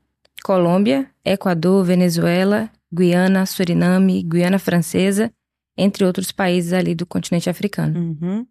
Colômbia, 0.45 1.11
Equador, 1.25 1.85
Venezuela, 1.85 2.71
Guiana, 2.93 3.47
Suriname, 3.47 4.23
Guiana 4.23 4.59
Francesa, 4.59 5.33
entre 5.77 6.05
outros 6.05 6.31
países 6.31 6.73
ali 6.73 6.95
do 6.95 7.05
continente 7.05 7.51
africano. 7.51 7.99
Uhum. 7.99 8.47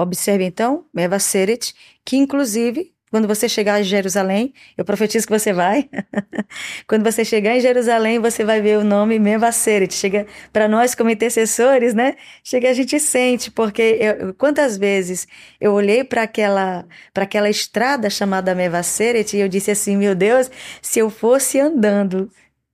Observe 0.00 0.44
então, 0.44 0.86
Meva 0.94 1.18
Seret, 1.18 1.74
que 2.04 2.16
inclusive, 2.16 2.92
quando 3.10 3.26
você 3.28 3.48
chegar 3.48 3.80
em 3.80 3.84
Jerusalém, 3.84 4.54
eu 4.78 4.84
profetizo 4.84 5.26
que 5.26 5.38
você 5.38 5.52
vai. 5.52 5.90
quando 6.86 7.02
você 7.02 7.24
chegar 7.24 7.56
em 7.56 7.60
Jerusalém, 7.60 8.18
você 8.18 8.44
vai 8.44 8.62
ver 8.62 8.78
o 8.78 8.84
nome 8.84 9.18
Meva 9.18 9.50
Seret. 9.52 9.92
Chega 9.92 10.26
para 10.52 10.68
nós 10.68 10.94
como 10.94 11.10
intercessores, 11.10 11.92
né? 11.92 12.14
Chega 12.42 12.70
a 12.70 12.72
gente 12.72 12.98
sente, 12.98 13.50
porque 13.50 13.98
eu, 14.00 14.32
quantas 14.34 14.76
vezes 14.76 15.26
eu 15.60 15.72
olhei 15.72 16.04
para 16.04 16.22
aquela 16.22 16.86
para 17.12 17.24
aquela 17.24 17.50
estrada 17.50 18.08
chamada 18.08 18.54
Meva 18.54 18.82
Seret 18.82 19.36
e 19.36 19.40
eu 19.40 19.48
disse 19.48 19.70
assim, 19.70 19.96
meu 19.96 20.14
Deus, 20.14 20.50
se 20.80 21.00
eu 21.00 21.10
fosse 21.10 21.60
andando 21.60 22.30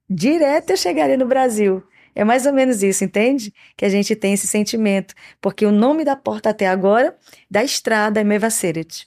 direto 0.08 0.70
eu 0.70 0.76
chegaria 0.76 1.16
no 1.16 1.26
Brasil. 1.26 1.82
É 2.16 2.24
mais 2.24 2.46
ou 2.46 2.52
menos 2.52 2.82
isso, 2.82 3.04
entende? 3.04 3.52
Que 3.76 3.84
a 3.84 3.90
gente 3.90 4.16
tem 4.16 4.32
esse 4.32 4.46
sentimento. 4.46 5.14
Porque 5.38 5.66
o 5.66 5.70
nome 5.70 6.02
da 6.02 6.16
porta 6.16 6.48
até 6.48 6.66
agora, 6.66 7.14
da 7.50 7.62
estrada, 7.62 8.18
é 8.18 8.24
Mevaseret. 8.24 9.06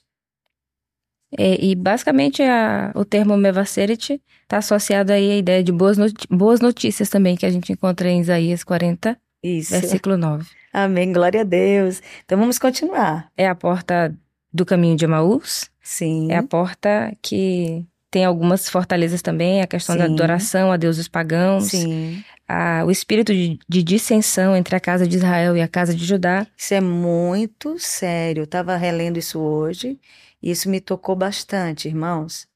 É, 1.35 1.63
e 1.63 1.75
basicamente 1.75 2.43
a, 2.43 2.91
o 2.95 3.03
termo 3.03 3.35
Mevaseret 3.35 4.21
está 4.43 4.57
associado 4.57 5.11
aí 5.11 5.31
à 5.31 5.37
ideia 5.37 5.63
de 5.63 5.71
boas, 5.71 5.97
not 5.97 6.13
boas 6.29 6.59
notícias 6.59 7.09
também, 7.09 7.35
que 7.35 7.45
a 7.47 7.51
gente 7.51 7.71
encontra 7.71 8.09
em 8.09 8.21
Isaías 8.21 8.63
40, 8.63 9.17
isso. 9.43 9.71
versículo 9.71 10.15
9. 10.15 10.47
Amém, 10.71 11.11
glória 11.11 11.41
a 11.41 11.43
Deus. 11.43 12.01
Então 12.23 12.37
vamos 12.37 12.59
continuar. 12.59 13.31
É 13.35 13.47
a 13.47 13.55
porta 13.55 14.15
do 14.53 14.65
caminho 14.65 14.95
de 14.95 15.05
Emaús. 15.05 15.69
Sim. 15.81 16.31
É 16.31 16.37
a 16.37 16.43
porta 16.43 17.11
que 17.23 17.85
tem 18.11 18.25
algumas 18.25 18.69
fortalezas 18.69 19.21
também, 19.21 19.61
a 19.61 19.67
questão 19.67 19.93
Sim. 19.93 19.99
da 19.99 20.05
adoração 20.05 20.71
a 20.71 20.77
deuses 20.77 21.07
pagãos, 21.07 21.65
Sim. 21.65 22.23
A, 22.49 22.83
o 22.83 22.89
espírito 22.89 23.31
de, 23.31 23.59
de 23.69 23.83
dissensão 23.83 24.57
entre 24.57 24.75
a 24.75 24.79
casa 24.79 25.07
de 25.07 25.15
Israel 25.15 25.55
e 25.55 25.61
a 25.61 25.67
casa 25.67 25.93
de 25.93 26.03
Judá. 26.03 26.47
Isso 26.57 26.73
é 26.73 26.81
muito 26.81 27.77
sério. 27.77 28.41
Eu 28.41 28.45
estava 28.45 28.75
relendo 28.75 29.17
isso 29.17 29.39
hoje 29.39 29.99
e 30.41 30.49
isso 30.49 30.67
me 30.67 30.81
tocou 30.81 31.15
bastante, 31.15 31.87
irmãos. 31.87 32.48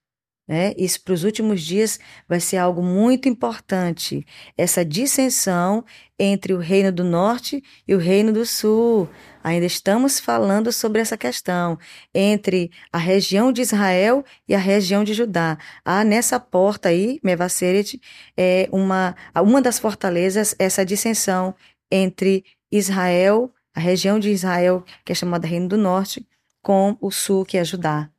Né? 0.46 0.74
Isso 0.78 1.02
para 1.02 1.14
os 1.14 1.24
últimos 1.24 1.62
dias 1.62 2.00
vai 2.28 2.39
ser 2.39 2.58
algo 2.58 2.84
muito 2.84 3.30
importante. 3.30 4.26
Essa 4.58 4.84
dissensão 4.84 5.86
entre 6.20 6.54
o 6.54 6.60
reino 6.60 6.91
do 6.91 7.04
norte 7.04 7.64
e 7.88 7.96
o 7.96 7.98
reino 7.98 8.34
do 8.34 8.46
sul. 8.46 9.10
Ainda 9.41 9.66
estamos 9.66 10.20
falando 10.20 10.72
sobre 10.72 11.02
essa 11.02 11.18
questão 11.18 11.78
entre 12.14 12.72
a 12.91 12.98
região 12.98 13.52
de 13.54 13.62
Israel 13.62 14.24
e 14.48 14.54
a 14.54 14.60
região 14.60 15.04
de 15.04 15.14
Judá. 15.14 15.58
Há 15.84 16.04
nessa 16.04 16.39
porta 16.39 16.89
aí, 16.89 17.20
Mevaseret, 17.24 18.02
é 18.36 18.68
uma, 18.72 19.16
uma 19.36 19.62
das 19.62 19.80
fortalezas, 19.80 20.56
essa 20.60 20.86
dissensão 20.86 21.56
entre 21.89 22.44
Israel, 22.72 23.54
a 23.74 23.80
região 23.80 24.20
de 24.20 24.30
Israel, 24.30 24.84
que 25.06 25.12
é 25.12 25.16
chamada 25.16 25.48
Reino 25.48 25.70
do 25.70 25.78
Norte, 25.78 26.28
com 26.62 26.98
o 27.02 27.12
sul, 27.12 27.46
que 27.46 27.58
é 27.58 27.64
Judá. 27.64 28.12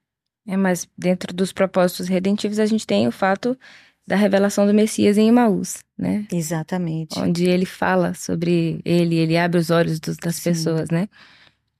É, 0.46 0.56
mas 0.56 0.88
dentro 0.96 1.32
dos 1.32 1.52
propósitos 1.52 2.08
redentivos 2.08 2.58
a 2.58 2.66
gente 2.66 2.86
tem 2.86 3.08
o 3.08 3.12
fato 3.12 3.58
da 4.06 4.16
revelação 4.16 4.66
do 4.66 4.74
Messias 4.74 5.16
em 5.16 5.28
Emaús, 5.28 5.82
né? 5.96 6.26
Exatamente. 6.30 7.18
Onde 7.18 7.46
ele 7.46 7.64
fala 7.64 8.12
sobre 8.12 8.80
ele, 8.84 9.16
ele 9.16 9.36
abre 9.36 9.58
os 9.58 9.70
olhos 9.70 9.98
dos, 9.98 10.16
das 10.18 10.36
Sim. 10.36 10.50
pessoas, 10.50 10.90
né? 10.90 11.08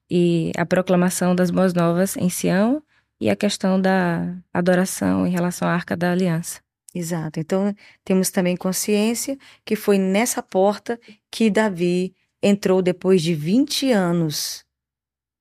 E 0.09 0.51
a 0.57 0.65
proclamação 0.65 1.35
das 1.35 1.51
boas 1.51 1.73
novas 1.73 2.17
em 2.17 2.29
Sião 2.29 2.81
e 3.19 3.29
a 3.29 3.35
questão 3.35 3.79
da 3.79 4.35
adoração 4.53 5.25
em 5.25 5.31
relação 5.31 5.67
à 5.67 5.73
Arca 5.73 5.95
da 5.95 6.11
Aliança. 6.11 6.59
Exato. 6.93 7.39
Então, 7.39 7.75
temos 8.03 8.29
também 8.29 8.55
consciência 8.55 9.37
que 9.63 9.75
foi 9.75 9.97
nessa 9.97 10.41
porta 10.41 10.99
que 11.29 11.49
Davi 11.49 12.15
entrou 12.41 12.81
depois 12.81 13.21
de 13.21 13.35
20 13.35 13.91
anos. 13.91 14.65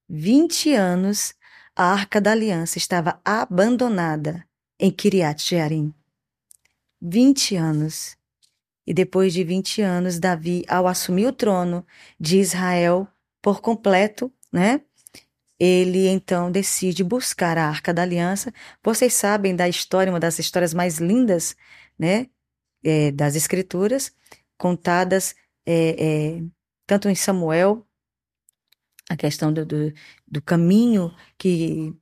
20 0.08 0.74
anos, 0.74 1.34
a 1.76 1.92
Arca 1.92 2.20
da 2.20 2.32
Aliança 2.32 2.78
estava 2.78 3.20
abandonada 3.24 4.46
em 4.78 4.90
Kiriat 4.90 5.42
Jearim. 5.42 5.92
20 7.00 7.56
anos. 7.56 8.16
E 8.86 8.94
depois 8.94 9.32
de 9.32 9.42
20 9.42 9.82
anos, 9.82 10.18
Davi, 10.18 10.64
ao 10.68 10.86
assumir 10.86 11.26
o 11.26 11.32
trono 11.32 11.86
de 12.20 12.38
Israel 12.38 13.08
por 13.40 13.60
completo, 13.60 14.32
né? 14.52 14.80
Ele 15.58 16.08
então 16.08 16.50
decide 16.50 17.02
buscar 17.02 17.56
a 17.56 17.66
Arca 17.66 17.94
da 17.94 18.02
Aliança. 18.02 18.52
Vocês 18.82 19.14
sabem 19.14 19.56
da 19.56 19.68
história, 19.68 20.12
uma 20.12 20.20
das 20.20 20.38
histórias 20.38 20.74
mais 20.74 20.98
lindas, 20.98 21.56
né? 21.98 22.28
É, 22.82 23.10
das 23.10 23.34
Escrituras, 23.34 24.12
contadas 24.58 25.34
é, 25.66 26.36
é, 26.36 26.42
tanto 26.86 27.08
em 27.08 27.14
Samuel, 27.14 27.86
a 29.10 29.16
questão 29.16 29.52
do, 29.52 29.64
do, 29.64 29.92
do 30.26 30.42
caminho 30.42 31.12
que 31.38 31.94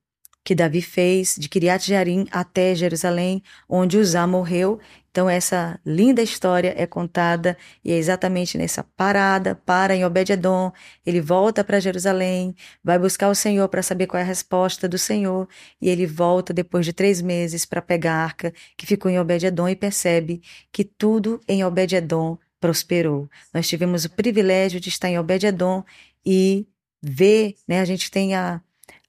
que 0.45 0.55
Davi 0.55 0.83
fez 0.83 1.37
de 1.39 1.49
Kiriat 1.49 1.87
Jearim 1.87 2.27
até 2.31 2.75
Jerusalém, 2.75 3.43
onde 3.69 3.97
Uzá 3.97 4.27
morreu. 4.27 4.81
Então 5.11 5.29
essa 5.29 5.79
linda 5.85 6.23
história 6.23 6.75
é 6.77 6.87
contada 6.87 7.57
e 7.85 7.93
é 7.93 7.97
exatamente 7.97 8.57
nessa 8.57 8.83
parada, 8.83 9.55
para 9.55 9.95
em 9.95 10.05
Obed-edom, 10.05 10.73
ele 11.05 11.21
volta 11.21 11.63
para 11.63 11.79
Jerusalém, 11.79 12.57
vai 12.83 12.99
buscar 12.99 13.29
o 13.29 13.35
Senhor 13.35 13.69
para 13.69 13.83
saber 13.83 14.07
qual 14.07 14.19
é 14.19 14.23
a 14.23 14.27
resposta 14.27 14.89
do 14.89 14.99
Senhor 14.99 15.47
e 15.81 15.89
ele 15.89 16.07
volta 16.07 16.53
depois 16.53 16.87
de 16.87 16.93
três 16.93 17.21
meses 17.21 17.65
para 17.65 17.83
pegar 17.83 18.15
a 18.15 18.25
arca 18.25 18.53
que 18.77 18.87
ficou 18.87 19.11
em 19.11 19.21
Obed-edom 19.21 19.69
e 19.69 19.77
percebe 19.77 20.43
que 20.73 20.83
tudo 20.83 21.41
em 21.47 21.63
Obed-edom 21.63 22.39
prosperou. 22.59 23.29
Nós 23.53 23.69
tivemos 23.69 24.05
o 24.05 24.11
privilégio 24.11 24.81
de 24.81 24.89
estar 24.89 25.09
em 25.09 25.19
Obed-edom 25.19 25.85
e 26.25 26.67
ver, 27.03 27.57
né, 27.67 27.81
a 27.81 27.85
gente 27.85 28.11
tem 28.11 28.35
a, 28.35 28.61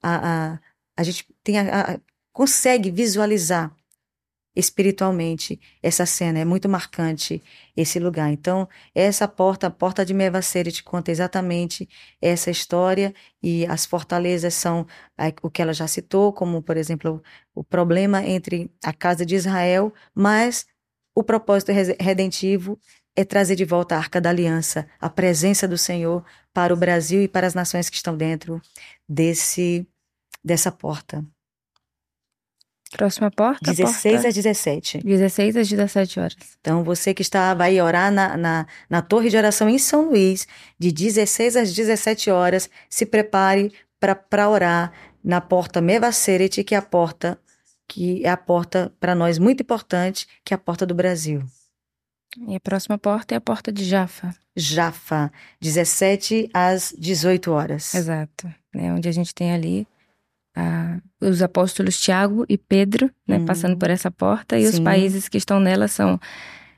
a, 0.02 0.54
a 0.54 0.60
a 0.96 1.04
gente 1.04 1.26
tem 1.44 1.60
a, 1.60 1.94
a, 1.94 2.00
consegue 2.32 2.92
visualizar 2.92 3.76
espiritualmente 4.56 5.60
essa 5.82 6.06
cena, 6.06 6.40
é 6.40 6.46
muito 6.46 6.70
marcante 6.70 7.42
esse 7.76 8.00
lugar. 8.00 8.32
Então, 8.32 8.70
essa 8.94 9.28
porta, 9.28 9.68
a 9.68 9.72
porta 9.72 10.06
de 10.06 10.14
Mevaseret 10.14 10.84
conta 10.84 11.10
exatamente 11.10 11.90
essa 12.22 12.52
história 12.52 13.14
e 13.42 13.66
as 13.66 13.86
fortalezas 13.86 14.54
são 14.54 14.86
o 15.42 15.50
que 15.50 15.62
ela 15.62 15.74
já 15.74 15.88
citou, 15.88 16.32
como, 16.32 16.62
por 16.62 16.78
exemplo, 16.78 17.22
o 17.56 17.64
problema 17.64 18.24
entre 18.24 18.72
a 18.84 18.94
casa 18.94 19.26
de 19.26 19.36
Israel, 19.36 19.92
mas 20.14 20.68
o 21.16 21.24
propósito 21.24 21.72
redentivo 22.00 22.80
é 23.16 23.24
trazer 23.24 23.56
de 23.56 23.66
volta 23.66 23.96
a 23.96 23.98
Arca 23.98 24.20
da 24.20 24.30
Aliança, 24.30 24.88
a 25.00 25.10
presença 25.10 25.68
do 25.68 25.78
Senhor 25.78 26.24
para 26.54 26.74
o 26.74 26.78
Brasil 26.78 27.22
e 27.22 27.28
para 27.28 27.48
as 27.48 27.54
nações 27.54 27.90
que 27.90 27.96
estão 27.96 28.16
dentro 28.18 28.62
desse 29.08 29.88
dessa 30.44 30.72
porta. 30.72 31.24
Próxima 32.92 33.32
porta? 33.32 33.72
16 33.72 34.16
porta... 34.16 34.28
às 34.28 34.36
17. 34.36 35.00
16 35.04 35.58
às 35.58 35.68
17 35.68 36.20
horas. 36.20 36.38
Então, 36.60 36.84
você 36.84 37.14
que 37.14 37.24
está, 37.24 37.54
vai 37.54 37.82
orar 37.82 38.12
na, 38.12 38.38
na, 38.38 38.68
na 38.90 39.02
torre 39.02 39.30
de 39.30 39.38
oração 39.38 39.68
em 39.68 39.80
São 39.80 40.10
Luís, 40.10 40.48
de 40.78 40.92
16 40.92 41.56
às 41.56 41.74
17 41.74 42.30
horas, 42.30 42.70
se 42.90 43.06
prepare 43.06 43.74
para 44.00 44.50
orar 44.50 44.92
na 45.24 45.42
porta 45.42 45.82
Mevaseret, 45.82 46.64
que 46.64 46.76
é 46.76 46.78
a 46.78 46.82
porta 46.82 47.40
que 47.88 48.26
é 48.26 48.30
a 48.30 48.38
porta 48.38 48.94
para 49.00 49.14
nós 49.14 49.38
muito 49.38 49.62
importante, 49.62 50.28
que 50.44 50.54
é 50.54 50.56
a 50.56 50.58
porta 50.58 50.86
do 50.86 50.96
Brasil. 50.96 51.44
E 52.48 52.56
a 52.56 52.60
próxima 52.60 52.98
porta 52.98 53.36
é 53.36 53.38
a 53.38 53.42
porta 53.42 53.72
de 53.72 53.84
Jafa. 53.86 54.34
Jafa, 54.56 55.32
17 55.62 56.50
às 56.54 56.94
18 56.98 57.52
horas. 57.52 57.94
Exato. 57.94 58.54
É 58.76 58.92
onde 58.92 59.08
a 59.08 59.12
gente 59.12 59.34
tem 59.34 59.52
ali 59.52 59.88
ah, 60.56 61.00
os 61.22 61.42
apóstolos 61.42 62.00
Tiago 62.00 62.46
e 62.48 62.58
Pedro, 62.58 63.10
né, 63.28 63.38
Hum. 63.38 63.46
passando 63.46 63.78
por 63.78 63.90
essa 63.90 64.12
porta, 64.12 64.58
e 64.58 64.66
os 64.66 64.76
Sim. 64.76 64.84
países 64.84 65.28
que 65.28 65.38
estão 65.38 65.60
nela 65.60 65.88
são 65.88 66.20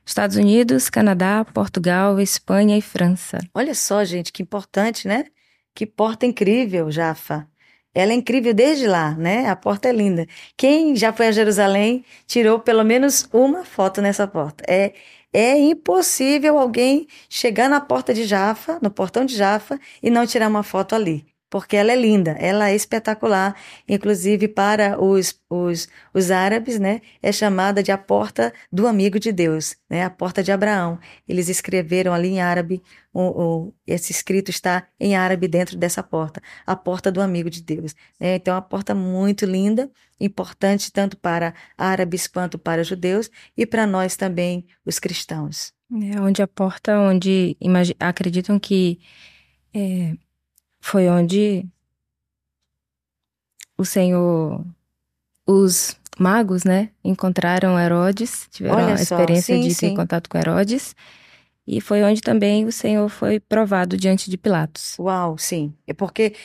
Estados 0.06 0.38
Unidos, 0.38 0.90
Canadá, 0.90 1.46
Portugal, 1.54 2.20
Espanha 2.20 2.78
e 2.78 2.82
França. 2.82 3.40
Olha 3.54 3.74
só, 3.74 4.04
gente, 4.04 4.32
que 4.32 4.44
importante, 4.44 5.08
né? 5.08 5.26
Que 5.74 5.86
porta 5.86 6.26
incrível, 6.26 6.92
Jafa. 6.92 7.48
Ela 7.94 8.12
é 8.12 8.16
incrível 8.16 8.54
desde 8.54 8.88
lá, 8.88 9.16
né? 9.16 9.48
A 9.50 9.56
porta 9.56 9.88
é 9.88 9.92
linda. 9.94 10.28
Quem 10.58 10.96
já 10.96 11.12
foi 11.14 11.28
a 11.28 11.32
Jerusalém 11.32 12.04
tirou 12.28 12.60
pelo 12.60 12.84
menos 12.84 13.28
uma 13.32 13.64
foto 13.66 14.02
nessa 14.02 14.28
porta. 14.28 14.64
É, 14.68 14.94
É 15.38 15.58
impossível 15.60 16.58
alguém 16.58 17.08
chegar 17.30 17.70
na 17.70 17.82
porta 17.82 18.14
de 18.14 18.24
Jafa, 18.24 18.80
no 18.82 18.90
portão 18.90 19.26
de 19.26 19.36
Jafa, 19.36 19.78
e 20.02 20.10
não 20.10 20.26
tirar 20.26 20.48
uma 20.48 20.64
foto 20.64 20.96
ali 20.96 21.26
porque 21.50 21.76
ela 21.76 21.92
é 21.92 21.96
linda, 21.96 22.32
ela 22.32 22.70
é 22.70 22.76
espetacular. 22.76 23.56
Inclusive, 23.88 24.48
para 24.48 25.02
os, 25.02 25.40
os, 25.50 25.88
os 26.14 26.32
árabes, 26.32 26.80
né, 26.80 27.02
é 27.22 27.32
chamada 27.32 27.82
de 27.82 27.92
a 27.92 27.98
porta 27.98 28.54
do 28.72 28.88
amigo 28.88 29.20
de 29.20 29.32
Deus, 29.32 29.76
né, 29.90 30.04
a 30.04 30.10
porta 30.10 30.44
de 30.44 30.52
Abraão. 30.52 31.00
Eles 31.28 31.48
escreveram 31.50 32.14
ali 32.14 32.30
em 32.30 32.42
árabe, 32.42 32.82
o, 33.14 33.22
o, 33.22 33.74
esse 33.88 34.12
escrito 34.12 34.50
está 34.50 34.88
em 35.00 35.16
árabe 35.16 35.48
dentro 35.48 35.78
dessa 35.78 36.04
porta, 36.04 36.42
a 36.66 36.76
porta 36.76 37.12
do 37.12 37.22
amigo 37.22 37.50
de 37.50 37.62
Deus. 37.62 37.96
Né? 38.20 38.36
Então, 38.36 38.54
é 38.54 38.56
uma 38.56 38.62
porta 38.62 38.94
muito 38.94 39.46
linda, 39.46 39.90
importante 40.20 40.92
tanto 40.92 41.18
para 41.18 41.54
árabes 41.78 42.28
quanto 42.28 42.58
para 42.58 42.84
judeus 42.84 43.30
e 43.56 43.66
para 43.66 43.86
nós 43.86 44.16
também, 44.16 44.66
os 44.86 45.00
cristãos. 45.00 45.74
É 46.14 46.20
onde 46.20 46.42
a 46.42 46.48
porta, 46.48 47.00
onde 47.00 47.56
acreditam 48.00 48.60
que 48.60 49.00
é, 49.74 50.16
foi 50.86 51.10
onde 51.10 51.66
o 53.76 53.84
Senhor, 53.84 54.64
os 55.44 56.00
magos, 56.20 56.64
né, 56.64 56.92
encontraram 57.04 57.78
Herodes, 57.80 58.48
tiveram 58.52 58.76
Olha 58.76 58.94
a 58.94 59.02
experiência 59.02 59.56
sim, 59.56 59.68
de 59.68 59.76
ter 59.76 59.96
contato 59.96 60.30
com 60.30 60.38
Herodes. 60.38 60.96
E 61.66 61.82
foi 61.82 62.04
onde 62.04 62.22
também 62.22 62.66
o 62.66 62.72
Senhor 62.72 63.10
foi 63.10 63.40
provado 63.40 63.98
diante 63.98 64.30
de 64.30 64.38
Pilatos. 64.38 64.96
Uau, 65.00 65.40
sim. 65.40 65.74
É 65.88 65.94
porque 65.94 66.36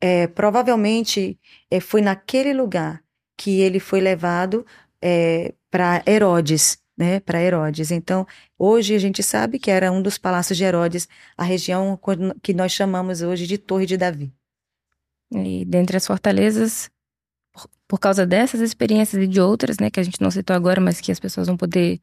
é, 0.00 0.26
provavelmente 0.26 1.38
é, 1.70 1.78
foi 1.78 2.00
naquele 2.00 2.54
lugar 2.54 3.02
que 3.36 3.60
ele 3.60 3.78
foi 3.78 4.00
levado 4.00 4.64
é, 5.02 5.52
para 5.70 6.02
Herodes 6.06 6.78
né, 7.02 7.18
para 7.18 7.42
Herodes. 7.42 7.90
Então, 7.90 8.24
hoje 8.56 8.94
a 8.94 8.98
gente 8.98 9.22
sabe 9.24 9.58
que 9.58 9.70
era 9.70 9.90
um 9.90 10.00
dos 10.00 10.18
palácios 10.18 10.56
de 10.56 10.62
Herodes, 10.62 11.08
a 11.36 11.42
região 11.42 11.98
que 12.40 12.54
nós 12.54 12.70
chamamos 12.70 13.22
hoje 13.22 13.44
de 13.44 13.58
Torre 13.58 13.86
de 13.86 13.96
Davi. 13.96 14.32
E 15.32 15.64
dentre 15.64 15.96
as 15.96 16.06
fortalezas, 16.06 16.88
por 17.88 17.98
causa 17.98 18.24
dessas 18.24 18.60
experiências 18.60 19.20
e 19.20 19.26
de 19.26 19.40
outras, 19.40 19.78
né, 19.80 19.90
que 19.90 19.98
a 19.98 20.02
gente 20.02 20.20
não 20.20 20.30
citou 20.30 20.54
agora, 20.54 20.80
mas 20.80 21.00
que 21.00 21.10
as 21.10 21.18
pessoas 21.18 21.48
vão 21.48 21.56
poder 21.56 22.00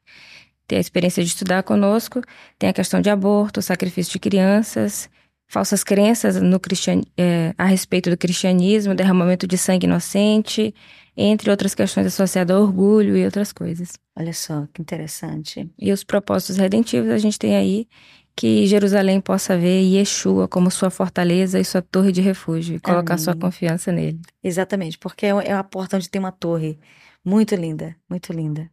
ter 0.67 0.75
a 0.75 0.79
experiência 0.79 1.23
de 1.23 1.29
estudar 1.29 1.63
conosco, 1.63 2.21
tem 2.57 2.69
a 2.69 2.73
questão 2.73 2.99
de 2.99 3.09
aborto, 3.09 3.61
sacrifício 3.61 4.11
de 4.11 4.19
crianças, 4.19 5.09
falsas 5.49 5.83
crenças 5.83 6.41
no 6.41 6.59
cristian... 6.59 7.01
É, 7.17 7.53
a 7.57 7.65
respeito 7.65 8.09
do 8.09 8.15
cristianismo, 8.15 8.95
derramamento 8.95 9.45
de 9.45 9.57
sangue 9.57 9.85
inocente, 9.85 10.73
entre 11.17 11.51
outras 11.51 11.75
questões 11.75 12.07
associadas 12.07 12.55
ao 12.55 12.61
orgulho 12.61 13.17
e 13.17 13.25
outras 13.25 13.51
coisas. 13.51 13.93
Olha 14.17 14.31
só, 14.31 14.65
que 14.73 14.81
interessante. 14.81 15.69
E 15.77 15.91
os 15.91 16.03
propósitos 16.03 16.55
redentivos 16.55 17.09
a 17.09 17.17
gente 17.17 17.37
tem 17.37 17.57
aí 17.57 17.87
que 18.35 18.65
Jerusalém 18.67 19.19
possa 19.19 19.57
ver 19.57 19.81
Yeshua 19.81 20.47
como 20.47 20.71
sua 20.71 20.89
fortaleza 20.89 21.59
e 21.59 21.65
sua 21.65 21.81
torre 21.81 22.13
de 22.13 22.21
refúgio 22.21 22.77
e 22.77 22.79
colocar 22.79 23.15
Amém. 23.15 23.23
sua 23.25 23.35
confiança 23.35 23.91
nele. 23.91 24.21
Exatamente, 24.41 24.97
porque 24.97 25.25
é, 25.25 25.29
é 25.29 25.51
a 25.51 25.63
porta 25.63 25.97
onde 25.97 26.09
tem 26.09 26.19
uma 26.19 26.31
torre 26.31 26.79
muito 27.25 27.53
linda, 27.55 27.93
muito 28.09 28.31
linda. 28.31 28.69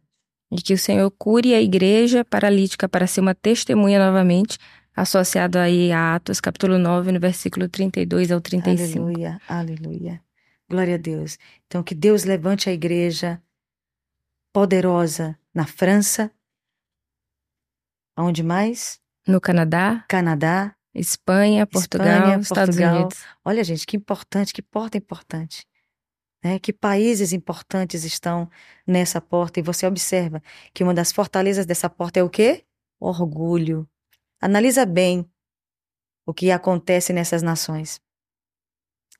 E 0.49 0.61
que 0.61 0.73
o 0.73 0.77
Senhor 0.77 1.11
cure 1.11 1.53
a 1.53 1.61
igreja 1.61 2.23
paralítica 2.23 2.87
para 2.87 3.05
ser 3.05 3.19
uma 3.19 3.35
testemunha 3.35 3.99
novamente, 3.99 4.57
associado 4.97 5.59
aí 5.59 5.91
a 5.91 6.15
Atos 6.15 6.41
capítulo 6.41 6.79
9, 6.79 7.11
no 7.11 7.19
versículo 7.19 7.69
32 7.69 8.31
ao 8.31 8.41
35. 8.41 8.99
Aleluia, 8.99 9.41
aleluia. 9.47 10.21
Glória 10.67 10.95
a 10.95 10.97
Deus. 10.97 11.37
Então, 11.67 11.83
que 11.83 11.93
Deus 11.93 12.23
levante 12.23 12.67
a 12.67 12.73
igreja 12.73 13.39
poderosa 14.51 15.37
na 15.53 15.67
França. 15.67 16.31
Onde 18.17 18.41
mais? 18.41 18.99
No 19.27 19.39
Canadá. 19.39 20.03
Canadá. 20.09 20.75
Espanha, 20.95 21.67
Portugal, 21.67 22.07
Espanha, 22.07 22.39
Estados 22.39 22.75
Portugal. 22.75 22.95
Unidos. 23.01 23.23
Olha, 23.45 23.63
gente, 23.63 23.85
que 23.85 23.95
importante, 23.95 24.51
que 24.51 24.63
porta 24.63 24.97
importante. 24.97 25.63
Né? 26.43 26.57
Que 26.57 26.73
países 26.73 27.33
importantes 27.33 28.03
estão 28.03 28.49
nessa 28.85 29.21
porta. 29.21 29.59
E 29.59 29.63
você 29.63 29.85
observa 29.85 30.41
que 30.73 30.83
uma 30.83 30.93
das 30.93 31.11
fortalezas 31.11 31.67
dessa 31.67 31.87
porta 31.87 32.19
é 32.19 32.23
o 32.23 32.29
quê? 32.31 32.65
Orgulho. 32.99 33.87
Analisa 34.41 34.85
bem 34.85 35.25
o 36.25 36.33
que 36.33 36.51
acontece 36.51 37.13
nessas 37.13 37.41
nações. 37.41 37.99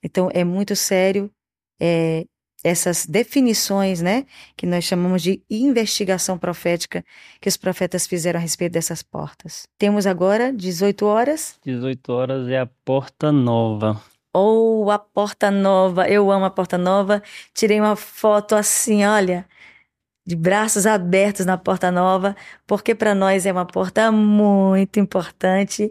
Então, 0.04 0.30
é 0.34 0.44
muito 0.44 0.76
sério 0.76 1.32
é, 1.80 2.26
essas 2.64 3.06
definições, 3.06 4.02
né, 4.02 4.26
que 4.56 4.66
nós 4.66 4.84
chamamos 4.84 5.22
de 5.22 5.42
investigação 5.50 6.38
profética 6.38 7.04
que 7.40 7.48
os 7.48 7.58
profetas 7.58 8.06
fizeram 8.08 8.40
a 8.40 8.42
respeito 8.42 8.74
dessas 8.74 9.02
portas. 9.02 9.68
Temos 9.78 10.06
agora 10.06 10.52
18 10.52 11.06
horas. 11.06 11.60
18 11.64 12.14
horas 12.14 12.48
é 12.50 12.60
a 12.60 12.66
porta 12.66 13.32
nova. 13.32 14.02
Ou 14.34 14.86
oh, 14.86 14.92
a 14.92 15.00
porta 15.00 15.50
nova. 15.50 16.08
Eu 16.08 16.32
amo 16.32 16.46
a 16.46 16.50
porta 16.50 16.78
nova. 16.78 17.24
Tirei 17.54 17.80
uma 17.80 17.96
foto 17.96 18.54
assim, 18.54 19.04
olha, 19.04 19.48
de 20.28 20.36
braços 20.36 20.86
abertos 20.86 21.46
na 21.46 21.58
porta 21.58 21.90
nova, 21.90 22.36
porque 22.68 22.94
para 22.94 23.16
nós 23.16 23.46
é 23.46 23.52
uma 23.52 23.66
porta 23.66 24.12
muito 24.12 25.00
importante. 25.00 25.90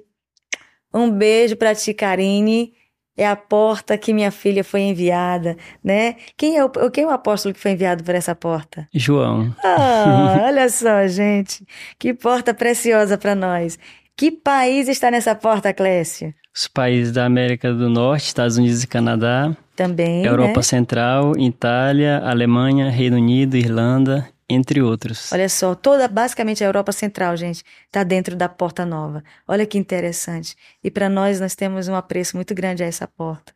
Um 0.92 1.10
beijo 1.10 1.56
para 1.56 1.74
ti, 1.74 1.94
Karine 1.94 2.74
é 3.16 3.26
a 3.26 3.34
porta 3.34 3.96
que 3.96 4.12
minha 4.12 4.30
filha 4.30 4.62
foi 4.62 4.82
enviada, 4.82 5.56
né? 5.82 6.16
Quem 6.36 6.58
é 6.58 6.64
o, 6.64 6.68
quem 6.90 7.04
é 7.04 7.06
o 7.06 7.10
apóstolo 7.10 7.54
que 7.54 7.60
foi 7.60 7.70
enviado 7.70 8.04
por 8.04 8.14
essa 8.14 8.34
porta? 8.34 8.86
João. 8.92 9.54
Ah, 9.64 10.42
olha 10.44 10.68
só, 10.68 11.06
gente. 11.06 11.66
Que 11.98 12.12
porta 12.12 12.52
preciosa 12.52 13.16
para 13.16 13.34
nós. 13.34 13.78
Que 14.14 14.30
país 14.30 14.86
está 14.86 15.10
nessa 15.10 15.34
porta, 15.34 15.72
Clécia? 15.72 16.34
Os 16.54 16.68
países 16.68 17.12
da 17.12 17.24
América 17.24 17.72
do 17.72 17.88
Norte, 17.88 18.26
Estados 18.26 18.58
Unidos 18.58 18.82
e 18.82 18.86
Canadá. 18.86 19.56
Também. 19.76 20.24
Europa 20.24 20.56
né? 20.56 20.62
Central, 20.62 21.38
Itália, 21.38 22.18
Alemanha, 22.24 22.90
Reino 22.90 23.16
Unido, 23.16 23.56
Irlanda 23.56 24.26
entre 24.48 24.80
outros. 24.80 25.32
Olha 25.32 25.48
só, 25.48 25.74
toda 25.74 26.06
basicamente 26.06 26.62
a 26.62 26.66
Europa 26.66 26.92
Central, 26.92 27.36
gente, 27.36 27.64
está 27.86 28.04
dentro 28.04 28.36
da 28.36 28.48
Porta 28.48 28.86
Nova. 28.86 29.22
Olha 29.46 29.66
que 29.66 29.76
interessante. 29.76 30.54
E 30.82 30.90
para 30.90 31.08
nós, 31.08 31.40
nós 31.40 31.54
temos 31.54 31.88
um 31.88 31.94
apreço 31.94 32.36
muito 32.36 32.54
grande 32.54 32.82
a 32.82 32.86
essa 32.86 33.06
porta. 33.08 33.52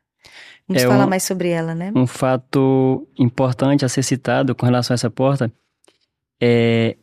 Vamos 0.66 0.82
é 0.82 0.86
falar 0.86 1.06
um, 1.06 1.08
mais 1.08 1.22
sobre 1.22 1.48
ela, 1.48 1.74
né? 1.74 1.92
Um 1.94 2.06
fato 2.06 3.06
importante 3.18 3.84
a 3.84 3.88
ser 3.88 4.02
citado 4.02 4.54
com 4.54 4.66
relação 4.66 4.94
a 4.94 4.96
essa 4.96 5.10
porta 5.10 5.50
é 6.40 6.96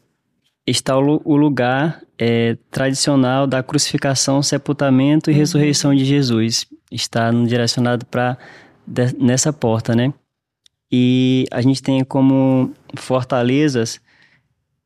está 0.66 0.98
o, 0.98 1.22
o 1.24 1.38
lugar 1.38 2.02
é, 2.18 2.58
tradicional 2.70 3.48
da 3.48 3.64
crucificação, 3.64 4.44
sepultamento 4.44 5.32
e 5.32 5.34
uhum. 5.34 5.40
ressurreição 5.40 5.96
de 5.96 6.04
Jesus. 6.04 6.68
Está 6.92 7.32
direcionado 7.32 8.06
para 8.06 8.38
nessa 9.18 9.52
porta, 9.52 9.96
né? 9.96 10.14
E 10.92 11.46
a 11.52 11.62
gente 11.62 11.84
tem 11.84 12.04
como 12.04 12.72
fortalezas, 12.96 14.00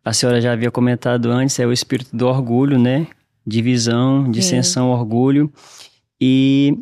a 0.04 0.12
senhora 0.14 0.42
já 0.42 0.52
havia 0.54 0.72
comentado 0.72 1.30
antes, 1.30 1.60
é 1.60 1.66
o 1.66 1.72
espírito 1.72 2.16
do 2.16 2.28
orgulho, 2.28 2.80
né? 2.80 3.08
Divisão, 3.46 4.30
dissensão, 4.32 4.90
orgulho. 4.90 5.52
E, 6.20 6.78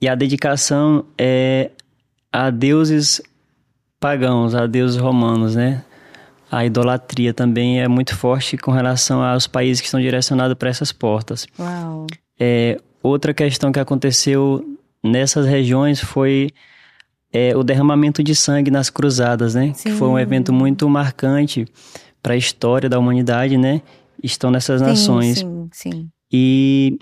e 0.00 0.08
a 0.08 0.14
dedicação 0.14 1.04
é 1.16 1.70
a 2.32 2.50
deuses 2.50 3.22
pagãos, 4.00 4.54
a 4.54 4.66
deuses 4.66 4.96
romanos, 4.96 5.54
né? 5.54 5.84
A 6.50 6.64
idolatria 6.64 7.32
também 7.32 7.80
é 7.80 7.88
muito 7.88 8.14
forte 8.14 8.56
com 8.56 8.70
relação 8.70 9.22
aos 9.22 9.46
países 9.46 9.80
que 9.80 9.86
estão 9.86 10.00
direcionados 10.00 10.56
para 10.56 10.68
essas 10.68 10.92
portas. 10.92 11.46
Uau. 11.58 12.06
É, 12.38 12.80
outra 13.02 13.32
questão 13.34 13.72
que 13.72 13.80
aconteceu 13.80 14.75
nessas 15.06 15.46
regiões 15.46 16.00
foi 16.00 16.50
é, 17.32 17.56
o 17.56 17.62
derramamento 17.62 18.22
de 18.22 18.34
sangue 18.34 18.70
nas 18.70 18.90
cruzadas, 18.90 19.54
né? 19.54 19.72
Sim. 19.74 19.90
Que 19.90 19.96
foi 19.96 20.08
um 20.08 20.18
evento 20.18 20.52
muito 20.52 20.88
marcante 20.88 21.66
para 22.22 22.34
a 22.34 22.36
história 22.36 22.88
da 22.88 22.98
humanidade, 22.98 23.56
né? 23.56 23.82
Estão 24.22 24.50
nessas 24.50 24.80
sim, 24.80 24.86
nações. 24.86 25.38
Sim, 25.38 25.68
sim. 25.72 26.10
E 26.32 26.98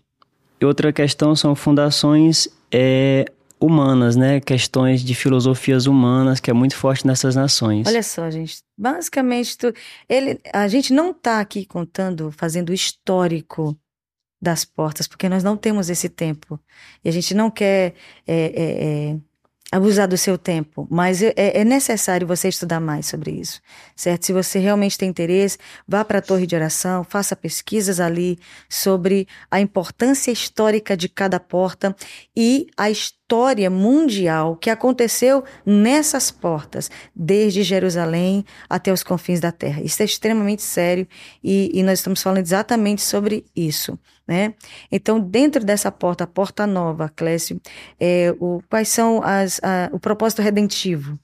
outra 0.62 0.92
questão 0.92 1.34
são 1.36 1.54
fundações 1.54 2.48
é, 2.70 3.24
humanas, 3.60 4.16
né? 4.16 4.40
Questões 4.40 5.02
de 5.02 5.14
filosofias 5.14 5.86
humanas, 5.86 6.40
que 6.40 6.50
é 6.50 6.54
muito 6.54 6.76
forte 6.76 7.06
nessas 7.06 7.34
nações. 7.34 7.86
Olha 7.86 8.02
só, 8.02 8.30
gente. 8.30 8.58
Basicamente, 8.76 9.56
tu, 9.56 9.72
ele, 10.08 10.40
a 10.52 10.68
gente 10.68 10.92
não 10.92 11.10
está 11.10 11.40
aqui 11.40 11.64
contando, 11.64 12.30
fazendo 12.32 12.72
histórico 12.72 13.76
das 14.44 14.64
portas, 14.64 15.08
porque 15.08 15.28
nós 15.28 15.42
não 15.42 15.56
temos 15.56 15.90
esse 15.90 16.08
tempo. 16.08 16.60
E 17.04 17.08
a 17.08 17.12
gente 17.12 17.34
não 17.34 17.50
quer 17.50 17.94
é, 18.26 18.34
é, 18.34 19.12
é 19.14 19.16
abusar 19.72 20.06
do 20.06 20.16
seu 20.16 20.38
tempo, 20.38 20.86
mas 20.88 21.20
é, 21.20 21.32
é, 21.34 21.64
necessário 21.64 22.28
você 22.28 22.48
estudar 22.48 22.78
mais 22.78 23.06
sobre 23.06 23.32
isso, 23.32 23.60
certo? 23.96 24.26
Se 24.26 24.32
você 24.32 24.60
realmente 24.60 24.96
tem 24.96 25.08
interesse, 25.08 25.58
vá 25.88 26.04
para 26.04 26.18
a 26.18 26.22
torre 26.22 26.46
de 26.46 26.54
oração, 26.54 27.02
faça 27.02 27.34
pesquisas 27.34 27.98
ali 27.98 28.38
sobre 28.68 29.26
a 29.50 29.60
importância 29.60 30.30
histórica 30.30 30.96
de 30.96 31.08
cada 31.08 31.40
porta 31.40 31.96
e 32.36 32.68
a 32.76 32.88
história 32.88 33.23
história 33.24 33.70
mundial 33.70 34.54
que 34.54 34.68
aconteceu 34.68 35.42
nessas 35.64 36.30
portas, 36.30 36.90
desde 37.16 37.62
Jerusalém 37.62 38.44
até 38.68 38.92
os 38.92 39.02
confins 39.02 39.40
da 39.40 39.50
terra. 39.50 39.80
Isso 39.82 40.02
é 40.02 40.04
extremamente 40.04 40.62
sério 40.62 41.08
e, 41.42 41.70
e 41.72 41.82
nós 41.82 42.00
estamos 42.00 42.22
falando 42.22 42.44
exatamente 42.44 43.00
sobre 43.00 43.46
isso. 43.56 43.98
Né? 44.28 44.54
Então, 44.92 45.18
dentro 45.18 45.64
dessa 45.64 45.90
porta, 45.90 46.24
a 46.24 46.26
porta 46.26 46.66
nova, 46.66 47.08
Clécio, 47.08 47.58
é, 47.98 48.34
o, 48.38 48.62
quais 48.68 48.88
são 48.88 49.22
as, 49.22 49.58
a, 49.62 49.88
o 49.92 49.98
propósito 49.98 50.42
redentivo? 50.42 51.18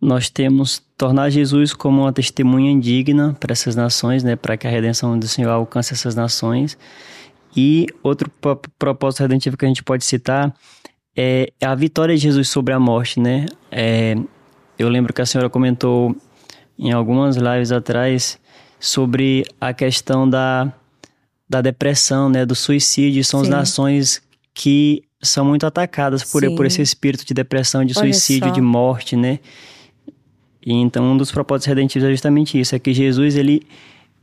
Nós 0.00 0.28
temos 0.28 0.82
tornar 0.98 1.30
Jesus 1.30 1.72
como 1.72 2.02
uma 2.02 2.12
testemunha 2.12 2.78
digna 2.78 3.34
para 3.40 3.52
essas 3.52 3.74
nações, 3.74 4.22
né, 4.22 4.36
para 4.36 4.56
que 4.56 4.66
a 4.66 4.70
redenção 4.70 5.18
do 5.18 5.28
Senhor 5.28 5.50
alcance 5.50 5.94
essas 5.94 6.14
nações. 6.14 6.76
E 7.56 7.86
outro 8.02 8.30
propósito 8.78 9.20
redentivo 9.20 9.56
que 9.56 9.64
a 9.64 9.68
gente 9.68 9.82
pode 9.82 10.04
citar 10.04 10.54
é 11.16 11.52
a 11.62 11.74
vitória 11.74 12.14
de 12.14 12.22
Jesus 12.22 12.48
sobre 12.48 12.72
a 12.72 12.80
morte, 12.80 13.20
né? 13.20 13.46
É, 13.70 14.16
eu 14.78 14.88
lembro 14.88 15.12
que 15.12 15.20
a 15.20 15.26
senhora 15.26 15.50
comentou 15.50 16.16
em 16.78 16.92
algumas 16.92 17.36
lives 17.36 17.70
atrás 17.70 18.38
sobre 18.80 19.44
a 19.60 19.72
questão 19.72 20.28
da, 20.28 20.72
da 21.48 21.60
depressão, 21.60 22.28
né, 22.28 22.44
do 22.44 22.54
suicídio. 22.54 23.24
São 23.24 23.40
Sim. 23.40 23.46
as 23.46 23.50
nações 23.50 24.22
que 24.54 25.04
são 25.22 25.44
muito 25.44 25.64
atacadas 25.64 26.24
por, 26.24 26.42
por 26.56 26.66
esse 26.66 26.82
espírito 26.82 27.24
de 27.24 27.32
depressão, 27.32 27.84
de 27.84 27.94
suicídio, 27.94 28.50
de 28.50 28.60
morte, 28.60 29.14
né? 29.14 29.38
E 30.64 30.72
então 30.74 31.04
um 31.04 31.16
dos 31.16 31.30
propósitos 31.30 31.66
redentivos 31.66 32.08
é 32.08 32.10
justamente 32.10 32.58
isso, 32.58 32.74
é 32.74 32.78
que 32.78 32.92
Jesus 32.92 33.36
ele 33.36 33.62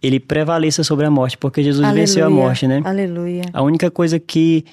ele 0.02 0.20
prevaleça 0.20 0.82
sobre 0.82 1.06
a 1.06 1.12
morte, 1.12 1.38
porque 1.38 1.62
Jesus 1.62 1.84
Aleluia. 1.84 2.06
venceu 2.06 2.26
a 2.26 2.30
morte, 2.30 2.66
né? 2.66 2.82
Aleluia. 2.86 3.44
A 3.52 3.62
única 3.62 3.92
coisa 3.92 4.18
que 4.18 4.64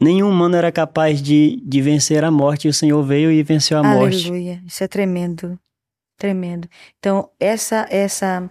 nenhum 0.00 0.30
humano 0.30 0.56
era 0.56 0.70
capaz 0.70 1.20
de, 1.20 1.62
de 1.64 1.80
vencer 1.80 2.24
a 2.24 2.30
morte, 2.30 2.66
e 2.66 2.70
o 2.70 2.74
Senhor 2.74 3.02
veio 3.02 3.30
e 3.30 3.42
venceu 3.42 3.78
a 3.78 3.80
Aleluia. 3.80 4.00
morte. 4.00 4.28
Aleluia. 4.28 4.62
Isso 4.66 4.84
é 4.84 4.88
tremendo. 4.88 5.58
Tremendo. 6.18 6.68
Então, 6.98 7.28
essa 7.38 7.86
essa 7.90 8.50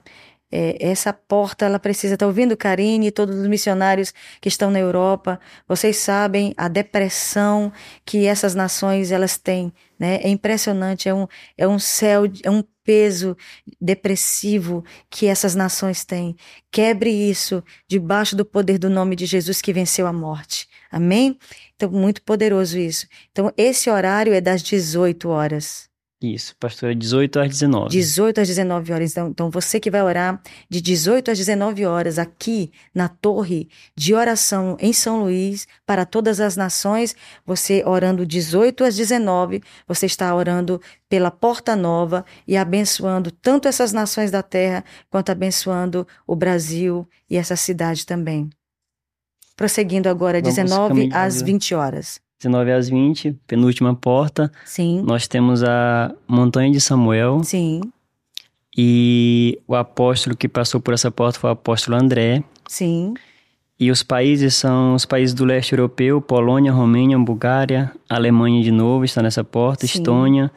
é, 0.52 0.78
essa 0.80 1.12
porta 1.12 1.66
ela 1.66 1.80
precisa 1.80 2.16
tá 2.16 2.26
ouvindo 2.26 2.56
Karine 2.56 3.08
e 3.08 3.12
todos 3.12 3.36
os 3.36 3.48
missionários 3.48 4.14
que 4.40 4.48
estão 4.48 4.70
na 4.70 4.80
Europa 4.80 5.40
vocês 5.68 5.98
sabem 5.98 6.54
a 6.56 6.68
depressão 6.68 7.74
que 8.06 8.26
essas 8.26 8.54
nações 8.54 9.12
elas 9.12 9.38
têm 9.38 9.74
né 10.00 10.18
é 10.22 10.30
impressionante 10.30 11.10
é 11.10 11.14
um 11.14 11.28
é 11.58 11.68
um 11.68 11.80
céu 11.80 12.24
é 12.44 12.50
um 12.50 12.64
peso 12.84 13.36
depressivo 13.82 14.86
que 15.10 15.26
essas 15.26 15.56
nações 15.56 16.06
têm 16.06 16.36
quebre 16.72 17.10
isso 17.10 17.64
debaixo 17.88 18.36
do 18.36 18.46
poder 18.46 18.78
do 18.78 18.90
nome 18.90 19.16
de 19.16 19.26
Jesus 19.26 19.62
que 19.62 19.74
venceu 19.74 20.06
a 20.06 20.14
morte 20.14 20.70
amém 20.96 21.38
então 21.76 21.92
muito 21.92 22.22
poderoso 22.22 22.78
isso 22.78 23.08
então 23.32 23.52
esse 23.58 23.90
horário 23.90 24.34
é 24.34 24.42
das 24.42 24.64
18 24.64 25.30
horas 25.30 25.90
isso, 26.22 26.56
pastora, 26.58 26.96
18 26.96 27.40
às 27.40 27.50
19. 27.50 27.90
18 27.90 28.42
às 28.42 28.48
19 28.48 28.94
horas. 28.94 29.12
Então, 29.12 29.28
então, 29.28 29.50
você 29.50 29.80
que 29.80 29.92
vai 29.92 30.02
orar 30.02 30.42
de 30.70 30.82
18 30.82 31.30
às 31.30 31.38
19 31.38 31.86
horas 31.86 32.18
aqui 32.18 32.72
na 32.94 33.10
torre 33.10 33.70
de 33.96 34.14
oração 34.14 34.78
em 34.80 34.94
São 34.94 35.24
Luís 35.24 35.68
para 35.86 36.06
todas 36.06 36.40
as 36.40 36.56
nações, 36.56 37.16
você 37.46 37.84
orando 37.86 38.26
18 38.26 38.86
às 38.86 38.96
19, 38.96 39.62
você 39.88 40.06
está 40.06 40.34
orando 40.34 40.82
pela 41.10 41.30
porta 41.30 41.76
nova 41.76 42.26
e 42.48 42.56
abençoando 42.56 43.30
tanto 43.30 43.68
essas 43.68 43.92
nações 43.92 44.32
da 44.32 44.42
terra 44.42 44.84
quanto 45.10 45.32
abençoando 45.32 46.08
o 46.26 46.36
Brasil 46.36 47.08
e 47.30 47.36
essa 47.38 47.58
cidade 47.58 48.06
também. 48.06 48.50
Prosseguindo 49.56 50.10
agora, 50.10 50.42
Vamos 50.42 50.56
19 50.56 51.10
às 51.14 51.42
20 51.42 51.76
horas. 51.76 52.20
19 52.40 52.72
às 52.72 52.90
20, 52.90 53.38
penúltima 53.48 53.96
porta. 53.96 54.52
Sim. 54.66 55.02
Nós 55.06 55.28
temos 55.28 55.64
a 55.64 56.14
Montanha 56.28 56.72
de 56.72 56.82
Samuel. 56.82 57.44
Sim. 57.44 57.82
E 58.78 59.58
o 59.66 59.74
apóstolo 59.76 60.36
que 60.36 60.50
passou 60.50 60.82
por 60.82 60.94
essa 60.94 61.10
porta 61.10 61.40
foi 61.40 61.50
o 61.50 61.54
apóstolo 61.54 61.96
André. 61.98 62.44
Sim. 62.68 63.14
E 63.80 63.92
os 63.92 64.04
países 64.04 64.56
são 64.56 64.96
os 64.96 65.06
países 65.06 65.34
do 65.34 65.44
leste 65.46 65.74
europeu, 65.74 66.22
Polônia, 66.22 66.72
Romênia, 66.72 67.18
Bulgária, 67.18 67.92
Alemanha 68.10 68.62
de 68.64 68.72
novo 68.72 69.04
está 69.04 69.22
nessa 69.22 69.44
porta, 69.44 69.86
Sim. 69.86 69.98
Estônia, 69.98 70.52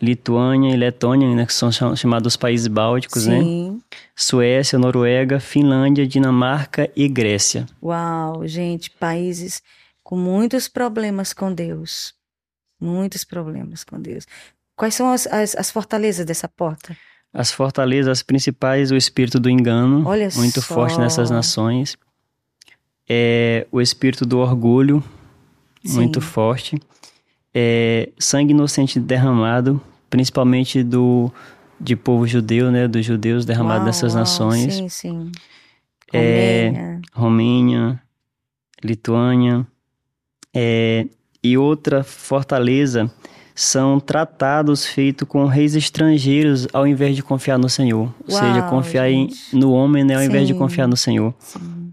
Lituânia 0.00 0.72
e 0.72 0.76
Letônia, 0.76 1.34
né, 1.34 1.44
que 1.44 1.52
são 1.52 1.70
chamados 1.70 2.36
países 2.36 2.66
bálticos, 2.66 3.26
né? 3.26 3.40
Sim. 3.40 3.72
né? 3.72 3.80
Suécia, 4.16 4.78
Noruega, 4.78 5.38
Finlândia, 5.38 6.06
Dinamarca 6.06 6.90
e 6.96 7.06
Grécia. 7.08 7.66
Uau, 7.82 8.46
gente, 8.46 8.90
países 8.90 9.62
com 10.02 10.16
muitos 10.16 10.68
problemas 10.68 11.32
com 11.32 11.52
Deus. 11.52 12.14
Muitos 12.80 13.24
problemas 13.24 13.84
com 13.84 14.00
Deus. 14.00 14.26
Quais 14.74 14.94
são 14.94 15.12
as, 15.12 15.26
as, 15.26 15.54
as 15.54 15.70
fortalezas 15.70 16.24
dessa 16.24 16.48
porta? 16.48 16.96
As 17.32 17.52
fortalezas 17.52 18.22
principais, 18.22 18.90
o 18.90 18.96
espírito 18.96 19.38
do 19.38 19.50
engano, 19.50 20.06
Olha 20.06 20.28
muito 20.34 20.60
só. 20.62 20.74
forte 20.74 20.98
nessas 20.98 21.30
nações. 21.30 21.96
É 23.08 23.66
o 23.70 23.80
espírito 23.80 24.24
do 24.24 24.38
orgulho, 24.38 25.04
Sim. 25.84 25.96
muito 25.96 26.20
forte. 26.20 26.80
É, 27.54 28.10
sangue 28.18 28.52
inocente 28.52 28.98
derramado, 28.98 29.80
principalmente 30.10 30.82
do 30.82 31.32
de 31.80 31.96
povo 31.96 32.26
judeu, 32.26 32.70
né, 32.70 32.86
dos 32.86 33.06
judeus 33.06 33.46
derramado 33.46 33.78
uau, 33.78 33.86
nessas 33.86 34.12
uau, 34.12 34.20
nações. 34.20 34.74
Sim, 34.74 34.88
sim. 34.90 35.32
É, 36.12 36.98
Romênia, 37.14 37.98
Lituânia, 38.84 39.66
é, 40.52 41.06
e 41.42 41.56
outra 41.56 42.02
fortaleza 42.02 43.10
são 43.54 43.98
tratados 44.00 44.86
feitos 44.86 45.26
com 45.26 45.44
reis 45.46 45.74
estrangeiros 45.74 46.66
ao 46.72 46.86
invés 46.86 47.16
de 47.16 47.22
confiar 47.22 47.58
no 47.58 47.68
Senhor. 47.68 48.12
Ou 48.28 48.34
Uau, 48.34 48.40
seja, 48.40 48.62
confiar 48.62 49.10
em, 49.10 49.30
no 49.52 49.72
homem 49.72 50.04
né, 50.04 50.14
ao 50.14 50.20
Sim. 50.20 50.26
invés 50.26 50.46
de 50.46 50.54
confiar 50.54 50.86
no 50.86 50.96
Senhor. 50.96 51.34
Sim. 51.38 51.92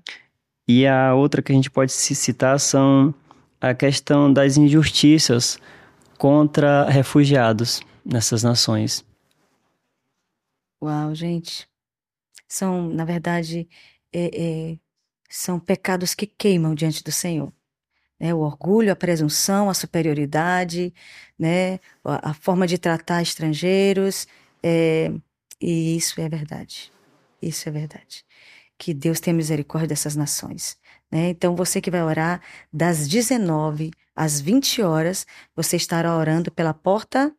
E 0.67 0.85
a 0.85 1.13
outra 1.13 1.41
que 1.41 1.51
a 1.51 1.55
gente 1.55 1.71
pode 1.71 1.91
citar 1.91 2.59
são 2.59 3.13
a 3.61 3.73
questão 3.73 4.31
das 4.31 4.57
injustiças 4.57 5.57
contra 6.17 6.89
refugiados 6.89 7.81
nessas 8.09 8.43
nações. 8.43 9.05
Uau, 10.81 11.13
gente. 11.13 11.67
São, 12.47 12.89
na 12.89 13.03
verdade, 13.03 13.67
é, 14.13 14.71
é, 14.71 14.79
são 15.29 15.59
pecados 15.59 16.13
que 16.15 16.25
queimam 16.25 16.73
diante 16.73 17.03
do 17.03 17.11
Senhor 17.11 17.51
né, 18.19 18.33
o 18.33 18.39
orgulho, 18.39 18.91
a 18.91 18.95
presunção, 18.95 19.69
a 19.69 19.73
superioridade, 19.73 20.93
né, 21.37 21.79
a, 22.03 22.31
a 22.31 22.33
forma 22.33 22.67
de 22.67 22.77
tratar 22.77 23.21
estrangeiros, 23.21 24.27
é, 24.63 25.11
e 25.61 25.95
isso 25.95 26.19
é 26.19 26.29
verdade. 26.29 26.91
Isso 27.41 27.69
é 27.69 27.71
verdade. 27.71 28.25
Que 28.77 28.93
Deus 28.93 29.19
tenha 29.19 29.35
misericórdia 29.35 29.89
dessas 29.89 30.15
nações. 30.15 30.77
Né? 31.11 31.29
Então, 31.29 31.55
você 31.55 31.81
que 31.81 31.91
vai 31.91 32.03
orar 32.03 32.41
das 32.71 33.07
19 33.07 33.91
às 34.15 34.41
20 34.41 34.81
horas, 34.81 35.25
você 35.55 35.77
estará 35.77 36.15
orando 36.15 36.51
pela 36.51 36.73
porta 36.73 37.33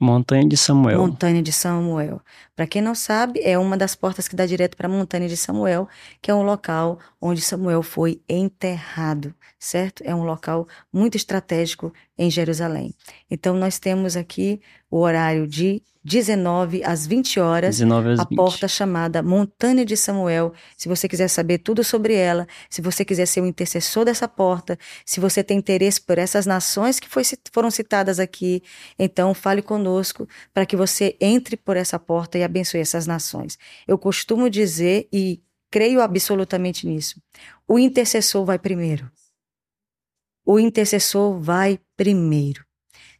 Montanha 0.00 0.48
de 0.48 0.56
Samuel. 0.56 0.98
Montanha 1.00 1.42
de 1.42 1.52
Samuel. 1.52 2.20
Para 2.54 2.66
quem 2.68 2.80
não 2.80 2.94
sabe, 2.94 3.40
é 3.42 3.58
uma 3.58 3.76
das 3.76 3.96
portas 3.96 4.28
que 4.28 4.36
dá 4.36 4.46
direto 4.46 4.76
para 4.76 4.86
a 4.86 4.90
Montanha 4.90 5.28
de 5.28 5.36
Samuel, 5.36 5.88
que 6.22 6.30
é 6.30 6.34
um 6.34 6.42
local 6.42 7.00
onde 7.20 7.40
Samuel 7.40 7.82
foi 7.82 8.20
enterrado, 8.28 9.34
certo? 9.58 10.02
É 10.04 10.14
um 10.14 10.22
local 10.22 10.68
muito 10.92 11.16
estratégico 11.16 11.92
em 12.16 12.30
Jerusalém. 12.30 12.94
Então 13.28 13.56
nós 13.56 13.80
temos 13.80 14.16
aqui 14.16 14.60
o 14.88 14.98
horário 14.98 15.48
de 15.48 15.82
19 16.08 16.82
às 16.82 17.06
20 17.06 17.38
horas, 17.38 17.76
19 17.76 18.12
às 18.12 18.20
a 18.20 18.24
20. 18.24 18.36
porta 18.36 18.66
chamada 18.66 19.22
Montanha 19.22 19.84
de 19.84 19.96
Samuel. 19.96 20.54
Se 20.76 20.88
você 20.88 21.06
quiser 21.06 21.28
saber 21.28 21.58
tudo 21.58 21.84
sobre 21.84 22.14
ela, 22.14 22.48
se 22.70 22.80
você 22.80 23.04
quiser 23.04 23.26
ser 23.26 23.42
o 23.42 23.46
intercessor 23.46 24.06
dessa 24.06 24.26
porta, 24.26 24.78
se 25.04 25.20
você 25.20 25.44
tem 25.44 25.58
interesse 25.58 26.00
por 26.00 26.16
essas 26.16 26.46
nações 26.46 26.98
que 26.98 27.08
foi, 27.08 27.22
foram 27.52 27.70
citadas 27.70 28.18
aqui, 28.18 28.62
então 28.98 29.34
fale 29.34 29.60
conosco 29.60 30.26
para 30.54 30.64
que 30.64 30.76
você 30.76 31.14
entre 31.20 31.56
por 31.56 31.76
essa 31.76 31.98
porta 31.98 32.38
e 32.38 32.42
abençoe 32.42 32.80
essas 32.80 33.06
nações. 33.06 33.58
Eu 33.86 33.98
costumo 33.98 34.48
dizer 34.48 35.08
e 35.12 35.42
creio 35.70 36.00
absolutamente 36.00 36.86
nisso. 36.86 37.20
O 37.66 37.78
intercessor 37.78 38.44
vai 38.46 38.58
primeiro. 38.58 39.10
O 40.46 40.58
intercessor 40.58 41.38
vai 41.38 41.78
primeiro. 41.94 42.64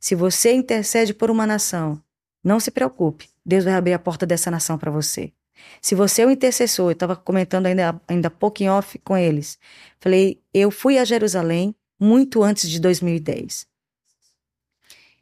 Se 0.00 0.14
você 0.14 0.52
intercede 0.54 1.12
por 1.12 1.30
uma 1.30 1.46
nação, 1.46 2.02
não 2.42 2.60
se 2.60 2.70
preocupe, 2.70 3.28
Deus 3.44 3.64
vai 3.64 3.74
abrir 3.74 3.92
a 3.92 3.98
porta 3.98 4.24
dessa 4.26 4.50
nação 4.50 4.78
para 4.78 4.90
você. 4.90 5.32
Se 5.80 5.94
você 5.94 6.22
é 6.22 6.26
o 6.26 6.30
intercessor, 6.30 6.86
eu 6.86 6.92
estava 6.92 7.16
comentando 7.16 7.66
ainda, 7.66 8.00
ainda 8.06 8.30
pouco 8.30 8.62
em 8.62 8.68
off 8.68 8.98
com 9.00 9.16
eles. 9.16 9.58
Falei, 10.00 10.40
eu 10.54 10.70
fui 10.70 10.98
a 10.98 11.04
Jerusalém 11.04 11.74
muito 11.98 12.42
antes 12.42 12.70
de 12.70 12.80
2010. 12.80 13.66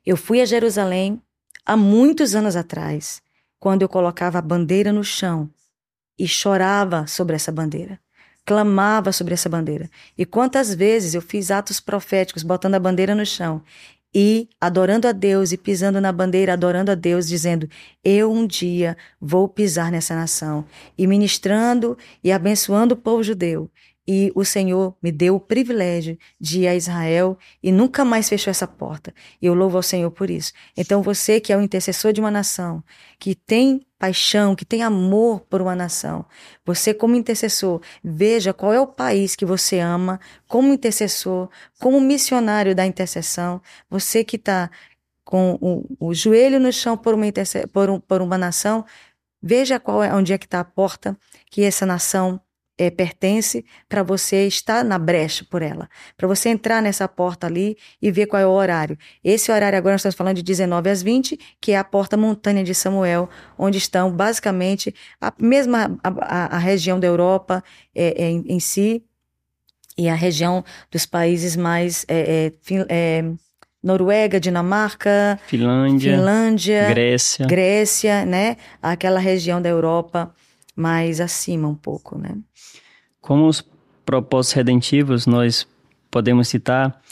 Eu 0.04 0.16
fui 0.16 0.40
a 0.40 0.44
Jerusalém 0.44 1.20
há 1.64 1.76
muitos 1.76 2.34
anos 2.34 2.54
atrás, 2.54 3.22
quando 3.58 3.82
eu 3.82 3.88
colocava 3.88 4.38
a 4.38 4.42
bandeira 4.42 4.92
no 4.92 5.02
chão 5.02 5.50
e 6.18 6.28
chorava 6.28 7.06
sobre 7.06 7.34
essa 7.34 7.50
bandeira. 7.50 7.98
clamava 8.46 9.10
sobre 9.10 9.34
essa 9.34 9.48
bandeira. 9.48 9.90
E 10.16 10.24
quantas 10.24 10.72
vezes 10.72 11.14
eu 11.14 11.20
fiz 11.20 11.50
atos 11.50 11.80
proféticos 11.80 12.44
botando 12.44 12.76
a 12.76 12.78
bandeira 12.78 13.12
no 13.12 13.26
chão 13.26 13.60
e 14.14 14.48
adorando 14.60 15.06
a 15.06 15.12
Deus 15.12 15.52
e 15.52 15.56
pisando 15.58 16.00
na 16.00 16.10
bandeira, 16.12 16.52
adorando 16.52 16.90
a 16.90 16.94
Deus, 16.94 17.26
dizendo: 17.26 17.68
Eu 18.02 18.32
um 18.32 18.46
dia 18.46 18.96
vou 19.20 19.48
pisar 19.48 19.90
nessa 19.90 20.14
nação, 20.14 20.64
e 20.96 21.06
ministrando 21.06 21.96
e 22.22 22.32
abençoando 22.32 22.94
o 22.94 22.96
povo 22.96 23.22
judeu. 23.22 23.70
E 24.06 24.30
o 24.34 24.44
Senhor 24.44 24.94
me 25.02 25.10
deu 25.10 25.34
o 25.36 25.40
privilégio 25.40 26.16
de 26.40 26.60
ir 26.60 26.68
a 26.68 26.76
Israel 26.76 27.36
e 27.62 27.72
nunca 27.72 28.04
mais 28.04 28.28
fechou 28.28 28.50
essa 28.50 28.66
porta. 28.66 29.12
E 29.42 29.46
eu 29.46 29.54
louvo 29.54 29.76
ao 29.76 29.82
Senhor 29.82 30.10
por 30.10 30.30
isso. 30.30 30.52
Então, 30.76 31.02
você 31.02 31.40
que 31.40 31.52
é 31.52 31.56
o 31.56 31.60
intercessor 31.60 32.12
de 32.12 32.20
uma 32.20 32.30
nação, 32.30 32.82
que 33.18 33.34
tem 33.34 33.84
paixão, 33.98 34.54
que 34.54 34.64
tem 34.64 34.82
amor 34.82 35.40
por 35.40 35.60
uma 35.60 35.74
nação, 35.74 36.24
você, 36.64 36.94
como 36.94 37.16
intercessor, 37.16 37.80
veja 38.04 38.52
qual 38.52 38.72
é 38.72 38.80
o 38.80 38.86
país 38.86 39.34
que 39.34 39.44
você 39.44 39.80
ama, 39.80 40.20
como 40.46 40.72
intercessor, 40.72 41.48
como 41.80 42.00
missionário 42.00 42.74
da 42.74 42.86
intercessão, 42.86 43.60
você 43.90 44.22
que 44.22 44.36
está 44.36 44.70
com 45.24 45.58
o, 45.60 45.96
o, 45.98 46.14
joelho 46.14 46.60
no 46.60 46.72
chão 46.72 46.96
por 46.96 47.12
uma, 47.12 47.26
por, 47.72 47.90
um, 47.90 47.98
por 47.98 48.22
uma 48.22 48.38
nação, 48.38 48.84
veja 49.42 49.80
qual 49.80 50.02
é, 50.02 50.14
onde 50.14 50.32
é 50.32 50.38
que 50.38 50.46
está 50.46 50.60
a 50.60 50.64
porta 50.64 51.18
que 51.50 51.62
essa 51.62 51.84
nação 51.84 52.40
é, 52.78 52.90
pertence 52.90 53.64
para 53.88 54.02
você 54.02 54.46
estar 54.46 54.84
na 54.84 54.98
brecha 54.98 55.44
por 55.48 55.62
ela, 55.62 55.88
para 56.16 56.28
você 56.28 56.50
entrar 56.50 56.82
nessa 56.82 57.08
porta 57.08 57.46
ali 57.46 57.76
e 58.00 58.10
ver 58.10 58.26
qual 58.26 58.40
é 58.40 58.46
o 58.46 58.50
horário. 58.50 58.98
Esse 59.24 59.50
horário 59.50 59.78
agora 59.78 59.94
nós 59.94 60.00
estamos 60.00 60.14
falando 60.14 60.36
de 60.36 60.42
19 60.42 60.90
às 60.90 61.02
20, 61.02 61.38
que 61.60 61.72
é 61.72 61.78
a 61.78 61.84
porta 61.84 62.16
montanha 62.16 62.62
de 62.62 62.74
Samuel, 62.74 63.28
onde 63.58 63.78
estão 63.78 64.10
basicamente 64.12 64.94
a 65.20 65.32
mesma 65.40 65.98
a, 66.02 66.08
a, 66.08 66.56
a 66.56 66.58
região 66.58 67.00
da 67.00 67.06
Europa 67.06 67.64
é, 67.94 68.24
é, 68.24 68.30
em, 68.30 68.44
em, 68.46 68.60
si 68.60 69.02
e 69.96 70.08
a 70.08 70.14
região 70.14 70.64
dos 70.90 71.06
países 71.06 71.56
mais 71.56 72.04
é, 72.08 72.52
é, 72.70 72.86
é, 72.88 73.24
Noruega, 73.82 74.38
Dinamarca, 74.38 75.38
Finlândia, 75.46 76.16
Finlândia, 76.16 76.88
Grécia, 76.88 77.46
Grécia, 77.46 78.26
né? 78.26 78.56
Aquela 78.82 79.20
região 79.20 79.62
da 79.62 79.68
Europa 79.68 80.34
mais 80.74 81.20
acima 81.20 81.66
um 81.66 81.74
pouco, 81.74 82.18
né? 82.18 82.36
Como 83.26 83.48
os 83.48 83.60
propósitos 84.04 84.52
redentivos 84.52 85.26
nós 85.26 85.66
podemos 86.12 86.46
citar 86.46 87.02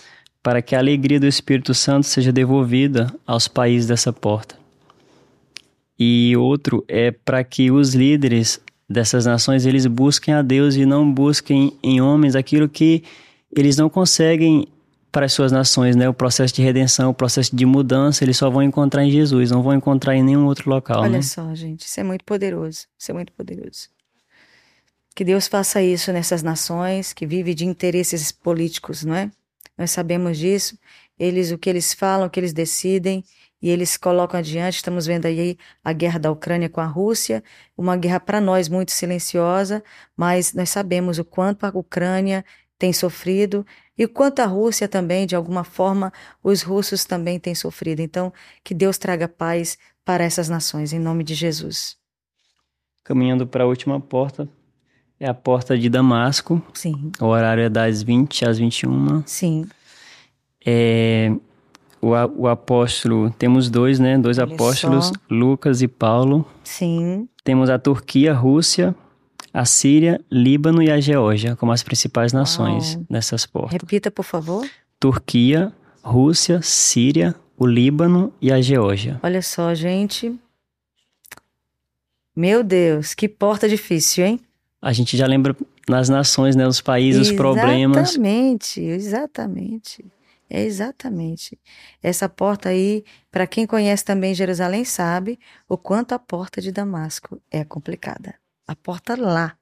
para 0.40 0.62
que 0.62 0.76
a 0.76 0.78
alegria 0.78 1.18
do 1.18 1.26
Espírito 1.26 1.74
Santo 1.74 2.06
seja 2.06 2.30
devolvida 2.30 3.12
aos 3.26 3.48
países 3.48 3.88
dessa 3.88 4.12
porta. 4.12 4.54
E 5.98 6.36
outro 6.36 6.84
é 6.86 7.10
para 7.10 7.42
que 7.42 7.68
os 7.68 7.96
líderes 7.96 8.60
dessas 8.88 9.26
nações 9.26 9.66
eles 9.66 9.86
busquem 9.86 10.32
a 10.32 10.40
Deus 10.40 10.76
e 10.76 10.86
não 10.86 11.12
busquem 11.12 11.76
em 11.82 12.00
homens 12.00 12.36
aquilo 12.36 12.68
que 12.68 13.02
eles 13.50 13.76
não 13.76 13.90
conseguem 13.90 14.68
para 15.10 15.26
as 15.26 15.32
suas 15.32 15.50
nações, 15.50 15.96
né? 15.96 16.08
O 16.08 16.14
processo 16.14 16.54
de 16.54 16.62
redenção, 16.62 17.10
o 17.10 17.14
processo 17.14 17.54
de 17.56 17.66
mudança, 17.66 18.22
eles 18.22 18.36
só 18.36 18.48
vão 18.48 18.62
encontrar 18.62 19.04
em 19.04 19.10
Jesus, 19.10 19.50
não 19.50 19.64
vão 19.64 19.74
encontrar 19.74 20.14
em 20.14 20.22
nenhum 20.22 20.46
outro 20.46 20.70
local. 20.70 21.02
Olha 21.02 21.10
né? 21.10 21.22
só, 21.22 21.52
gente, 21.56 21.86
isso 21.86 21.98
é 21.98 22.04
muito 22.04 22.24
poderoso. 22.24 22.86
Isso 22.96 23.10
é 23.10 23.14
muito 23.14 23.32
poderoso. 23.32 23.93
Que 25.14 25.24
Deus 25.24 25.46
faça 25.46 25.80
isso 25.82 26.12
nessas 26.12 26.42
nações 26.42 27.12
que 27.12 27.26
vivem 27.26 27.54
de 27.54 27.64
interesses 27.64 28.32
políticos, 28.32 29.04
não 29.04 29.14
é? 29.14 29.30
Nós 29.78 29.90
sabemos 29.90 30.38
disso. 30.38 30.78
Eles, 31.18 31.52
o 31.52 31.58
que 31.58 31.70
eles 31.70 31.94
falam, 31.94 32.26
o 32.26 32.30
que 32.30 32.40
eles 32.40 32.52
decidem, 32.52 33.24
e 33.62 33.70
eles 33.70 33.96
colocam 33.96 34.38
adiante. 34.40 34.76
Estamos 34.76 35.06
vendo 35.06 35.26
aí 35.26 35.56
a 35.82 35.92
guerra 35.92 36.18
da 36.18 36.30
Ucrânia 36.30 36.68
com 36.68 36.80
a 36.80 36.86
Rússia, 36.86 37.42
uma 37.76 37.96
guerra 37.96 38.20
para 38.20 38.40
nós 38.40 38.68
muito 38.68 38.92
silenciosa, 38.92 39.82
mas 40.16 40.52
nós 40.52 40.68
sabemos 40.70 41.18
o 41.18 41.24
quanto 41.24 41.64
a 41.64 41.70
Ucrânia 41.70 42.44
tem 42.78 42.92
sofrido 42.92 43.64
e 43.96 44.06
quanto 44.06 44.40
à 44.40 44.46
Rússia 44.46 44.88
também, 44.88 45.26
de 45.26 45.36
alguma 45.36 45.64
forma, 45.64 46.12
os 46.42 46.62
russos 46.62 47.04
também 47.04 47.38
têm 47.38 47.54
sofrido. 47.54 48.00
Então, 48.00 48.32
que 48.62 48.74
Deus 48.74 48.98
traga 48.98 49.28
paz 49.28 49.78
para 50.04 50.24
essas 50.24 50.48
nações, 50.48 50.92
em 50.92 50.98
nome 50.98 51.24
de 51.24 51.34
Jesus. 51.34 51.96
Caminhando 53.04 53.46
para 53.46 53.64
a 53.64 53.66
última 53.66 54.00
porta, 54.00 54.48
é 55.18 55.28
a 55.28 55.34
porta 55.34 55.76
de 55.78 55.88
Damasco. 55.88 56.62
Sim. 56.72 57.12
O 57.20 57.26
horário 57.26 57.62
é 57.62 57.68
das 57.68 58.02
20 58.02 58.44
às 58.46 58.58
21. 58.58 59.22
Sim. 59.26 59.66
É, 60.64 61.32
o, 62.00 62.10
o 62.42 62.48
apóstolo, 62.48 63.30
temos 63.38 63.70
dois, 63.70 63.98
né? 63.98 64.18
Dois 64.18 64.38
Olha 64.38 64.52
apóstolos, 64.52 65.06
só. 65.06 65.12
Lucas 65.30 65.82
e 65.82 65.88
Paulo. 65.88 66.46
Sim. 66.62 67.28
Temos 67.42 67.70
a 67.70 67.78
Turquia, 67.78 68.32
a 68.32 68.34
Rússia, 68.34 68.94
a 69.52 69.64
Síria, 69.64 70.20
Líbano 70.30 70.82
e 70.82 70.90
a 70.90 71.00
Geórgia 71.00 71.54
como 71.56 71.72
as 71.72 71.82
principais 71.82 72.32
nações 72.32 72.94
Uau. 72.94 73.06
nessas 73.08 73.46
portas. 73.46 73.72
Repita, 73.72 74.10
por 74.10 74.24
favor. 74.24 74.66
Turquia, 74.98 75.72
Rússia, 76.02 76.60
Síria, 76.62 77.34
o 77.56 77.66
Líbano 77.66 78.32
e 78.40 78.52
a 78.52 78.60
Geórgia. 78.60 79.20
Olha 79.22 79.40
só, 79.42 79.72
gente. 79.74 80.34
Meu 82.34 82.64
Deus, 82.64 83.14
que 83.14 83.28
porta 83.28 83.68
difícil, 83.68 84.24
hein? 84.24 84.40
A 84.84 84.92
gente 84.92 85.16
já 85.16 85.26
lembra 85.26 85.56
nas 85.88 86.10
nações, 86.10 86.54
né, 86.54 86.64
países, 86.84 87.28
exatamente, 87.28 87.32
os 87.32 87.36
problemas. 87.36 87.96
Exatamente, 88.10 88.80
exatamente. 88.82 90.04
É 90.50 90.62
exatamente. 90.62 91.58
Essa 92.02 92.28
porta 92.28 92.68
aí, 92.68 93.02
para 93.30 93.46
quem 93.46 93.66
conhece 93.66 94.04
também 94.04 94.34
Jerusalém, 94.34 94.84
sabe 94.84 95.38
o 95.66 95.78
quanto 95.78 96.12
a 96.12 96.18
porta 96.18 96.60
de 96.60 96.70
Damasco 96.70 97.40
é 97.50 97.64
complicada. 97.64 98.34
A 98.68 98.76
porta 98.76 99.16
lá 99.16 99.56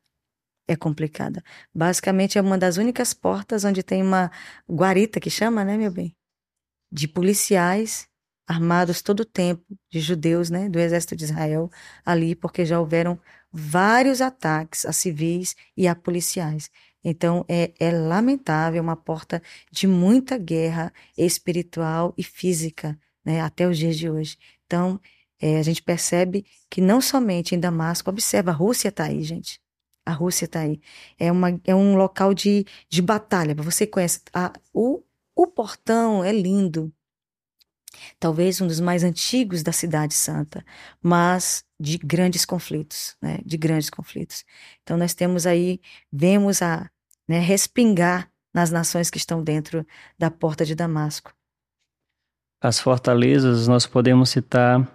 é 0.66 0.74
complicada. 0.74 1.40
Basicamente 1.72 2.36
é 2.36 2.42
uma 2.42 2.58
das 2.58 2.76
únicas 2.76 3.14
portas 3.14 3.64
onde 3.64 3.80
tem 3.84 4.02
uma 4.02 4.28
guarita 4.68 5.20
que 5.20 5.30
chama, 5.30 5.64
né, 5.64 5.76
meu 5.76 5.92
bem? 5.92 6.16
De 6.90 7.06
policiais 7.06 8.08
armados 8.44 9.00
todo 9.02 9.20
o 9.20 9.24
tempo, 9.24 9.64
de 9.88 10.00
judeus, 10.00 10.50
né, 10.50 10.68
do 10.68 10.80
exército 10.80 11.14
de 11.14 11.24
Israel 11.24 11.70
ali, 12.04 12.34
porque 12.34 12.66
já 12.66 12.80
houveram 12.80 13.18
vários 13.52 14.20
ataques 14.20 14.86
a 14.86 14.92
civis 14.92 15.54
e 15.76 15.86
a 15.86 15.94
policiais. 15.94 16.70
Então 17.04 17.44
é, 17.48 17.72
é 17.78 17.90
lamentável, 17.90 18.82
uma 18.82 18.96
porta 18.96 19.42
de 19.70 19.86
muita 19.86 20.38
guerra 20.38 20.92
espiritual 21.18 22.14
e 22.16 22.22
física, 22.22 22.98
né, 23.24 23.40
até 23.40 23.66
os 23.66 23.76
dias 23.76 23.96
de 23.96 24.08
hoje. 24.08 24.38
Então 24.66 25.00
é, 25.40 25.58
a 25.58 25.62
gente 25.62 25.82
percebe 25.82 26.46
que 26.70 26.80
não 26.80 27.00
somente 27.00 27.54
em 27.54 27.60
Damasco, 27.60 28.08
observa, 28.08 28.52
a 28.52 28.54
Rússia 28.54 28.88
está 28.88 29.04
aí, 29.04 29.22
gente. 29.22 29.60
A 30.06 30.12
Rússia 30.12 30.44
está 30.46 30.60
aí. 30.60 30.80
É, 31.18 31.30
uma, 31.30 31.60
é 31.64 31.74
um 31.74 31.96
local 31.96 32.32
de, 32.34 32.64
de 32.88 33.02
batalha. 33.02 33.54
Você 33.56 33.86
conhece. 33.86 34.20
A, 34.32 34.52
o, 34.72 35.02
o 35.34 35.46
portão 35.46 36.24
é 36.24 36.32
lindo. 36.32 36.92
Talvez 38.18 38.60
um 38.60 38.66
dos 38.66 38.80
mais 38.80 39.04
antigos 39.04 39.62
da 39.62 39.72
Cidade 39.72 40.14
Santa, 40.14 40.64
mas 41.02 41.64
de 41.78 41.98
grandes 41.98 42.44
conflitos, 42.44 43.16
né? 43.20 43.38
De 43.44 43.56
grandes 43.56 43.90
conflitos. 43.90 44.44
Então 44.82 44.96
nós 44.96 45.14
temos 45.14 45.46
aí, 45.46 45.80
vemos 46.12 46.62
a 46.62 46.88
né, 47.28 47.38
respingar 47.38 48.30
nas 48.54 48.70
nações 48.70 49.10
que 49.10 49.18
estão 49.18 49.42
dentro 49.42 49.86
da 50.18 50.30
porta 50.30 50.64
de 50.64 50.74
Damasco. 50.74 51.32
As 52.60 52.78
fortalezas 52.78 53.66
nós 53.66 53.86
podemos 53.86 54.30
citar 54.30 54.86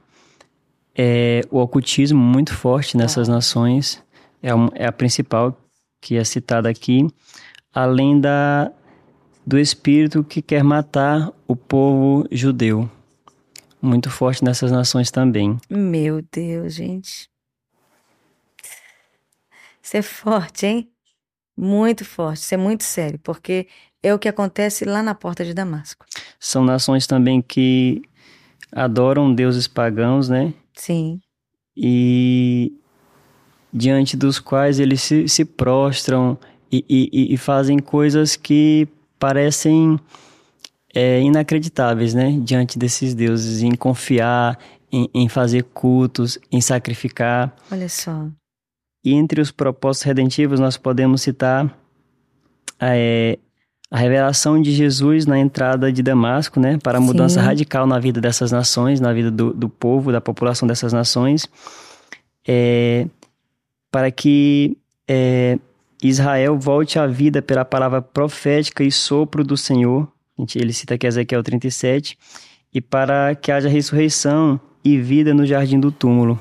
é, 0.96 1.42
o 1.52 1.60
ocultismo 1.60 2.20
muito 2.20 2.54
forte 2.54 2.96
nessas 2.96 3.28
nações, 3.28 4.04
é, 4.42 4.50
é 4.76 4.88
a 4.88 4.92
principal 4.92 5.56
que 6.02 6.16
é 6.16 6.24
citada 6.24 6.70
aqui, 6.70 7.08
além 7.74 8.20
da, 8.20 8.72
do 9.48 9.58
espírito 9.58 10.26
que 10.26 10.42
quer 10.42 10.62
matar 10.62 11.32
o 11.48 11.56
povo 11.56 12.28
judeu. 12.30 12.92
Muito 13.82 14.10
forte 14.10 14.44
nessas 14.44 14.74
nações 14.74 15.10
também. 15.10 15.58
Meu 15.70 16.22
Deus, 16.22 16.74
gente. 16.74 17.30
Isso 19.82 19.96
é 19.96 20.02
forte, 20.02 20.66
hein? 20.66 20.90
Muito 21.56 22.04
forte, 22.04 22.42
isso 22.42 22.54
é 22.54 22.58
muito 22.58 22.84
sério, 22.84 23.18
porque 23.24 23.68
é 24.04 24.14
o 24.14 24.20
que 24.20 24.28
acontece 24.28 24.84
lá 24.84 25.02
na 25.02 25.16
porta 25.16 25.46
de 25.46 25.54
Damasco. 25.54 26.06
São 26.38 26.66
nações 26.66 27.08
também 27.08 27.42
que 27.42 28.02
adoram 28.70 29.34
deuses 29.34 29.66
pagãos, 29.66 30.28
né? 30.28 30.54
Sim. 30.74 31.22
E 31.76 32.74
diante 33.72 34.18
dos 34.18 34.40
quais 34.40 34.78
eles 34.78 35.02
se, 35.02 35.30
se 35.30 35.46
prostram 35.46 36.38
e, 36.70 36.84
e, 36.90 37.34
e 37.34 37.38
fazem 37.38 37.80
coisas 37.80 38.36
que 38.36 38.90
parecem 39.20 40.00
é, 40.94 41.22
inacreditáveis, 41.22 42.14
né? 42.14 42.38
Diante 42.42 42.78
desses 42.78 43.14
deuses, 43.14 43.62
em 43.62 43.76
confiar, 43.76 44.58
em, 44.92 45.10
em 45.14 45.30
fazer 45.30 45.64
cultos, 45.64 46.40
em 46.52 46.62
sacrificar. 46.62 47.56
Olha 47.72 47.90
só. 47.90 48.28
E 49.04 49.14
entre 49.14 49.40
os 49.40 49.52
propósitos 49.52 50.06
redentivos, 50.06 50.60
nós 50.60 50.76
podemos 50.76 51.22
citar 51.22 51.78
é, 52.80 53.38
a 53.90 53.98
revelação 53.98 54.62
de 54.62 54.72
Jesus 54.72 55.26
na 55.26 55.40
entrada 55.40 55.92
de 55.92 56.04
Damasco, 56.04 56.60
né, 56.60 56.78
para 56.82 56.98
a 56.98 57.02
mudança 57.02 57.40
Sim. 57.40 57.46
radical 57.46 57.88
na 57.88 58.00
vida 58.00 58.20
dessas 58.20 58.52
nações, 58.52 59.00
na 59.00 59.14
vida 59.14 59.32
do, 59.32 59.54
do 59.54 59.70
povo, 59.70 60.12
da 60.12 60.20
população 60.20 60.68
dessas 60.68 60.92
nações, 60.92 61.48
é, 62.46 63.08
para 63.90 64.12
que 64.12 64.78
é, 65.08 65.58
Israel 66.02 66.58
volte 66.58 67.00
à 67.00 67.08
vida 67.08 67.42
pela 67.42 67.66
palavra 67.66 68.02
profética 68.02 68.84
e 68.84 68.92
sopro 68.92 69.44
do 69.44 69.58
Senhor. 69.58 70.12
Ele 70.56 70.72
cita 70.72 70.94
aqui 70.94 71.08
Ezequiel 71.08 71.42
37. 71.42 72.18
E 72.74 72.82
para 72.82 73.34
que 73.36 73.52
haja 73.52 73.68
ressurreição 73.68 74.60
e 74.84 75.00
vida 75.00 75.34
no 75.34 75.46
jardim 75.46 75.80
do 75.80 75.92
túmulo, 75.92 76.40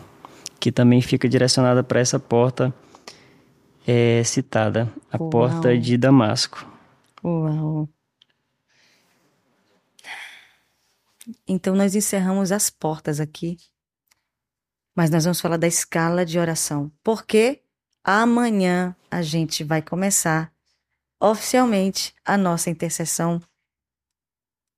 que 0.60 0.70
também 0.70 1.00
fica 1.00 1.28
direcionada 1.28 1.82
para 1.82 2.00
essa 2.00 2.18
porta 2.18 2.74
é, 3.86 4.22
citada, 4.24 4.92
a 5.10 5.16
Uau. 5.18 5.30
porta 5.30 5.78
de 5.78 5.96
Damasco. 5.96 6.66
Uau! 7.24 7.88
Então 11.46 11.74
nós 11.74 11.94
encerramos 11.94 12.52
as 12.52 12.70
portas 12.70 13.18
aqui, 13.18 13.56
mas 14.94 15.10
nós 15.10 15.24
vamos 15.24 15.40
falar 15.40 15.56
da 15.56 15.66
escala 15.66 16.24
de 16.24 16.38
oração, 16.38 16.90
porque 17.02 17.62
amanhã 18.06 18.94
a 19.10 19.20
gente 19.20 19.64
vai 19.64 19.82
começar 19.82 20.52
oficialmente 21.20 22.14
a 22.24 22.38
nossa 22.38 22.70
intercessão 22.70 23.42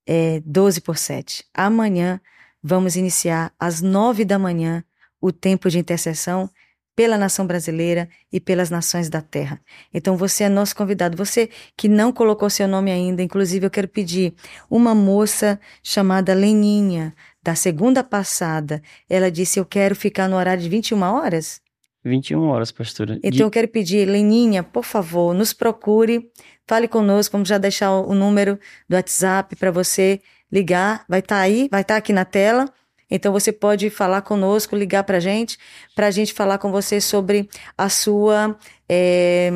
é, 0.09 0.41
12 0.47 0.81
por 0.81 0.97
7. 0.97 1.45
Amanhã 1.53 2.18
vamos 2.62 2.97
iniciar 2.97 3.53
às 3.61 3.83
9 3.83 4.24
da 4.24 4.39
manhã 4.39 4.83
o 5.20 5.31
tempo 5.31 5.68
de 5.68 5.79
intercessão 5.79 6.49
pela 6.97 7.18
nação 7.18 7.47
brasileira 7.47 8.09
e 8.33 8.41
pelas 8.41 8.70
nações 8.70 9.11
da 9.11 9.20
terra. 9.20 9.61
Então 9.93 10.16
você 10.16 10.45
é 10.45 10.49
nosso 10.49 10.74
convidado. 10.74 11.14
Você 11.16 11.51
que 11.76 11.87
não 11.87 12.11
colocou 12.11 12.49
seu 12.49 12.66
nome 12.66 12.91
ainda, 12.91 13.22
inclusive 13.22 13.66
eu 13.66 13.70
quero 13.70 13.89
pedir 13.89 14.35
uma 14.70 14.95
moça 14.95 15.61
chamada 15.83 16.33
Leninha, 16.33 17.14
da 17.43 17.55
segunda 17.55 18.03
passada, 18.03 18.83
ela 19.09 19.31
disse: 19.31 19.61
Eu 19.61 19.66
quero 19.66 19.95
ficar 19.95 20.29
no 20.29 20.37
horário 20.37 20.62
de 20.62 20.68
21 20.68 21.03
horas. 21.03 21.61
21 22.09 22.40
horas, 22.48 22.72
pastora. 22.72 23.18
Então 23.18 23.30
de... 23.30 23.42
eu 23.42 23.50
quero 23.50 23.68
pedir, 23.68 24.06
Leninha, 24.06 24.62
por 24.62 24.84
favor, 24.84 25.34
nos 25.34 25.52
procure, 25.52 26.30
fale 26.66 26.88
conosco, 26.88 27.32
vamos 27.32 27.48
já 27.48 27.59
deixar 27.59 27.92
o 27.92 28.14
número 28.14 28.59
do 28.88 28.96
WhatsApp 28.96 29.54
para 29.56 29.70
você 29.70 30.20
ligar, 30.50 31.04
vai 31.09 31.20
estar 31.20 31.36
tá 31.36 31.40
aí, 31.42 31.68
vai 31.70 31.82
estar 31.82 31.94
tá 31.94 31.98
aqui 31.98 32.12
na 32.12 32.24
tela. 32.24 32.66
Então 33.11 33.32
você 33.32 33.52
pode 33.52 33.88
falar 33.88 34.22
conosco, 34.22 34.76
ligar 34.76 35.02
para 35.04 35.16
a 35.16 35.20
gente, 35.20 35.59
para 35.94 36.09
a 36.09 36.11
gente 36.11 36.34
falar 36.34 36.59
com 36.59 36.70
você 36.70 37.00
sobre 37.00 37.48
a 37.76 37.88
sua 37.88 38.59
é, 38.88 39.50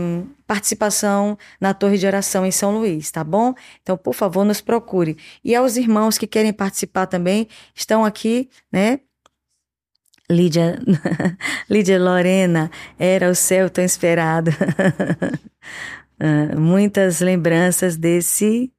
participação 0.46 1.36
na 1.61 1.74
Torre 1.74 1.98
de 1.98 2.07
Oração 2.07 2.46
em 2.46 2.50
São 2.50 2.78
Luís, 2.78 3.11
tá 3.11 3.22
bom? 3.22 3.55
Então, 3.82 3.96
por 3.96 4.14
favor, 4.14 4.44
nos 4.44 4.61
procure. 4.61 5.16
E 5.44 5.55
aos 5.55 5.76
irmãos 5.76 6.16
que 6.16 6.26
querem 6.26 6.53
participar 6.53 7.07
também, 7.07 7.46
estão 7.74 8.05
aqui, 8.05 8.48
né? 8.72 9.00
Lídia, 10.31 10.79
Lídia 11.68 11.99
Lorena, 11.99 12.70
era 12.99 13.31
o 13.31 13.35
céu 13.35 13.68
tão 13.68 13.85
esperado. 13.85 14.51
Ah, 16.25 16.55
muitas 16.57 17.18
lembranças 17.18 17.97
desse 17.97 18.73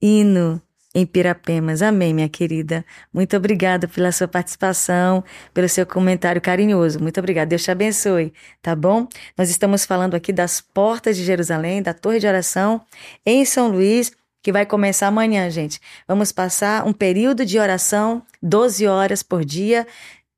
hino 0.00 0.62
em 0.94 1.04
Pirapemas. 1.04 1.82
Amém, 1.82 2.14
minha 2.14 2.28
querida. 2.28 2.84
Muito 3.12 3.36
obrigada 3.36 3.86
pela 3.86 4.10
sua 4.10 4.26
participação, 4.26 5.22
pelo 5.52 5.68
seu 5.68 5.84
comentário 5.84 6.40
carinhoso. 6.40 6.98
Muito 6.98 7.18
obrigada. 7.18 7.50
Deus 7.50 7.62
te 7.62 7.70
abençoe, 7.70 8.32
tá 8.62 8.74
bom? 8.74 9.06
Nós 9.36 9.50
estamos 9.50 9.84
falando 9.84 10.14
aqui 10.14 10.32
das 10.32 10.60
portas 10.60 11.16
de 11.16 11.24
Jerusalém, 11.24 11.82
da 11.82 11.92
Torre 11.92 12.18
de 12.18 12.26
Oração 12.26 12.80
em 13.24 13.44
São 13.44 13.68
Luís, 13.68 14.12
que 14.42 14.50
vai 14.50 14.64
começar 14.64 15.08
amanhã, 15.08 15.50
gente. 15.50 15.80
Vamos 16.06 16.32
passar 16.32 16.86
um 16.86 16.92
período 16.92 17.44
de 17.44 17.58
oração, 17.58 18.22
12 18.42 18.86
horas 18.86 19.22
por 19.22 19.44
dia, 19.44 19.86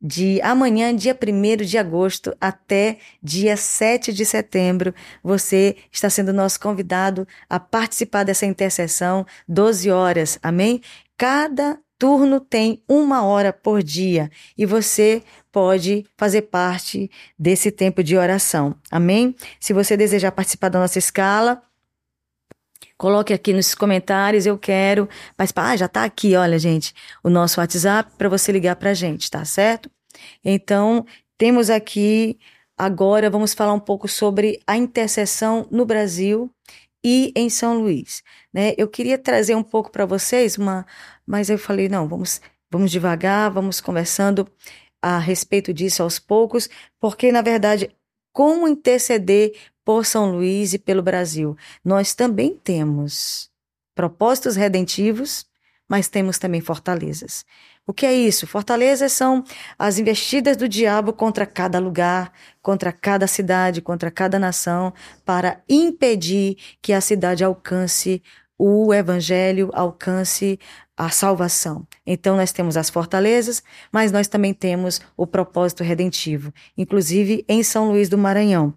de 0.01 0.41
amanhã, 0.43 0.95
dia 0.95 1.15
1 1.15 1.65
de 1.65 1.77
agosto, 1.77 2.35
até 2.41 2.99
dia 3.23 3.57
7 3.57 4.13
de 4.13 4.25
setembro. 4.25 4.95
Você 5.23 5.77
está 5.93 6.09
sendo 6.09 6.33
nosso 6.33 6.59
convidado 6.59 7.27
a 7.49 7.61
participar 7.61 8.25
dessa 8.25 8.47
intercessão, 8.47 9.27
12 9.49 9.91
horas, 9.91 10.39
amém? 10.43 10.81
Cada 11.19 11.79
turno 11.99 12.41
tem 12.41 12.83
uma 12.89 13.23
hora 13.25 13.53
por 13.53 13.83
dia 13.83 14.31
e 14.57 14.65
você 14.65 15.23
pode 15.53 16.07
fazer 16.17 16.43
parte 16.43 17.11
desse 17.39 17.71
tempo 17.71 18.03
de 18.03 18.17
oração, 18.17 18.75
amém? 18.91 19.37
Se 19.61 19.75
você 19.75 19.99
desejar 19.99 20.33
participar 20.33 20.71
da 20.71 20.81
nossa 20.81 20.99
escala, 20.99 21.63
Coloque 23.01 23.33
aqui 23.33 23.55
nos 23.55 23.75
comentários, 23.75 24.45
eu 24.45 24.59
quero 24.59 25.09
participar. 25.35 25.71
Ah, 25.71 25.77
já 25.79 25.87
está 25.87 26.05
aqui, 26.05 26.37
olha, 26.37 26.59
gente, 26.59 26.93
o 27.25 27.31
nosso 27.31 27.59
WhatsApp 27.59 28.13
para 28.19 28.29
você 28.29 28.53
ligar 28.53 28.77
para 28.77 28.91
a 28.91 28.95
gente, 28.95 29.31
tá 29.31 29.43
certo? 29.43 29.91
Então, 30.45 31.07
temos 31.39 31.71
aqui, 31.71 32.39
agora, 32.77 33.31
vamos 33.31 33.55
falar 33.55 33.73
um 33.73 33.81
pouco 33.81 34.07
sobre 34.07 34.61
a 34.67 34.77
intercessão 34.77 35.67
no 35.71 35.87
Brasil 35.87 36.51
e 37.03 37.33
em 37.35 37.49
São 37.49 37.81
Luís. 37.81 38.23
Né? 38.53 38.75
Eu 38.77 38.87
queria 38.87 39.17
trazer 39.17 39.55
um 39.55 39.63
pouco 39.63 39.91
para 39.91 40.05
vocês, 40.05 40.59
uma, 40.59 40.85
mas 41.27 41.49
eu 41.49 41.57
falei, 41.57 41.89
não, 41.89 42.07
vamos, 42.07 42.39
vamos 42.71 42.91
devagar, 42.91 43.51
vamos 43.51 43.81
conversando 43.81 44.47
a 45.01 45.19
respeito 45.19 45.73
disso 45.73 46.03
aos 46.03 46.19
poucos, 46.19 46.69
porque, 47.01 47.33
na 47.33 47.41
verdade, 47.41 47.91
como 48.33 48.69
interceder 48.69 49.53
por 49.85 50.07
São 50.07 50.31
Luís 50.31 50.73
e 50.73 50.79
pelo 50.79 51.03
Brasil. 51.03 51.57
Nós 51.85 52.15
também 52.15 52.55
temos 52.63 53.51
propósitos 53.95 54.57
redentivos, 54.57 55.47
mas 55.89 56.09
temos 56.09 56.39
também 56.39 56.61
fortalezas. 56.61 57.45
O 57.87 57.93
que 57.93 58.07
é 58.07 58.15
isso? 58.15 58.47
Fortalezas 58.47 59.11
são 59.13 59.43
as 59.77 59.99
investidas 59.99 60.57
do 60.57 60.69
diabo 60.69 61.13
contra 61.13 61.45
cada 61.45 61.81
lugar, 61.81 62.33
contra 62.63 62.93
cada 62.93 63.27
cidade, 63.27 63.83
contra 63.83 64.11
cada 64.11 64.39
nação, 64.39 64.93
para 65.25 65.61
impedir 65.69 66.57
que 66.81 66.93
a 66.93 67.01
cidade 67.01 67.43
alcance 67.43 68.23
o 68.63 68.93
evangelho, 68.93 69.71
alcance 69.73 70.61
a 70.95 71.09
salvação. 71.09 71.87
Então, 72.07 72.37
nós 72.37 72.53
temos 72.53 72.77
as 72.77 72.91
fortalezas, 72.91 73.63
mas 73.91 74.13
nós 74.13 74.29
também 74.29 74.53
temos 74.53 75.01
o 75.17 75.27
propósito 75.27 75.83
redentivo, 75.83 76.53
inclusive 76.77 77.43
em 77.49 77.63
São 77.63 77.91
Luís 77.91 78.11
do 78.11 78.19
Maranhão. 78.19 78.75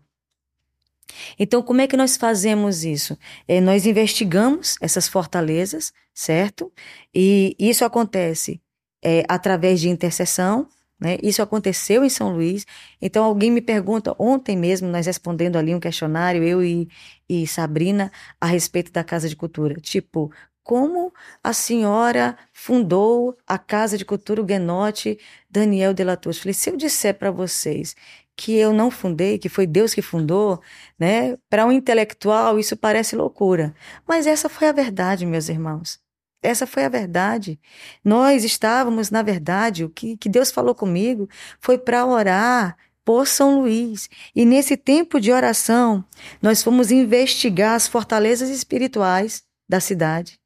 Então, 1.37 1.61
como 1.61 1.81
é 1.81 1.87
que 1.87 1.97
nós 1.97 2.15
fazemos 2.15 2.85
isso? 2.85 3.17
É, 3.45 3.59
nós 3.59 3.85
investigamos 3.85 4.77
essas 4.79 5.09
fortalezas, 5.09 5.91
certo? 6.13 6.71
E 7.13 7.53
isso 7.59 7.83
acontece 7.83 8.61
é, 9.03 9.25
através 9.27 9.81
de 9.81 9.89
intercessão. 9.89 10.65
Né? 11.03 11.17
Isso 11.21 11.41
aconteceu 11.41 12.05
em 12.05 12.09
São 12.09 12.33
Luís. 12.33 12.65
Então, 13.01 13.25
alguém 13.25 13.51
me 13.51 13.59
pergunta, 13.61 14.15
ontem 14.17 14.55
mesmo, 14.55 14.87
nós 14.87 15.05
respondendo 15.05 15.57
ali 15.57 15.75
um 15.75 15.79
questionário, 15.79 16.41
eu 16.41 16.63
e, 16.63 16.87
e 17.27 17.45
Sabrina, 17.45 18.09
a 18.39 18.45
respeito 18.45 18.89
da 18.89 19.03
Casa 19.03 19.27
de 19.27 19.35
Cultura. 19.35 19.75
Tipo, 19.75 20.31
como 20.63 21.13
a 21.43 21.51
senhora 21.51 22.37
fundou 22.53 23.37
a 23.45 23.57
Casa 23.57 23.97
de 23.97 24.05
Cultura 24.05 24.41
Huguenote 24.41 25.19
Daniel 25.49 25.93
de 25.93 26.05
la? 26.05 26.17
Falei, 26.17 26.53
se 26.53 26.69
eu 26.69 26.77
disser 26.77 27.15
para 27.15 27.31
vocês 27.31 27.95
que 28.35 28.55
eu 28.55 28.71
não 28.73 28.89
fundei, 28.89 29.37
que 29.37 29.49
foi 29.49 29.67
Deus 29.67 29.93
que 29.93 30.01
fundou, 30.01 30.61
né? 30.97 31.37
Para 31.49 31.65
um 31.65 31.71
intelectual 31.71 32.57
isso 32.57 32.77
parece 32.77 33.15
loucura, 33.15 33.75
mas 34.07 34.25
essa 34.25 34.47
foi 34.49 34.69
a 34.69 34.71
verdade, 34.71 35.25
meus 35.25 35.49
irmãos. 35.49 36.02
Essa 36.43 36.67
foi 36.67 36.83
a 36.83 36.89
verdade. 36.89 37.59
Nós 38.03 38.43
estávamos, 38.43 39.09
na 39.09 39.21
verdade, 39.21 39.85
o 39.85 39.89
que, 39.89 40.17
que 40.17 40.27
Deus 40.27 40.51
falou 40.51 40.75
comigo 40.75 41.29
foi 41.59 41.77
para 41.77 42.05
orar 42.05 42.77
por 43.05 43.27
São 43.27 43.61
Luís. 43.61 44.09
E 44.35 44.45
nesse 44.45 44.77
tempo 44.77 45.19
de 45.19 45.31
oração, 45.31 46.03
nós 46.41 46.61
fomos 46.61 46.91
investigar 46.91 47.75
as 47.75 47.87
fortalezas 47.87 48.49
espirituais 48.49 49.43
da 49.67 49.79
cidade 49.79 50.39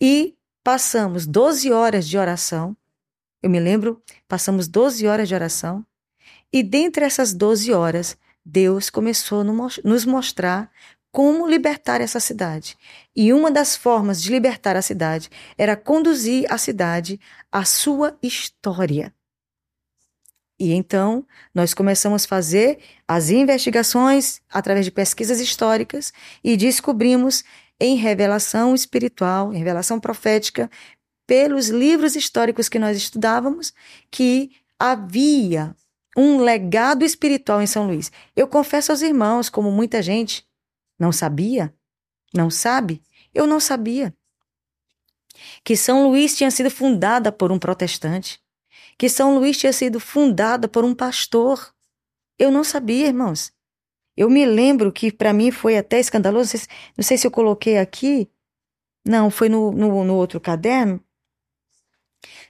e 0.00 0.34
passamos 0.62 1.26
12 1.26 1.72
horas 1.72 2.06
de 2.06 2.18
oração. 2.18 2.76
Eu 3.42 3.50
me 3.50 3.58
lembro, 3.58 4.02
passamos 4.26 4.68
12 4.68 5.06
horas 5.06 5.28
de 5.28 5.34
oração 5.34 5.84
e 6.52 6.62
dentre 6.62 7.04
essas 7.04 7.32
12 7.34 7.72
horas, 7.72 8.16
Deus 8.44 8.88
começou 8.88 9.42
a 9.42 9.44
nos 9.44 10.04
mostrar 10.06 10.70
como 11.10 11.46
libertar 11.46 12.00
essa 12.00 12.20
cidade. 12.20 12.76
E 13.14 13.32
uma 13.32 13.50
das 13.50 13.76
formas 13.76 14.22
de 14.22 14.30
libertar 14.30 14.76
a 14.76 14.82
cidade 14.82 15.30
era 15.56 15.76
conduzir 15.76 16.46
a 16.52 16.58
cidade 16.58 17.20
à 17.50 17.64
sua 17.64 18.16
história. 18.22 19.12
E 20.60 20.72
então 20.72 21.24
nós 21.54 21.72
começamos 21.72 22.24
a 22.24 22.28
fazer 22.28 22.80
as 23.06 23.30
investigações 23.30 24.40
através 24.50 24.84
de 24.84 24.90
pesquisas 24.90 25.40
históricas 25.40 26.12
e 26.42 26.56
descobrimos 26.56 27.44
em 27.80 27.96
revelação 27.96 28.74
espiritual, 28.74 29.52
em 29.54 29.58
revelação 29.58 30.00
profética, 30.00 30.68
pelos 31.26 31.68
livros 31.68 32.16
históricos 32.16 32.68
que 32.68 32.78
nós 32.78 32.96
estudávamos, 32.96 33.72
que 34.10 34.50
havia 34.78 35.76
um 36.16 36.38
legado 36.38 37.04
espiritual 37.04 37.62
em 37.62 37.66
São 37.66 37.86
Luís. 37.86 38.10
Eu 38.34 38.48
confesso 38.48 38.90
aos 38.90 39.02
irmãos, 39.02 39.48
como 39.48 39.70
muita 39.70 40.02
gente 40.02 40.47
não 40.98 41.12
sabia, 41.12 41.74
não 42.34 42.50
sabe, 42.50 43.02
eu 43.32 43.46
não 43.46 43.60
sabia. 43.60 44.14
Que 45.62 45.76
São 45.76 46.08
Luís 46.08 46.36
tinha 46.36 46.50
sido 46.50 46.70
fundada 46.70 47.30
por 47.30 47.52
um 47.52 47.58
protestante, 47.58 48.40
que 48.98 49.08
São 49.08 49.38
Luís 49.38 49.56
tinha 49.56 49.72
sido 49.72 50.00
fundada 50.00 50.66
por 50.66 50.84
um 50.84 50.94
pastor. 50.94 51.72
Eu 52.38 52.50
não 52.50 52.64
sabia, 52.64 53.06
irmãos. 53.06 53.52
Eu 54.16 54.28
me 54.28 54.44
lembro 54.44 54.92
que 54.92 55.12
para 55.12 55.32
mim 55.32 55.52
foi 55.52 55.78
até 55.78 56.00
escandaloso, 56.00 56.56
não 56.96 57.04
sei, 57.04 57.16
se, 57.16 57.24
eu 57.24 57.30
coloquei 57.30 57.78
aqui, 57.78 58.28
não, 59.06 59.30
foi 59.30 59.48
no, 59.48 59.70
no, 59.70 60.04
no 60.04 60.14
outro 60.14 60.40
caderno, 60.40 61.00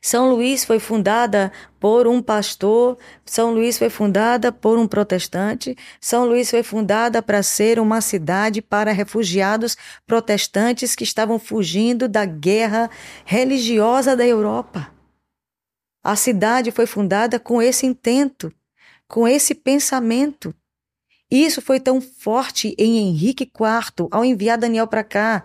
são 0.00 0.30
Luís 0.30 0.64
foi 0.64 0.78
fundada 0.78 1.52
por 1.80 2.06
um 2.06 2.22
pastor, 2.22 2.98
São 3.24 3.52
Luís 3.52 3.78
foi 3.78 3.90
fundada 3.90 4.52
por 4.52 4.78
um 4.78 4.86
protestante, 4.86 5.76
São 6.00 6.24
Luís 6.24 6.50
foi 6.50 6.62
fundada 6.62 7.22
para 7.22 7.42
ser 7.42 7.78
uma 7.78 8.00
cidade 8.00 8.62
para 8.62 8.92
refugiados 8.92 9.76
protestantes 10.06 10.94
que 10.94 11.04
estavam 11.04 11.38
fugindo 11.38 12.08
da 12.08 12.24
guerra 12.24 12.90
religiosa 13.24 14.16
da 14.16 14.26
Europa. 14.26 14.92
A 16.02 16.16
cidade 16.16 16.70
foi 16.70 16.86
fundada 16.86 17.38
com 17.38 17.60
esse 17.60 17.84
intento, 17.84 18.52
com 19.06 19.26
esse 19.26 19.54
pensamento. 19.54 20.54
Isso 21.30 21.60
foi 21.60 21.78
tão 21.80 22.00
forte 22.00 22.74
em 22.78 22.98
Henrique 22.98 23.44
IV, 23.44 24.08
ao 24.10 24.24
enviar 24.24 24.56
Daniel 24.56 24.86
para 24.86 25.04
cá, 25.04 25.44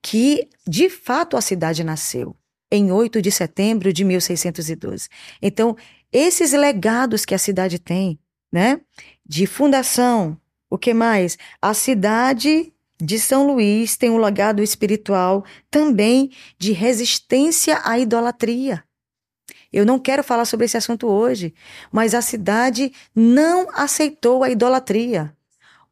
que 0.00 0.48
de 0.66 0.88
fato 0.88 1.36
a 1.36 1.40
cidade 1.40 1.82
nasceu 1.82 2.36
em 2.70 2.90
8 2.90 3.22
de 3.22 3.30
setembro 3.30 3.92
de 3.92 4.04
1612. 4.04 5.08
Então, 5.40 5.76
esses 6.12 6.52
legados 6.52 7.24
que 7.24 7.34
a 7.34 7.38
cidade 7.38 7.78
tem, 7.78 8.18
né? 8.52 8.80
De 9.24 9.46
fundação, 9.46 10.38
o 10.70 10.78
que 10.78 10.94
mais? 10.94 11.36
A 11.60 11.74
cidade 11.74 12.72
de 13.00 13.18
São 13.18 13.46
Luís 13.46 13.96
tem 13.96 14.10
um 14.10 14.18
legado 14.18 14.62
espiritual 14.62 15.44
também 15.70 16.30
de 16.58 16.72
resistência 16.72 17.80
à 17.84 17.98
idolatria. 17.98 18.82
Eu 19.72 19.84
não 19.84 19.98
quero 19.98 20.24
falar 20.24 20.46
sobre 20.46 20.64
esse 20.64 20.76
assunto 20.76 21.06
hoje, 21.06 21.52
mas 21.92 22.14
a 22.14 22.22
cidade 22.22 22.92
não 23.14 23.68
aceitou 23.74 24.42
a 24.42 24.50
idolatria. 24.50 25.34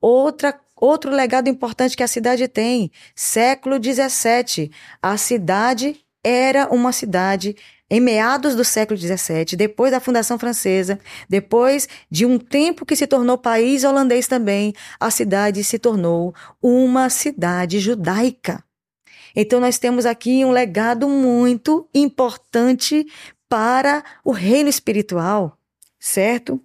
Outra 0.01 0.59
Outro 0.77 1.11
legado 1.11 1.49
importante 1.49 1.97
que 1.97 2.03
a 2.03 2.09
cidade 2.09 2.49
tem, 2.49 2.91
século 3.15 3.77
XVII, 3.77 4.71
a 5.01 5.17
cidade 5.17 6.04
era 6.25 6.69
uma 6.73 6.91
cidade 6.91 7.55
em 7.91 8.01
meados 8.01 8.57
do 8.57 8.65
século 8.65 8.99
XVII, 8.99 9.57
depois 9.57 9.93
da 9.93 10.01
fundação 10.01 10.39
francesa, 10.39 10.99
depois 11.29 11.87
de 12.11 12.25
um 12.25 12.39
tempo 12.39 12.87
que 12.87 12.97
se 12.97 13.07
tornou 13.07 13.37
país 13.37 13.85
holandês 13.85 14.27
também, 14.27 14.73
a 14.99 15.11
cidade 15.11 15.63
se 15.63 15.79
tornou 15.79 16.35
uma 16.63 17.11
cidade 17.11 17.79
judaica. 17.79 18.65
Então 19.37 19.61
nós 19.61 19.79
temos 19.79 20.07
aqui 20.07 20.45
um 20.45 20.51
legado 20.51 21.09
muito 21.09 21.89
importante 21.95 23.07
para 23.49 24.03
o 24.25 24.33
reino 24.33 24.71
espiritual, 24.71 25.59
certo? 26.01 26.61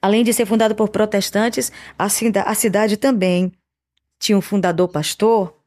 Além 0.00 0.22
de 0.22 0.32
ser 0.32 0.46
fundado 0.46 0.74
por 0.74 0.90
protestantes, 0.90 1.72
a 1.98 2.54
cidade 2.54 2.96
também 2.96 3.50
tinha 4.18 4.38
um 4.38 4.42
fundador 4.42 4.88
pastor 4.88 5.61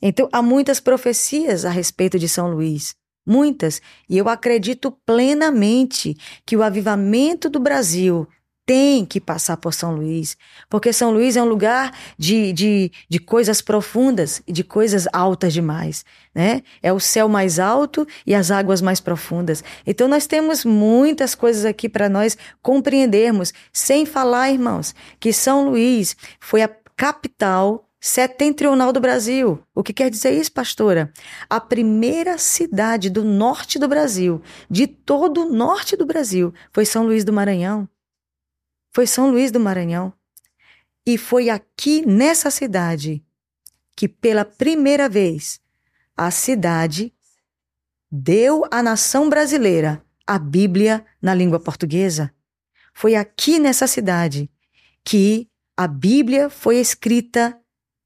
então, 0.00 0.28
há 0.32 0.42
muitas 0.42 0.80
profecias 0.80 1.64
a 1.64 1.70
respeito 1.70 2.18
de 2.18 2.28
São 2.28 2.50
Luís. 2.50 2.94
Muitas. 3.26 3.80
E 4.08 4.18
eu 4.18 4.28
acredito 4.28 4.92
plenamente 5.06 6.14
que 6.44 6.56
o 6.56 6.62
avivamento 6.62 7.48
do 7.48 7.58
Brasil 7.58 8.28
tem 8.66 9.04
que 9.04 9.20
passar 9.20 9.58
por 9.58 9.74
São 9.74 9.94
Luís, 9.94 10.36
porque 10.70 10.92
São 10.92 11.10
Luís 11.10 11.36
é 11.36 11.42
um 11.42 11.46
lugar 11.46 11.92
de, 12.16 12.52
de, 12.52 12.92
de 13.08 13.18
coisas 13.18 13.60
profundas 13.60 14.42
e 14.46 14.52
de 14.52 14.64
coisas 14.64 15.06
altas 15.12 15.52
demais, 15.52 16.04
né? 16.34 16.62
É 16.82 16.90
o 16.90 16.98
céu 16.98 17.28
mais 17.28 17.58
alto 17.58 18.06
e 18.26 18.34
as 18.34 18.50
águas 18.50 18.80
mais 18.80 19.00
profundas. 19.00 19.62
Então 19.86 20.08
nós 20.08 20.26
temos 20.26 20.64
muitas 20.64 21.34
coisas 21.34 21.64
aqui 21.64 21.90
para 21.90 22.08
nós 22.08 22.38
compreendermos, 22.62 23.52
sem 23.72 24.06
falar, 24.06 24.50
irmãos, 24.50 24.94
que 25.20 25.32
São 25.32 25.68
Luís 25.68 26.16
foi 26.40 26.62
a 26.62 26.70
capital 26.96 27.83
setentrional 28.04 28.92
do 28.92 29.00
Brasil. 29.00 29.64
O 29.74 29.82
que 29.82 29.90
quer 29.90 30.10
dizer 30.10 30.38
isso, 30.38 30.52
pastora? 30.52 31.10
A 31.48 31.58
primeira 31.58 32.36
cidade 32.36 33.08
do 33.08 33.24
norte 33.24 33.78
do 33.78 33.88
Brasil, 33.88 34.42
de 34.68 34.86
todo 34.86 35.40
o 35.40 35.50
norte 35.50 35.96
do 35.96 36.04
Brasil, 36.04 36.52
foi 36.70 36.84
São 36.84 37.06
Luís 37.06 37.24
do 37.24 37.32
Maranhão. 37.32 37.88
Foi 38.92 39.06
São 39.06 39.30
Luís 39.30 39.50
do 39.50 39.58
Maranhão. 39.58 40.12
E 41.06 41.16
foi 41.16 41.48
aqui 41.48 42.04
nessa 42.04 42.50
cidade 42.50 43.24
que, 43.96 44.06
pela 44.06 44.44
primeira 44.44 45.08
vez, 45.08 45.58
a 46.14 46.30
cidade 46.30 47.10
deu 48.12 48.66
à 48.70 48.82
nação 48.82 49.30
brasileira 49.30 50.04
a 50.26 50.38
Bíblia 50.38 51.06
na 51.22 51.32
língua 51.32 51.58
portuguesa. 51.58 52.30
Foi 52.92 53.14
aqui 53.14 53.58
nessa 53.58 53.86
cidade 53.86 54.50
que 55.02 55.48
a 55.74 55.88
Bíblia 55.88 56.50
foi 56.50 56.76
escrita 56.76 57.58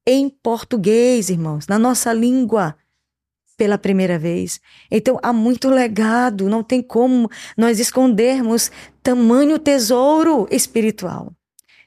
em 0.09 0.27
português, 0.27 1.29
irmãos, 1.29 1.67
na 1.67 1.77
nossa 1.77 2.11
língua, 2.11 2.75
pela 3.55 3.77
primeira 3.77 4.17
vez. 4.17 4.59
Então 4.89 5.19
há 5.21 5.31
muito 5.31 5.69
legado, 5.69 6.49
não 6.49 6.63
tem 6.63 6.81
como 6.81 7.29
nós 7.55 7.79
escondermos 7.79 8.71
tamanho 9.03 9.59
tesouro 9.59 10.47
espiritual. 10.49 11.31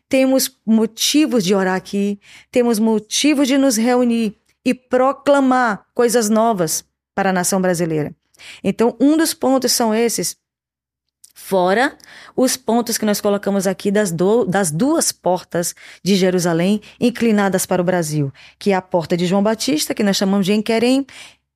Temos 0.08 0.56
motivos 0.64 1.42
de 1.42 1.52
orar 1.52 1.74
aqui, 1.74 2.20
temos 2.48 2.78
motivos 2.78 3.48
de 3.48 3.58
nos 3.58 3.76
reunir 3.76 4.36
e 4.64 4.72
proclamar 4.72 5.86
coisas 5.92 6.28
novas 6.28 6.84
para 7.16 7.30
a 7.30 7.32
nação 7.32 7.60
brasileira. 7.60 8.14
Então, 8.62 8.96
um 9.00 9.16
dos 9.16 9.34
pontos 9.34 9.72
são 9.72 9.92
esses 9.92 10.36
Fora 11.34 11.96
os 12.36 12.56
pontos 12.56 12.98
que 12.98 13.06
nós 13.06 13.20
colocamos 13.20 13.66
aqui 13.66 13.90
das, 13.90 14.12
do, 14.12 14.44
das 14.44 14.70
duas 14.70 15.12
portas 15.12 15.74
de 16.02 16.14
Jerusalém 16.14 16.80
inclinadas 17.00 17.64
para 17.64 17.80
o 17.80 17.84
Brasil, 17.84 18.30
que 18.58 18.72
é 18.72 18.74
a 18.74 18.82
porta 18.82 19.16
de 19.16 19.26
João 19.26 19.42
Batista, 19.42 19.94
que 19.94 20.02
nós 20.02 20.16
chamamos 20.16 20.44
de 20.44 20.52
Enquerem, 20.52 21.06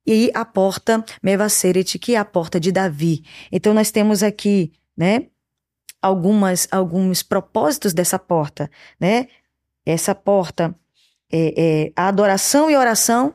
e 0.07 0.31
a 0.35 0.45
porta 0.45 1.05
Mevaseret, 1.22 1.99
que 1.99 2.14
é 2.14 2.18
a 2.18 2.24
porta 2.24 2.61
de 2.61 2.70
Davi. 2.70 3.24
Então 3.51 3.74
nós 3.74 3.91
temos 3.91 4.22
aqui, 4.22 4.72
né, 4.97 5.27
algumas 6.01 6.68
alguns 6.70 7.22
propósitos 7.22 7.93
dessa 7.93 8.18
porta, 8.18 8.70
né? 9.01 9.29
Essa 9.85 10.14
porta 10.14 10.74
é, 11.31 11.55
é 11.57 11.93
a 11.97 12.09
adoração 12.09 12.70
e 12.70 12.77
oração, 12.77 13.35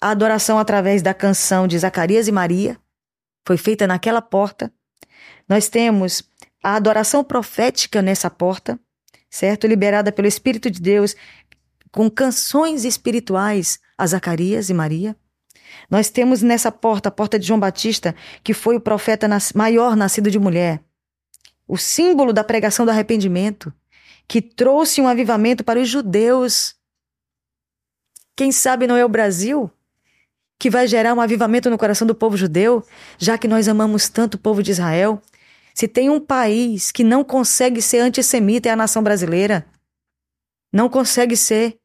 a 0.00 0.10
adoração 0.10 0.58
através 0.58 1.02
da 1.02 1.14
canção 1.14 1.66
de 1.66 1.78
Zacarias 1.78 2.26
e 2.26 2.32
Maria, 2.32 2.78
foi 3.46 3.56
feita 3.56 3.86
naquela 3.86 4.20
porta. 4.20 4.72
Nós 5.50 5.68
temos 5.68 6.22
a 6.62 6.76
adoração 6.76 7.24
profética 7.24 8.00
nessa 8.00 8.30
porta, 8.30 8.78
certo? 9.28 9.66
Liberada 9.66 10.12
pelo 10.12 10.28
Espírito 10.28 10.70
de 10.70 10.80
Deus 10.80 11.16
com 11.90 12.08
canções 12.08 12.84
espirituais 12.84 13.80
a 13.98 14.06
Zacarias 14.06 14.70
e 14.70 14.74
Maria. 14.74 15.16
Nós 15.90 16.08
temos 16.08 16.40
nessa 16.40 16.70
porta, 16.70 17.08
a 17.08 17.12
porta 17.12 17.36
de 17.36 17.48
João 17.48 17.58
Batista, 17.58 18.14
que 18.44 18.54
foi 18.54 18.76
o 18.76 18.80
profeta 18.80 19.26
maior 19.52 19.96
nascido 19.96 20.30
de 20.30 20.38
mulher, 20.38 20.80
o 21.66 21.76
símbolo 21.76 22.32
da 22.32 22.44
pregação 22.44 22.86
do 22.86 22.92
arrependimento, 22.92 23.72
que 24.28 24.40
trouxe 24.40 25.00
um 25.00 25.08
avivamento 25.08 25.64
para 25.64 25.80
os 25.80 25.88
judeus. 25.88 26.76
Quem 28.36 28.52
sabe 28.52 28.86
não 28.86 28.96
é 28.96 29.04
o 29.04 29.08
Brasil 29.08 29.68
que 30.60 30.70
vai 30.70 30.86
gerar 30.86 31.14
um 31.14 31.20
avivamento 31.20 31.70
no 31.70 31.78
coração 31.78 32.06
do 32.06 32.14
povo 32.14 32.36
judeu, 32.36 32.84
já 33.18 33.36
que 33.38 33.48
nós 33.48 33.66
amamos 33.66 34.08
tanto 34.08 34.34
o 34.34 34.38
povo 34.38 34.62
de 34.62 34.70
Israel 34.70 35.20
se 35.80 35.88
tem 35.88 36.10
um 36.10 36.20
país 36.20 36.92
que 36.92 37.02
não 37.02 37.24
consegue 37.24 37.80
ser 37.80 38.00
antissemita 38.00 38.68
é 38.68 38.72
a 38.72 38.76
nação 38.76 39.02
brasileira. 39.02 39.64
Não 40.70 40.90
consegue 40.90 41.34
ser. 41.34 41.78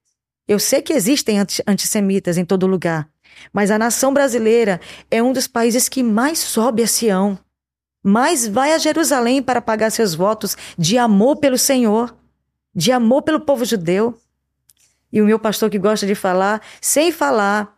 Eu 0.45 0.59
sei 0.59 0.81
que 0.81 0.91
existem 0.91 1.37
antissemitas 1.65 2.37
em 2.37 2.43
todo 2.43 2.67
lugar, 2.67 3.07
mas 3.53 3.71
a 3.71 3.79
nação 3.79 4.13
brasileira 4.13 4.81
é 5.09 5.23
um 5.23 5.31
dos 5.31 5.47
países 5.47 5.87
que 5.87 6.03
mais 6.03 6.39
sobe 6.39 6.83
a 6.83 6.87
Sião, 6.87 7.39
mais 8.03 8.45
vai 8.45 8.73
a 8.73 8.77
Jerusalém 8.77 9.41
para 9.41 9.61
pagar 9.61 9.89
seus 9.91 10.13
votos 10.13 10.57
de 10.77 10.97
amor 10.97 11.37
pelo 11.37 11.57
Senhor, 11.57 12.13
de 12.75 12.91
amor 12.91 13.21
pelo 13.21 13.39
povo 13.39 13.63
judeu. 13.63 14.19
E 15.09 15.21
o 15.21 15.25
meu 15.25 15.39
pastor 15.39 15.69
que 15.69 15.79
gosta 15.79 16.05
de 16.05 16.15
falar, 16.15 16.61
sem 16.81 17.13
falar, 17.13 17.74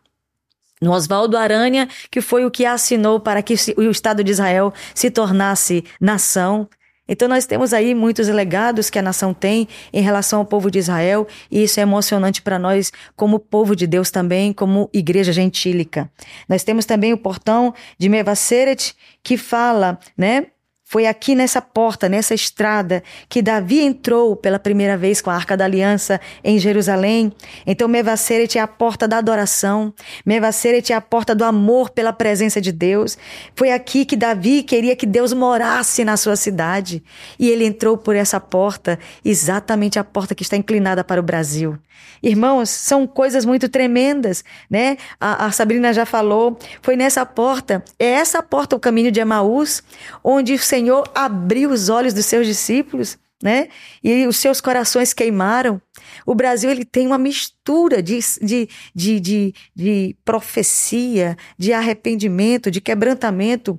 no 0.80 0.92
Oswaldo 0.92 1.36
Aranha, 1.36 1.88
que 2.10 2.20
foi 2.20 2.44
o 2.44 2.50
que 2.50 2.64
assinou 2.64 3.20
para 3.20 3.42
que 3.42 3.54
o 3.76 3.82
Estado 3.90 4.22
de 4.22 4.30
Israel 4.30 4.72
se 4.94 5.10
tornasse 5.10 5.84
nação. 6.00 6.68
Então 7.08 7.26
nós 7.26 7.46
temos 7.46 7.72
aí 7.72 7.94
muitos 7.94 8.28
legados 8.28 8.90
que 8.90 8.98
a 8.98 9.02
nação 9.02 9.32
tem 9.32 9.66
em 9.92 10.02
relação 10.02 10.40
ao 10.40 10.44
povo 10.44 10.70
de 10.70 10.78
Israel, 10.78 11.26
e 11.50 11.62
isso 11.62 11.80
é 11.80 11.82
emocionante 11.82 12.42
para 12.42 12.58
nós 12.58 12.92
como 13.16 13.38
povo 13.38 13.74
de 13.74 13.86
Deus 13.86 14.10
também, 14.10 14.52
como 14.52 14.90
igreja 14.92 15.32
gentílica. 15.32 16.10
Nós 16.46 16.62
temos 16.62 16.84
também 16.84 17.14
o 17.14 17.18
portão 17.18 17.72
de 17.98 18.10
Mevaseret, 18.10 18.94
que 19.22 19.38
fala, 19.38 19.98
né, 20.16 20.48
Foi 20.90 21.06
aqui 21.06 21.34
nessa 21.34 21.60
porta, 21.60 22.08
nessa 22.08 22.34
estrada, 22.34 23.02
que 23.28 23.42
Davi 23.42 23.80
entrou 23.80 24.34
pela 24.34 24.58
primeira 24.58 24.96
vez 24.96 25.20
com 25.20 25.28
a 25.28 25.34
Arca 25.34 25.54
da 25.54 25.66
Aliança 25.66 26.18
em 26.42 26.58
Jerusalém. 26.58 27.30
Então, 27.66 27.86
Mevaseret 27.86 28.56
é 28.56 28.62
a 28.62 28.66
porta 28.66 29.06
da 29.06 29.18
adoração. 29.18 29.92
Mevaseret 30.24 30.90
é 30.90 30.96
a 30.96 31.00
porta 31.02 31.34
do 31.34 31.44
amor 31.44 31.90
pela 31.90 32.10
presença 32.10 32.58
de 32.58 32.72
Deus. 32.72 33.18
Foi 33.54 33.70
aqui 33.70 34.06
que 34.06 34.16
Davi 34.16 34.62
queria 34.62 34.96
que 34.96 35.04
Deus 35.04 35.34
morasse 35.34 36.06
na 36.06 36.16
sua 36.16 36.36
cidade. 36.36 37.04
E 37.38 37.50
ele 37.50 37.66
entrou 37.66 37.98
por 37.98 38.16
essa 38.16 38.40
porta, 38.40 38.98
exatamente 39.22 39.98
a 39.98 40.04
porta 40.04 40.34
que 40.34 40.42
está 40.42 40.56
inclinada 40.56 41.04
para 41.04 41.20
o 41.20 41.22
Brasil. 41.22 41.78
Irmãos, 42.22 42.70
são 42.70 43.06
coisas 43.06 43.44
muito 43.44 43.68
tremendas, 43.68 44.44
né? 44.68 44.96
A, 45.20 45.46
a 45.46 45.52
Sabrina 45.52 45.92
já 45.92 46.04
falou. 46.04 46.58
Foi 46.82 46.96
nessa 46.96 47.24
porta, 47.24 47.84
é 47.98 48.06
essa 48.06 48.42
porta 48.42 48.74
o 48.74 48.80
caminho 48.80 49.12
de 49.12 49.20
Emaús, 49.20 49.82
onde 50.22 50.54
o 50.54 50.58
Senhor 50.58 50.77
Senhor 50.78 51.10
abriu 51.12 51.70
os 51.70 51.88
olhos 51.88 52.14
dos 52.14 52.24
seus 52.26 52.46
discípulos, 52.46 53.18
né? 53.42 53.68
E 54.02 54.26
os 54.28 54.36
seus 54.36 54.60
corações 54.60 55.12
queimaram. 55.12 55.82
O 56.24 56.36
Brasil 56.36 56.70
ele 56.70 56.84
tem 56.84 57.04
uma 57.04 57.18
mistura 57.18 58.00
de, 58.00 58.20
de, 58.40 58.68
de, 58.94 59.20
de, 59.20 59.54
de 59.74 60.16
profecia, 60.24 61.36
de 61.58 61.72
arrependimento, 61.72 62.70
de 62.70 62.80
quebrantamento 62.80 63.78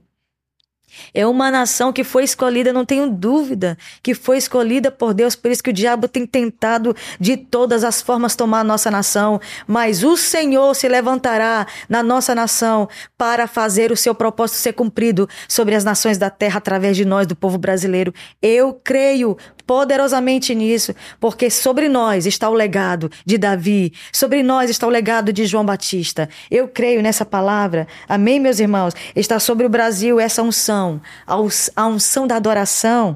é 1.13 1.25
uma 1.25 1.51
nação 1.51 1.91
que 1.91 2.03
foi 2.03 2.23
escolhida, 2.23 2.73
não 2.73 2.85
tenho 2.85 3.09
dúvida, 3.09 3.77
que 4.01 4.13
foi 4.13 4.37
escolhida 4.37 4.91
por 4.91 5.13
Deus, 5.13 5.35
por 5.35 5.51
isso 5.51 5.63
que 5.63 5.69
o 5.69 5.73
diabo 5.73 6.07
tem 6.07 6.25
tentado 6.25 6.95
de 7.19 7.37
todas 7.37 7.83
as 7.83 8.01
formas 8.01 8.35
tomar 8.35 8.61
a 8.61 8.63
nossa 8.63 8.89
nação, 8.91 9.39
mas 9.67 10.03
o 10.03 10.15
Senhor 10.17 10.73
se 10.75 10.87
levantará 10.87 11.67
na 11.87 12.01
nossa 12.03 12.33
nação 12.33 12.87
para 13.17 13.47
fazer 13.47 13.91
o 13.91 13.97
seu 13.97 14.13
propósito 14.15 14.57
ser 14.57 14.73
cumprido 14.73 15.27
sobre 15.47 15.75
as 15.75 15.83
nações 15.83 16.17
da 16.17 16.29
terra 16.29 16.57
através 16.57 16.95
de 16.95 17.05
nós, 17.05 17.27
do 17.27 17.35
povo 17.35 17.57
brasileiro. 17.57 18.13
Eu 18.41 18.73
creio 18.83 19.37
poderosamente 19.69 20.55
nisso, 20.55 20.95
porque 21.19 21.47
sobre 21.51 21.87
nós 21.87 22.25
está 22.25 22.49
o 22.49 22.55
legado 22.55 23.11
de 23.23 23.37
Davi, 23.37 23.93
sobre 24.11 24.41
nós 24.41 24.67
está 24.67 24.87
o 24.87 24.89
legado 24.89 25.31
de 25.31 25.45
João 25.45 25.63
Batista. 25.63 26.27
Eu 26.49 26.67
creio 26.67 27.03
nessa 27.03 27.23
palavra. 27.23 27.87
Amém, 28.07 28.39
meus 28.39 28.59
irmãos? 28.59 28.95
Está 29.15 29.39
sobre 29.39 29.67
o 29.67 29.69
Brasil 29.69 30.19
essa 30.19 30.41
unção, 30.41 30.99
a 31.27 31.85
unção 31.87 32.25
da 32.25 32.37
adoração 32.37 33.15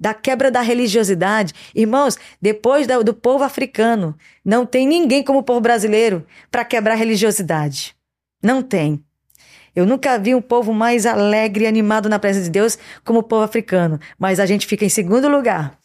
da 0.00 0.12
quebra 0.12 0.50
da 0.50 0.62
religiosidade. 0.62 1.54
Irmãos, 1.72 2.18
depois 2.42 2.84
do, 2.84 3.14
povo 3.14 3.44
africano, 3.44 4.16
não 4.44 4.66
tem 4.66 4.84
ninguém 4.84 5.22
como 5.22 5.38
o 5.38 5.44
povo 5.44 5.60
brasileiro 5.60 6.26
para 6.50 6.64
quebrar 6.64 6.94
a 6.94 6.96
religiosidade. 6.96 7.94
Não 8.42 8.62
tem. 8.62 9.04
Eu 9.78 9.86
nunca 9.86 10.18
vi 10.18 10.34
um 10.34 10.42
povo 10.42 10.74
mais 10.74 11.06
alegre 11.06 11.62
e 11.62 11.66
animado 11.68 12.08
na 12.08 12.18
presença 12.18 12.46
de 12.46 12.50
Deus 12.50 12.76
como 13.04 13.20
o 13.20 13.22
povo 13.22 13.44
africano, 13.44 14.00
mas 14.18 14.40
a 14.40 14.44
gente 14.44 14.66
fica 14.66 14.84
em 14.84 14.88
segundo 14.88 15.28
lugar. 15.28 15.78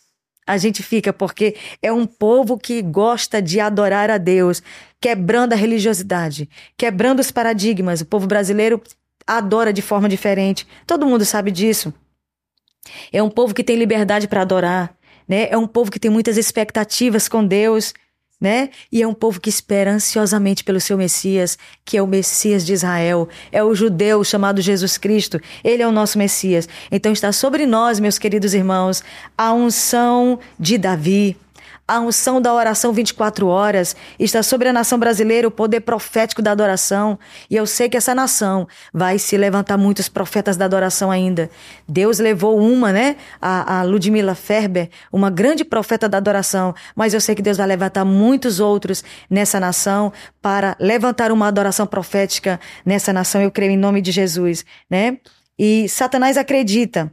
A 0.48 0.58
gente 0.58 0.82
fica 0.82 1.14
porque 1.14 1.56
é 1.80 1.94
um 1.94 2.08
povo 2.08 2.58
que 2.58 2.82
gosta 2.82 3.40
de 3.40 3.60
adorar 3.60 4.10
a 4.10 4.18
Deus, 4.18 4.64
quebrando 5.00 5.54
a 5.54 5.56
religiosidade, 5.56 6.50
quebrando 6.76 7.20
os 7.20 7.30
paradigmas. 7.30 8.02
O 8.02 8.08
povo 8.08 8.26
brasileiro 8.26 8.82
adora 9.28 9.72
de 9.72 9.84
forma 9.84 10.10
diferente. 10.10 10.68
Todo 10.88 11.06
mundo 11.06 11.24
sabe 11.24 11.52
disso. 11.52 11.94
É 13.12 13.22
um 13.22 13.30
povo 13.30 13.54
que 13.54 13.64
tem 13.64 13.76
liberdade 13.76 14.28
para 14.28 14.42
adorar, 14.42 14.98
né? 15.28 15.50
É 15.52 15.58
um 15.58 15.68
povo 15.68 15.92
que 15.92 16.00
tem 16.00 16.10
muitas 16.10 16.36
expectativas 16.36 17.30
com 17.30 17.46
Deus 17.46 17.94
né? 18.44 18.70
E 18.92 19.02
é 19.02 19.08
um 19.08 19.14
povo 19.14 19.40
que 19.40 19.50
espera 19.50 19.94
ansiosamente 19.94 20.66
pelo 20.66 20.82
seu 20.82 20.98
Messias, 20.98 21.58
que 21.86 21.96
é 21.96 22.02
o 22.02 22.06
Messias 22.06 22.66
de 22.66 22.74
Israel, 22.74 23.30
é 23.54 23.64
o 23.64 23.74
judeu 23.74 24.22
chamado 24.22 24.62
Jesus 24.62 24.98
Cristo. 24.98 25.40
Ele 25.64 25.82
é 25.82 25.88
o 25.88 25.94
nosso 25.94 26.18
Messias. 26.18 26.68
Então 26.92 27.14
está 27.14 27.32
sobre 27.32 27.66
nós, 27.66 28.02
meus 28.02 28.20
queridos 28.20 28.54
irmãos, 28.54 29.02
a 29.38 29.54
unção 29.54 30.38
de 30.60 30.78
Davi, 30.78 31.38
a 31.86 32.00
unção 32.00 32.42
da 32.42 32.54
oração 32.54 32.94
24 32.94 33.48
horas 33.48 33.96
está 34.18 34.42
sobre 34.42 34.70
a 34.70 34.74
nação 34.74 34.98
brasileira, 34.98 35.48
o 35.48 35.52
poder 35.52 35.82
profético 35.82 36.42
da 36.42 36.52
adoração. 36.52 37.20
E 37.50 37.56
eu 37.56 37.66
sei 37.66 37.90
que 37.90 37.98
essa 37.98 38.16
nação 38.16 38.68
vai 38.94 39.20
se 39.20 39.36
levantar 39.36 39.78
muitos 39.78 40.08
profetas 40.08 40.56
da 40.56 40.64
adoração 40.64 41.12
ainda. 41.12 41.50
Deus 41.88 42.20
levou 42.20 42.58
uma, 42.58 42.94
né? 42.94 43.18
A, 43.42 43.80
a 43.80 43.84
Ludmila 43.84 44.34
Ferber, 44.34 44.90
uma 45.12 45.30
grande 45.30 45.66
profeta 45.66 46.08
da 46.08 46.18
adoração. 46.18 46.74
Mas 46.96 47.14
eu 47.14 47.20
sei 47.20 47.36
que 47.36 47.42
Deus 47.42 47.58
vai 47.58 47.68
levantar 47.68 48.06
muitos 48.06 48.62
outros 48.62 49.04
nessa 49.30 49.60
nação 49.60 50.14
para 50.42 50.78
levantar 50.80 51.34
uma 51.34 51.48
adoração 51.48 51.86
profética 51.86 52.62
nessa 52.86 53.12
nação. 53.12 53.42
Eu 53.42 53.52
creio 53.52 53.72
em 53.72 53.78
nome 53.78 54.02
de 54.02 54.12
Jesus, 54.12 54.66
né? 54.90 55.18
E 55.60 55.88
Satanás 55.90 56.38
acredita 56.38 57.12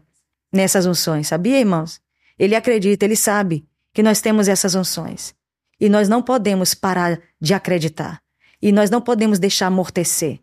nessas 0.52 0.86
unções, 0.86 1.26
sabia, 1.26 1.58
irmãos? 1.58 2.00
Ele 2.38 2.54
acredita, 2.54 3.04
ele 3.04 3.16
sabe 3.16 3.68
que 3.92 4.02
nós 4.02 4.20
temos 4.20 4.48
essas 4.48 4.74
unções. 4.74 5.34
E 5.80 5.88
nós 5.88 6.08
não 6.08 6.22
podemos 6.22 6.74
parar 6.74 7.20
de 7.40 7.54
acreditar. 7.54 8.20
E 8.60 8.70
nós 8.70 8.90
não 8.90 9.00
podemos 9.00 9.38
deixar 9.38 9.66
amortecer. 9.66 10.40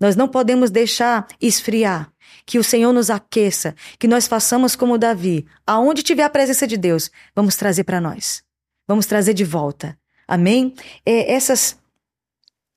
Nós 0.00 0.16
não 0.16 0.28
podemos 0.28 0.70
deixar 0.70 1.26
esfriar. 1.40 2.10
Que 2.44 2.58
o 2.58 2.64
Senhor 2.64 2.92
nos 2.92 3.10
aqueça, 3.10 3.74
que 3.98 4.08
nós 4.08 4.26
façamos 4.26 4.76
como 4.76 4.98
Davi. 4.98 5.46
Aonde 5.66 6.02
tiver 6.02 6.24
a 6.24 6.30
presença 6.30 6.66
de 6.66 6.76
Deus, 6.76 7.10
vamos 7.34 7.56
trazer 7.56 7.84
para 7.84 8.00
nós. 8.00 8.42
Vamos 8.86 9.06
trazer 9.06 9.34
de 9.34 9.44
volta. 9.44 9.98
Amém? 10.26 10.74
É, 11.04 11.32
essas 11.32 11.78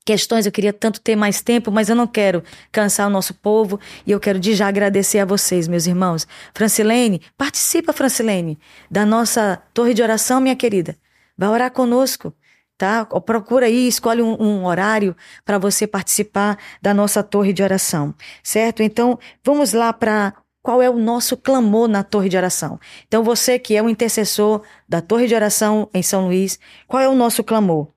questões, 0.06 0.46
eu 0.46 0.52
queria 0.52 0.74
tanto 0.74 1.00
ter 1.00 1.16
mais 1.16 1.42
tempo, 1.42 1.72
mas 1.72 1.90
eu 1.90 1.96
não 1.96 2.08
quero 2.08 2.44
cansar 2.72 3.08
o 3.08 3.10
nosso 3.10 3.34
povo 3.34 3.80
e 4.06 4.12
eu 4.12 4.20
quero 4.20 4.40
de 4.40 4.54
já 4.54 4.68
agradecer 4.68 5.20
a 5.20 5.26
vocês, 5.26 5.68
meus 5.68 5.86
irmãos. 5.86 6.28
Francilene, 6.54 7.22
participa, 7.38 7.94
Francilene, 7.94 8.60
da 8.90 9.06
nossa 9.06 9.62
torre 9.74 9.94
de 9.94 10.02
oração, 10.02 10.42
minha 10.42 10.56
querida. 10.56 10.98
Vai 11.38 11.50
orar 11.50 11.72
conosco, 11.72 12.34
tá? 12.78 13.06
Procura 13.06 13.68
aí, 13.68 13.88
escolhe 13.88 14.22
um, 14.22 14.42
um 14.42 14.66
horário 14.66 15.16
para 15.46 15.58
você 15.58 15.86
participar 15.86 16.58
da 16.82 16.94
nossa 16.94 17.24
torre 17.24 17.54
de 17.54 17.64
oração, 17.64 18.14
certo? 18.44 18.82
Então, 18.82 19.20
vamos 19.44 19.74
lá 19.74 19.94
para 19.94 20.34
qual 20.64 20.82
é 20.82 20.90
o 20.90 20.98
nosso 20.98 21.36
clamor 21.38 21.88
na 21.88 22.04
torre 22.04 22.30
de 22.30 22.38
oração. 22.38 22.80
Então, 23.08 23.24
você 23.24 23.58
que 23.58 23.76
é 23.76 23.82
o 23.82 23.90
intercessor 23.90 24.62
da 24.88 25.02
torre 25.02 25.28
de 25.28 25.36
oração 25.36 25.90
em 25.94 26.04
São 26.04 26.26
Luís, 26.26 26.60
qual 26.88 27.02
é 27.02 27.10
o 27.10 27.16
nosso 27.16 27.44
clamor? 27.44 27.88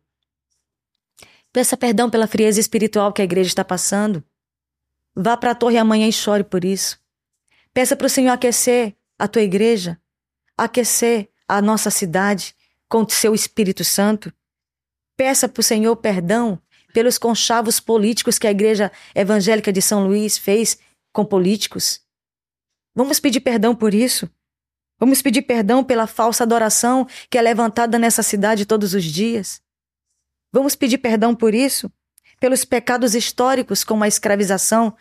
Peça 1.54 1.76
perdão 1.76 2.10
pela 2.10 2.26
frieza 2.26 2.58
espiritual 2.58 3.12
que 3.12 3.22
a 3.22 3.24
igreja 3.24 3.46
está 3.46 3.64
passando. 3.64 4.24
Vá 5.14 5.36
para 5.36 5.52
a 5.52 5.54
torre 5.54 5.78
amanhã 5.78 6.08
e 6.08 6.12
chore 6.12 6.42
por 6.42 6.64
isso. 6.64 6.98
Peça 7.72 7.94
para 7.94 8.08
o 8.08 8.10
Senhor 8.10 8.32
aquecer 8.32 8.96
a 9.16 9.28
tua 9.28 9.42
igreja, 9.42 9.96
aquecer 10.58 11.30
a 11.46 11.62
nossa 11.62 11.92
cidade 11.92 12.56
com 12.88 13.02
o 13.02 13.08
seu 13.08 13.32
Espírito 13.36 13.84
Santo. 13.84 14.32
Peça 15.16 15.48
para 15.48 15.60
o 15.60 15.62
Senhor 15.62 15.94
perdão 15.94 16.60
pelos 16.92 17.18
conchavos 17.18 17.78
políticos 17.78 18.36
que 18.36 18.48
a 18.48 18.50
igreja 18.50 18.90
evangélica 19.14 19.72
de 19.72 19.80
São 19.80 20.08
Luís 20.08 20.36
fez 20.36 20.76
com 21.12 21.24
políticos. 21.24 22.00
Vamos 22.96 23.20
pedir 23.20 23.40
perdão 23.40 23.76
por 23.76 23.94
isso. 23.94 24.28
Vamos 24.98 25.22
pedir 25.22 25.42
perdão 25.42 25.84
pela 25.84 26.08
falsa 26.08 26.42
adoração 26.42 27.06
que 27.30 27.38
é 27.38 27.42
levantada 27.42 27.96
nessa 27.96 28.24
cidade 28.24 28.66
todos 28.66 28.92
os 28.92 29.04
dias. 29.04 29.62
Vamos 30.54 30.76
pedir 30.76 30.98
perdão 30.98 31.34
por 31.34 31.52
isso? 31.52 31.90
Pelos 32.38 32.64
pecados 32.64 33.16
históricos, 33.16 33.82
como 33.82 34.04
a 34.04 34.08
escravização 34.08 34.96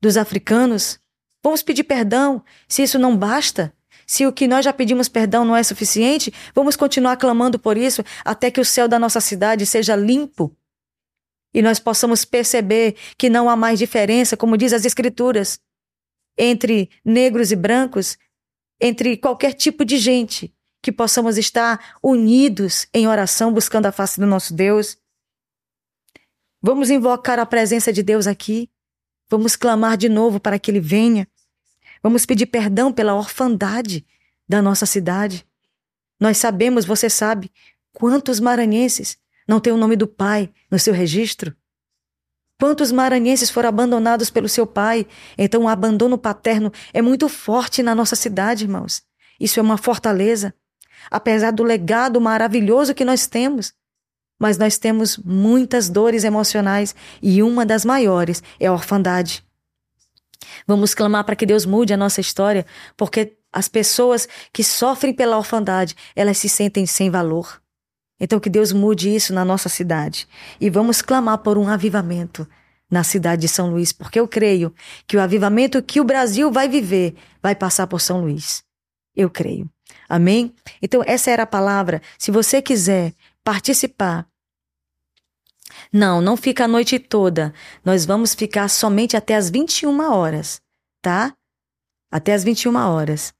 dos 0.00 0.16
africanos? 0.16 1.00
Vamos 1.42 1.64
pedir 1.64 1.82
perdão 1.82 2.44
se 2.68 2.84
isso 2.84 2.96
não 2.96 3.16
basta? 3.16 3.74
Se 4.06 4.24
o 4.24 4.32
que 4.32 4.46
nós 4.46 4.64
já 4.64 4.72
pedimos 4.72 5.08
perdão 5.08 5.44
não 5.44 5.56
é 5.56 5.64
suficiente, 5.64 6.32
vamos 6.54 6.76
continuar 6.76 7.16
clamando 7.16 7.58
por 7.58 7.76
isso 7.76 8.04
até 8.24 8.52
que 8.52 8.60
o 8.60 8.64
céu 8.64 8.86
da 8.86 8.96
nossa 8.96 9.20
cidade 9.20 9.66
seja 9.66 9.96
limpo 9.96 10.56
e 11.52 11.60
nós 11.60 11.80
possamos 11.80 12.24
perceber 12.24 12.94
que 13.18 13.28
não 13.28 13.50
há 13.50 13.56
mais 13.56 13.80
diferença, 13.80 14.36
como 14.36 14.56
diz 14.56 14.72
as 14.72 14.84
Escrituras, 14.84 15.58
entre 16.38 16.88
negros 17.04 17.50
e 17.50 17.56
brancos, 17.56 18.16
entre 18.80 19.16
qualquer 19.16 19.54
tipo 19.54 19.84
de 19.84 19.98
gente, 19.98 20.54
que 20.84 20.92
possamos 20.92 21.38
estar 21.38 21.96
unidos 22.02 22.86
em 22.92 23.08
oração, 23.08 23.50
buscando 23.50 23.86
a 23.86 23.92
face 23.92 24.20
do 24.20 24.26
nosso 24.26 24.52
Deus. 24.52 24.98
Vamos 26.60 26.90
invocar 26.90 27.38
a 27.38 27.46
presença 27.46 27.90
de 27.90 28.02
Deus 28.02 28.26
aqui. 28.26 28.70
Vamos 29.30 29.56
clamar 29.56 29.96
de 29.96 30.10
novo 30.10 30.38
para 30.38 30.58
que 30.58 30.70
Ele 30.70 30.80
venha. 30.80 31.26
Vamos 32.02 32.26
pedir 32.26 32.44
perdão 32.44 32.92
pela 32.92 33.14
orfandade 33.14 34.04
da 34.46 34.60
nossa 34.60 34.84
cidade. 34.84 35.46
Nós 36.20 36.36
sabemos, 36.36 36.84
você 36.84 37.08
sabe, 37.08 37.50
quantos 37.90 38.38
maranhenses 38.38 39.16
não 39.48 39.60
têm 39.60 39.72
o 39.72 39.78
nome 39.78 39.96
do 39.96 40.06
pai 40.06 40.52
no 40.70 40.78
seu 40.78 40.92
registro. 40.92 41.56
Quantos 42.60 42.92
maranhenses 42.92 43.48
foram 43.48 43.70
abandonados 43.70 44.28
pelo 44.28 44.50
seu 44.50 44.66
pai? 44.66 45.06
Então 45.38 45.62
o 45.62 45.68
abandono 45.68 46.18
paterno 46.18 46.70
é 46.92 47.00
muito 47.00 47.26
forte 47.26 47.82
na 47.82 47.94
nossa 47.94 48.14
cidade, 48.14 48.64
irmãos. 48.64 49.02
Isso 49.40 49.58
é 49.58 49.62
uma 49.62 49.78
fortaleza 49.78 50.54
apesar 51.10 51.52
do 51.52 51.62
legado 51.62 52.20
maravilhoso 52.20 52.94
que 52.94 53.04
nós 53.04 53.26
temos. 53.26 53.72
Mas 54.38 54.58
nós 54.58 54.78
temos 54.78 55.16
muitas 55.18 55.88
dores 55.88 56.24
emocionais 56.24 56.94
e 57.22 57.42
uma 57.42 57.64
das 57.64 57.84
maiores 57.84 58.42
é 58.58 58.66
a 58.66 58.72
orfandade. 58.72 59.44
Vamos 60.66 60.94
clamar 60.94 61.24
para 61.24 61.36
que 61.36 61.46
Deus 61.46 61.64
mude 61.64 61.92
a 61.92 61.96
nossa 61.96 62.20
história, 62.20 62.66
porque 62.96 63.36
as 63.52 63.68
pessoas 63.68 64.28
que 64.52 64.64
sofrem 64.64 65.14
pela 65.14 65.36
orfandade, 65.36 65.94
elas 66.14 66.38
se 66.38 66.48
sentem 66.48 66.86
sem 66.86 67.10
valor. 67.10 67.60
Então 68.18 68.40
que 68.40 68.50
Deus 68.50 68.72
mude 68.72 69.14
isso 69.14 69.32
na 69.32 69.44
nossa 69.44 69.68
cidade 69.68 70.28
e 70.60 70.70
vamos 70.70 71.02
clamar 71.02 71.38
por 71.38 71.58
um 71.58 71.68
avivamento 71.68 72.46
na 72.90 73.02
cidade 73.02 73.42
de 73.42 73.48
São 73.48 73.70
Luís, 73.70 73.92
porque 73.92 74.20
eu 74.20 74.28
creio 74.28 74.72
que 75.06 75.16
o 75.16 75.20
avivamento 75.20 75.82
que 75.82 76.00
o 76.00 76.04
Brasil 76.04 76.50
vai 76.50 76.68
viver 76.68 77.14
vai 77.42 77.54
passar 77.54 77.86
por 77.86 78.00
São 78.00 78.20
Luís. 78.20 78.62
Eu 79.16 79.30
creio. 79.30 79.68
Amém? 80.08 80.54
Então, 80.82 81.02
essa 81.06 81.30
era 81.30 81.44
a 81.44 81.46
palavra. 81.46 82.00
Se 82.18 82.30
você 82.30 82.60
quiser 82.60 83.14
participar, 83.42 84.26
não, 85.92 86.20
não 86.20 86.36
fica 86.36 86.64
a 86.64 86.68
noite 86.68 86.98
toda. 86.98 87.52
Nós 87.84 88.04
vamos 88.04 88.34
ficar 88.34 88.68
somente 88.68 89.16
até 89.16 89.34
as 89.34 89.50
21 89.50 90.00
horas, 90.10 90.60
tá? 91.02 91.34
Até 92.10 92.32
as 92.32 92.44
21 92.44 92.76
horas. 92.76 93.34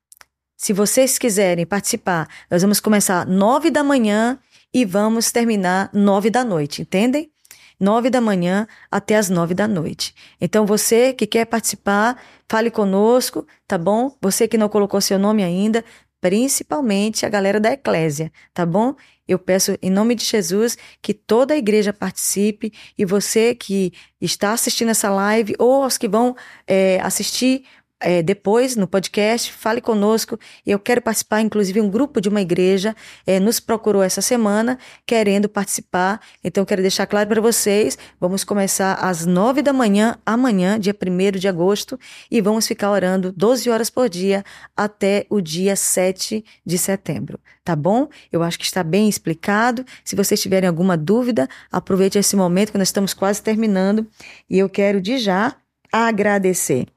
Se 0.56 0.72
vocês 0.72 1.18
quiserem 1.18 1.66
participar, 1.66 2.28
nós 2.50 2.62
vamos 2.62 2.80
começar 2.80 3.26
nove 3.26 3.70
da 3.70 3.84
manhã 3.84 4.38
e 4.72 4.84
vamos 4.84 5.30
terminar 5.30 5.90
nove 5.92 6.30
da 6.30 6.44
noite, 6.44 6.82
entendem? 6.82 7.30
nove 7.78 8.08
da 8.08 8.20
manhã 8.20 8.66
até 8.90 9.16
as 9.16 9.28
nove 9.28 9.54
da 9.54 9.66
noite. 9.66 10.14
Então, 10.40 10.66
você 10.66 11.12
que 11.12 11.26
quer 11.26 11.44
participar, 11.44 12.20
fale 12.48 12.70
conosco, 12.70 13.46
tá 13.66 13.76
bom? 13.76 14.16
Você 14.20 14.48
que 14.48 14.58
não 14.58 14.68
colocou 14.68 15.00
seu 15.00 15.18
nome 15.18 15.42
ainda, 15.42 15.84
principalmente 16.24 17.26
a 17.26 17.28
galera 17.28 17.60
da 17.60 17.72
Eclésia, 17.72 18.32
tá 18.54 18.64
bom? 18.64 18.94
Eu 19.28 19.38
peço 19.38 19.76
em 19.82 19.90
nome 19.90 20.14
de 20.14 20.24
Jesus 20.24 20.74
que 21.02 21.12
toda 21.12 21.52
a 21.52 21.56
igreja 21.58 21.92
participe 21.92 22.72
e 22.96 23.04
você 23.04 23.54
que 23.54 23.92
está 24.18 24.54
assistindo 24.54 24.88
essa 24.88 25.10
live 25.10 25.54
ou 25.58 25.84
os 25.84 25.98
que 25.98 26.08
vão 26.08 26.34
é, 26.66 26.98
assistir 27.02 27.64
é, 28.04 28.22
depois 28.22 28.76
no 28.76 28.86
podcast, 28.86 29.50
fale 29.50 29.80
conosco. 29.80 30.38
Eu 30.66 30.78
quero 30.78 31.00
participar, 31.00 31.40
inclusive, 31.40 31.80
um 31.80 31.88
grupo 31.88 32.20
de 32.20 32.28
uma 32.28 32.42
igreja 32.42 32.94
é, 33.26 33.40
nos 33.40 33.58
procurou 33.58 34.02
essa 34.02 34.20
semana 34.20 34.78
querendo 35.06 35.48
participar. 35.48 36.20
Então, 36.44 36.66
quero 36.66 36.82
deixar 36.82 37.06
claro 37.06 37.28
para 37.28 37.40
vocês: 37.40 37.96
vamos 38.20 38.44
começar 38.44 38.94
às 38.94 39.24
nove 39.24 39.62
da 39.62 39.72
manhã, 39.72 40.18
amanhã, 40.26 40.78
dia 40.78 40.94
1 40.94 41.38
de 41.38 41.48
agosto, 41.48 41.98
e 42.30 42.42
vamos 42.42 42.66
ficar 42.66 42.90
orando 42.90 43.32
12 43.32 43.70
horas 43.70 43.88
por 43.88 44.10
dia 44.10 44.44
até 44.76 45.26
o 45.30 45.40
dia 45.40 45.74
7 45.74 46.44
de 46.64 46.78
setembro. 46.78 47.40
Tá 47.64 47.74
bom? 47.74 48.08
Eu 48.30 48.42
acho 48.42 48.58
que 48.58 48.66
está 48.66 48.84
bem 48.84 49.08
explicado. 49.08 49.82
Se 50.04 50.14
vocês 50.14 50.40
tiverem 50.40 50.68
alguma 50.68 50.98
dúvida, 50.98 51.48
aproveite 51.72 52.18
esse 52.18 52.36
momento 52.36 52.72
que 52.72 52.78
nós 52.78 52.88
estamos 52.88 53.14
quase 53.14 53.42
terminando. 53.42 54.06
E 54.50 54.58
eu 54.58 54.68
quero 54.68 55.00
de 55.00 55.16
já 55.16 55.56
agradecer 55.90 56.93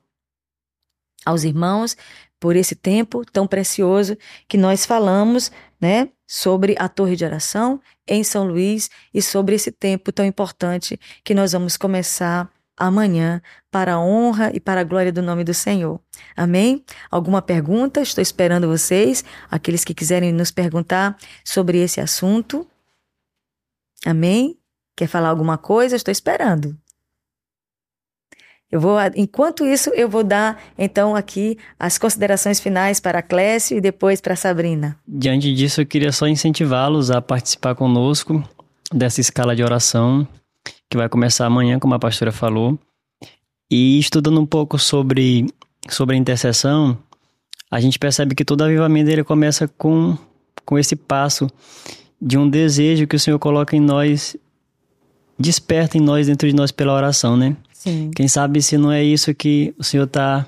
aos 1.28 1.44
irmãos 1.44 1.98
por 2.40 2.56
esse 2.56 2.76
tempo 2.76 3.26
tão 3.26 3.46
precioso 3.46 4.18
que 4.48 4.58
nós 4.58 4.86
falamos, 4.86 5.52
né, 5.80 6.10
sobre 6.26 6.76
a 6.78 6.88
torre 6.88 7.16
de 7.16 7.26
oração 7.26 7.80
em 8.08 8.24
São 8.24 8.48
Luís 8.48 8.90
e 9.14 9.22
sobre 9.22 9.56
esse 9.56 9.72
tempo 9.72 10.12
tão 10.12 10.26
importante 10.26 11.00
que 11.24 11.34
nós 11.34 11.52
vamos 11.52 11.78
começar 11.78 12.50
amanhã 12.76 13.42
para 13.72 13.94
a 13.94 14.00
honra 14.00 14.52
e 14.54 14.60
para 14.60 14.82
a 14.82 14.84
glória 14.84 15.12
do 15.12 15.22
nome 15.22 15.44
do 15.44 15.54
Senhor. 15.54 16.00
Amém? 16.36 16.84
Alguma 17.10 17.42
pergunta? 17.42 18.02
Estou 18.02 18.22
esperando 18.22 18.68
vocês, 18.68 19.24
aqueles 19.50 19.84
que 19.84 19.94
quiserem 19.94 20.32
nos 20.32 20.52
perguntar 20.52 21.18
sobre 21.44 21.80
esse 21.80 22.00
assunto. 22.00 22.68
Amém? 24.06 24.58
Quer 24.96 25.08
falar 25.08 25.30
alguma 25.30 25.58
coisa? 25.58 25.96
Estou 25.96 26.12
esperando. 26.12 26.78
Eu 28.70 28.82
vou, 28.82 28.98
enquanto 29.16 29.66
isso, 29.66 29.90
eu 29.92 30.10
vou 30.10 30.24
dar 30.24 30.62
então 30.78 31.16
aqui 31.16 31.58
as 31.80 31.98
considerações 31.98 32.60
finais 32.60 33.00
para 33.00 33.22
Clécio 33.22 33.78
e 33.78 33.82
depois 33.82 34.20
para 34.20 34.36
Sabrina. 34.36 34.98
Diante 35.08 35.54
disso, 35.54 35.82
eu 35.82 35.86
queria 35.86 36.12
só 36.12 36.28
incentivá-los 36.28 37.10
a 37.10 37.22
participar 37.22 37.76
conosco 37.76 38.44
dessa 38.94 39.22
escala 39.22 39.56
de 39.56 39.64
oração 39.64 40.28
que 40.90 40.98
vai 40.98 41.08
começar 41.08 41.46
amanhã, 41.46 41.80
como 41.80 41.94
a 41.94 42.00
pastora 42.00 42.32
falou. 42.32 42.78
E 43.72 44.00
estudando 44.00 44.40
um 44.40 44.46
pouco 44.46 44.78
sobre, 44.78 45.46
sobre 45.90 46.16
a 46.16 46.20
intercessão, 46.20 46.98
a 47.70 47.80
gente 47.80 48.00
percebe 48.00 48.36
que 48.36 48.46
todo 48.46 48.64
avivamento 48.64 49.10
ele 49.10 49.24
começa 49.24 49.68
com, 49.68 50.18
com 50.66 50.78
esse 50.78 50.96
passo 50.96 51.50
de 52.22 52.38
um 52.38 52.50
desejo 52.50 53.08
que 53.08 53.16
o 53.16 53.20
Senhor 53.20 53.38
coloca 53.40 53.76
em 53.76 53.80
nós, 53.80 54.36
desperta 55.40 55.98
em 55.98 56.02
nós, 56.02 56.28
dentro 56.28 56.48
de 56.48 56.56
nós 56.56 56.72
pela 56.72 56.94
oração, 56.94 57.38
né? 57.38 57.56
Sim. 57.78 58.10
Quem 58.16 58.28
sabe 58.28 58.60
se 58.60 58.76
não 58.76 58.92
é 58.92 59.04
isso 59.04 59.36
que 59.36 59.72
o 59.78 59.84
Senhor 59.84 60.06
está 60.06 60.48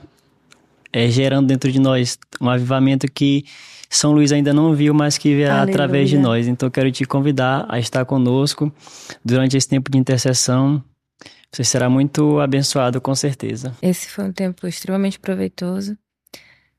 é, 0.91 1.07
gerando 1.09 1.45
dentro 1.45 1.71
de 1.71 1.79
nós, 1.79 2.17
um 2.41 2.49
avivamento 2.49 3.05
que 3.11 3.45
São 3.87 4.13
Luís 4.13 4.31
ainda 4.31 4.51
não 4.51 4.73
viu, 4.73 4.95
mas 4.95 5.15
que 5.15 5.35
virá 5.35 5.57
Aleluia. 5.57 5.75
através 5.75 6.09
de 6.09 6.17
nós. 6.17 6.47
Então, 6.47 6.71
quero 6.71 6.91
te 6.91 7.05
convidar 7.05 7.67
a 7.69 7.77
estar 7.77 8.03
conosco 8.03 8.73
durante 9.23 9.55
esse 9.55 9.67
tempo 9.67 9.91
de 9.91 9.99
intercessão. 9.99 10.83
Você 11.51 11.63
será 11.63 11.87
muito 11.87 12.39
abençoado, 12.39 12.99
com 12.99 13.13
certeza. 13.13 13.75
Esse 13.79 14.09
foi 14.09 14.25
um 14.25 14.33
tempo 14.33 14.65
extremamente 14.65 15.19
proveitoso, 15.19 15.95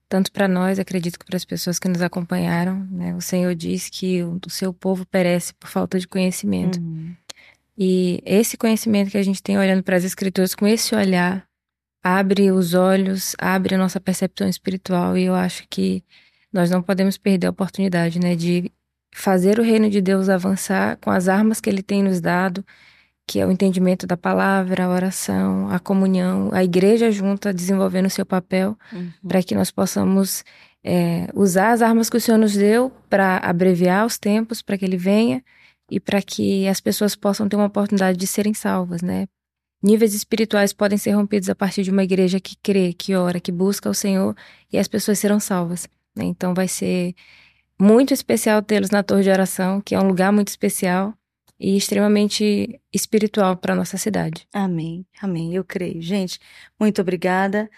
tanto 0.09 0.33
para 0.33 0.49
nós, 0.49 0.81
acredito 0.81 1.17
que 1.17 1.25
para 1.25 1.37
as 1.37 1.45
pessoas 1.45 1.79
que 1.79 1.89
nos 1.89 2.03
acompanharam. 2.03 2.85
Né? 2.91 3.15
O 3.15 3.21
Senhor 3.21 3.55
diz 3.55 3.89
que 3.89 4.25
o 4.25 4.41
seu 4.49 4.75
povo 4.75 5.07
perece 5.07 5.55
por 5.55 5.69
falta 5.69 5.97
de 5.97 6.09
conhecimento. 6.09 6.81
Uhum. 6.81 7.15
E 7.83 8.23
esse 8.27 8.59
conhecimento 8.59 9.11
que 9.11 9.17
a 9.17 9.23
gente 9.23 9.43
tem 9.43 9.57
olhando 9.57 9.83
para 9.83 9.97
as 9.97 10.05
escrituras 10.05 10.55
com 10.55 10.67
esse 10.67 10.95
olhar 10.95 11.49
abre 12.05 12.53
os 12.53 12.75
olhos, 12.75 13.35
abre 13.39 13.75
a 13.75 13.79
nossa 13.79 13.99
percepção 13.99 14.47
espiritual 14.47 15.17
e 15.17 15.25
eu 15.25 15.35
acho 15.35 15.65
que 15.71 16.05
nós 16.53 16.71
não 16.71 16.83
podemos 16.83 17.17
perder 17.17 17.47
a 17.47 17.51
oportunidade, 17.51 18.21
né, 18.21 18.37
de 18.37 18.71
fazer 19.15 19.59
o 19.59 19.63
reino 19.63 19.89
de 19.89 20.03
Deus 20.03 20.29
avançar 20.29 20.99
com 20.99 21.11
as 21.11 21.27
armas 21.27 21.59
que 21.59 21.71
ele 21.71 21.83
tem 21.83 22.03
nos 22.03 22.21
dado, 22.21 22.63
que 23.27 23.41
é 23.41 23.47
o 23.47 23.51
entendimento 23.51 24.07
da 24.07 24.17
palavra, 24.17 24.85
a 24.85 24.89
oração, 24.91 25.71
a 25.71 25.79
comunhão, 25.79 26.51
a 26.53 26.63
igreja 26.63 27.11
junta 27.11 27.51
desenvolvendo 27.51 28.07
o 28.07 28.11
seu 28.11 28.27
papel 28.27 28.77
uhum. 28.93 29.11
para 29.27 29.43
que 29.43 29.55
nós 29.55 29.71
possamos 29.71 30.45
é, 30.85 31.29
usar 31.33 31.73
as 31.73 31.81
armas 31.81 32.11
que 32.11 32.17
o 32.19 32.21
Senhor 32.21 32.37
nos 32.37 32.55
deu 32.55 32.93
para 33.09 33.39
abreviar 33.39 34.05
os 34.05 34.19
tempos, 34.19 34.61
para 34.61 34.77
que 34.77 34.85
ele 34.85 34.99
venha 34.99 35.43
e 35.91 35.99
para 35.99 36.23
que 36.23 36.69
as 36.69 36.81
pessoas 36.81 37.17
possam 37.17 37.49
ter 37.49 37.57
uma 37.57 37.67
oportunidade 37.67 38.17
de 38.19 38.27
serem 38.27 38.55
salvas, 38.55 39.03
né? 39.03 39.27
Níveis 39.83 40.15
espirituais 40.15 40.73
podem 40.73 40.99
ser 40.99 41.13
rompidos 41.13 41.49
a 41.49 41.55
partir 41.55 41.83
de 41.83 41.91
uma 41.91 42.05
igreja 42.05 42.39
que 42.39 42.55
crê, 42.57 42.93
que 42.93 43.15
ora, 43.15 43.41
que 43.41 43.51
busca 43.51 43.89
o 43.89 43.95
Senhor 43.95 44.37
e 44.71 44.79
as 44.79 44.87
pessoas 44.87 45.19
serão 45.19 45.41
salvas. 45.41 45.89
Né? 46.15 46.25
Então 46.25 46.53
vai 46.53 46.69
ser 46.69 47.15
muito 47.81 48.13
especial 48.13 48.63
tê-los 48.63 48.91
na 48.91 49.03
torre 49.03 49.23
de 49.23 49.31
oração, 49.31 49.81
que 49.81 49.95
é 49.95 49.99
um 49.99 50.07
lugar 50.07 50.31
muito 50.33 50.49
especial 50.49 51.15
e 51.59 51.77
extremamente 51.77 52.79
espiritual 52.93 53.57
para 53.57 53.75
nossa 53.75 53.97
cidade. 53.97 54.47
Amém, 54.53 55.07
amém. 55.21 55.55
Eu 55.55 55.65
creio. 55.65 56.01
Gente, 56.03 56.39
muito 56.79 57.01
obrigada 57.01 57.71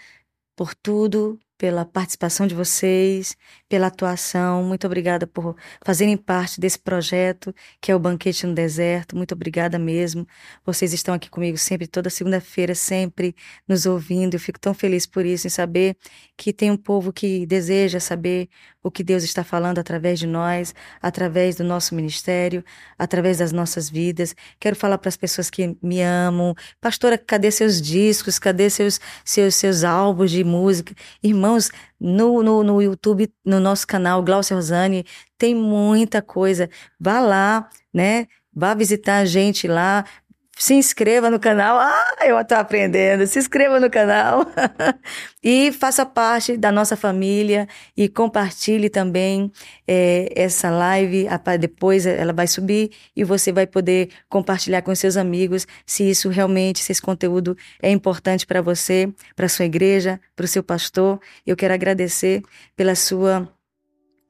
por 0.57 0.75
tudo, 0.75 1.39
pela 1.57 1.85
participação 1.85 2.45
de 2.45 2.53
vocês, 2.53 3.37
pela 3.73 3.87
atuação. 3.87 4.63
Muito 4.63 4.85
obrigada 4.85 5.25
por 5.25 5.55
fazerem 5.83 6.15
parte 6.15 6.61
desse 6.61 6.77
projeto 6.77 7.55
que 7.81 7.91
é 7.91 7.95
o 7.95 7.99
Banquete 7.99 8.45
no 8.45 8.53
Deserto. 8.53 9.15
Muito 9.17 9.33
obrigada 9.33 9.79
mesmo. 9.79 10.27
Vocês 10.63 10.93
estão 10.93 11.15
aqui 11.15 11.27
comigo 11.27 11.57
sempre, 11.57 11.87
toda 11.87 12.07
segunda-feira, 12.07 12.75
sempre 12.75 13.35
nos 13.67 13.87
ouvindo. 13.87 14.35
Eu 14.35 14.39
fico 14.39 14.59
tão 14.59 14.75
feliz 14.75 15.07
por 15.07 15.25
isso, 15.25 15.47
em 15.47 15.49
saber 15.49 15.97
que 16.37 16.53
tem 16.53 16.69
um 16.69 16.77
povo 16.77 17.11
que 17.11 17.47
deseja 17.47 17.99
saber 17.99 18.47
o 18.83 18.91
que 18.91 19.03
Deus 19.03 19.23
está 19.23 19.43
falando 19.45 19.79
através 19.79 20.19
de 20.19 20.27
nós, 20.27 20.75
através 21.01 21.55
do 21.55 21.63
nosso 21.63 21.95
ministério, 21.95 22.63
através 22.99 23.37
das 23.37 23.51
nossas 23.53 23.89
vidas. 23.89 24.35
Quero 24.59 24.75
falar 24.75 24.97
para 24.97 25.09
as 25.09 25.17
pessoas 25.17 25.49
que 25.49 25.75
me 25.81 26.01
amam. 26.01 26.53
Pastora, 26.81 27.17
cadê 27.17 27.49
seus 27.49 27.81
discos? 27.81 28.37
Cadê 28.37 28.69
seus, 28.69 28.99
seus, 29.23 29.55
seus 29.55 29.83
álbuns 29.83 30.29
de 30.29 30.43
música? 30.43 30.93
Irmão, 31.23 31.53
Irmãos, 31.53 31.71
no, 32.03 32.43
no, 32.43 32.63
no 32.63 32.81
YouTube, 32.81 33.33
no 33.45 33.61
nosso 33.61 33.87
canal 33.87 34.21
Glaucia 34.21 34.55
Rosane, 34.55 35.05
tem 35.37 35.55
muita 35.55 36.21
coisa. 36.21 36.69
Vá 36.99 37.21
lá, 37.21 37.69
né? 37.93 38.27
Vá 38.53 38.73
visitar 38.73 39.19
a 39.19 39.25
gente 39.25 39.67
lá, 39.67 40.05
se 40.57 40.73
inscreva 40.73 41.29
no 41.29 41.39
canal. 41.39 41.77
Ah, 41.79 42.15
eu 42.25 42.39
estou 42.39 42.57
aprendendo. 42.57 43.25
Se 43.27 43.39
inscreva 43.39 43.79
no 43.79 43.89
canal 43.89 44.45
e 45.43 45.71
faça 45.71 46.05
parte 46.05 46.55
da 46.55 46.71
nossa 46.71 46.95
família 46.95 47.67
e 47.97 48.07
compartilhe 48.07 48.89
também 48.89 49.51
é, 49.87 50.29
essa 50.35 50.69
live. 50.69 51.27
Depois 51.59 52.05
ela 52.05 52.33
vai 52.33 52.47
subir 52.47 52.91
e 53.15 53.23
você 53.23 53.51
vai 53.51 53.65
poder 53.67 54.09
compartilhar 54.29 54.81
com 54.81 54.93
seus 54.95 55.17
amigos 55.17 55.67
se 55.85 56.09
isso 56.09 56.29
realmente, 56.29 56.83
se 56.83 56.91
esse 56.91 57.01
conteúdo 57.01 57.57
é 57.81 57.89
importante 57.89 58.45
para 58.45 58.61
você, 58.61 59.11
para 59.35 59.49
sua 59.49 59.65
igreja, 59.65 60.19
para 60.35 60.45
o 60.45 60.47
seu 60.47 60.63
pastor. 60.63 61.19
Eu 61.45 61.55
quero 61.55 61.73
agradecer 61.73 62.41
pela 62.75 62.95
sua 62.95 63.49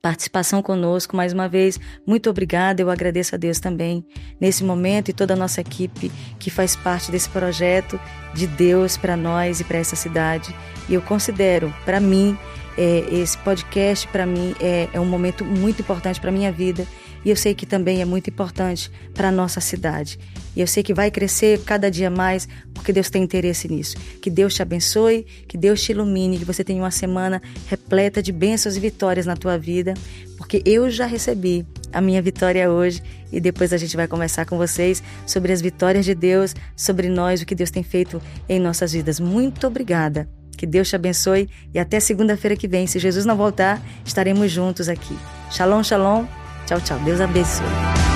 participação 0.03 0.61
conosco. 0.61 1.15
Mais 1.15 1.31
uma 1.31 1.47
vez, 1.47 1.79
muito 2.05 2.29
obrigada. 2.29 2.81
Eu 2.81 2.89
agradeço 2.89 3.33
a 3.33 3.37
Deus 3.37 3.61
também 3.61 4.05
nesse 4.39 4.61
momento 4.61 5.09
e 5.09 5.13
toda 5.13 5.33
a 5.33 5.37
nossa 5.37 5.61
equipe 5.61 6.11
que 6.37 6.51
faz 6.51 6.75
parte 6.75 7.09
desse 7.09 7.29
projeto 7.29 7.97
de 8.33 8.45
Deus 8.45 8.97
para 8.97 9.15
nós 9.15 9.61
e 9.61 9.63
para 9.63 9.77
essa 9.77 9.95
cidade. 9.95 10.53
E 10.89 10.93
eu 10.93 11.01
considero, 11.01 11.73
para 11.85 12.01
mim, 12.01 12.37
é, 12.77 13.05
esse 13.11 13.37
podcast 13.37 14.05
para 14.09 14.25
mim 14.25 14.53
é, 14.59 14.89
é 14.91 14.99
um 14.99 15.05
momento 15.05 15.45
muito 15.45 15.81
importante 15.81 16.19
para 16.19 16.31
minha 16.31 16.51
vida 16.51 16.85
e 17.25 17.29
eu 17.29 17.35
sei 17.35 17.53
que 17.53 17.65
também 17.65 18.01
é 18.01 18.05
muito 18.05 18.29
importante 18.29 18.91
para 19.13 19.29
a 19.29 19.31
nossa 19.31 19.61
cidade. 19.61 20.19
E 20.55 20.61
eu 20.61 20.67
sei 20.67 20.83
que 20.83 20.93
vai 20.93 21.09
crescer 21.09 21.61
cada 21.63 21.89
dia 21.89 22.09
mais, 22.09 22.47
porque 22.73 22.93
Deus 22.93 23.09
tem 23.09 23.23
interesse 23.23 23.67
nisso. 23.67 23.97
Que 24.21 24.29
Deus 24.29 24.53
te 24.53 24.61
abençoe, 24.61 25.25
que 25.47 25.57
Deus 25.57 25.81
te 25.81 25.91
ilumine, 25.91 26.37
que 26.37 26.45
você 26.45 26.63
tenha 26.63 26.81
uma 26.81 26.91
semana 26.91 27.41
repleta 27.67 28.21
de 28.21 28.31
bênçãos 28.31 28.77
e 28.77 28.79
vitórias 28.79 29.25
na 29.25 29.35
tua 29.35 29.57
vida, 29.57 29.93
porque 30.37 30.61
eu 30.65 30.89
já 30.89 31.05
recebi 31.05 31.65
a 31.91 32.01
minha 32.01 32.21
vitória 32.21 32.69
hoje 32.69 33.01
e 33.31 33.39
depois 33.39 33.71
a 33.71 33.77
gente 33.77 33.95
vai 33.95 34.07
conversar 34.07 34.45
com 34.45 34.57
vocês 34.57 35.01
sobre 35.25 35.51
as 35.51 35.61
vitórias 35.61 36.05
de 36.05 36.13
Deus, 36.13 36.53
sobre 36.75 37.07
nós, 37.09 37.41
o 37.41 37.45
que 37.45 37.55
Deus 37.55 37.71
tem 37.71 37.83
feito 37.83 38.21
em 38.47 38.59
nossas 38.59 38.93
vidas. 38.93 39.19
Muito 39.19 39.65
obrigada. 39.65 40.27
Que 40.57 40.67
Deus 40.67 40.87
te 40.87 40.95
abençoe 40.95 41.49
e 41.73 41.79
até 41.79 41.99
segunda-feira 41.99 42.55
que 42.55 42.67
vem. 42.67 42.87
Se 42.87 42.99
Jesus 42.99 43.25
não 43.25 43.35
voltar, 43.35 43.81
estaremos 44.05 44.51
juntos 44.51 44.87
aqui. 44.87 45.17
Shalom, 45.51 45.83
shalom. 45.83 46.42
Tchau, 46.65 46.79
tchau. 46.81 46.99
Deus 46.99 47.19
abençoe. 47.19 48.12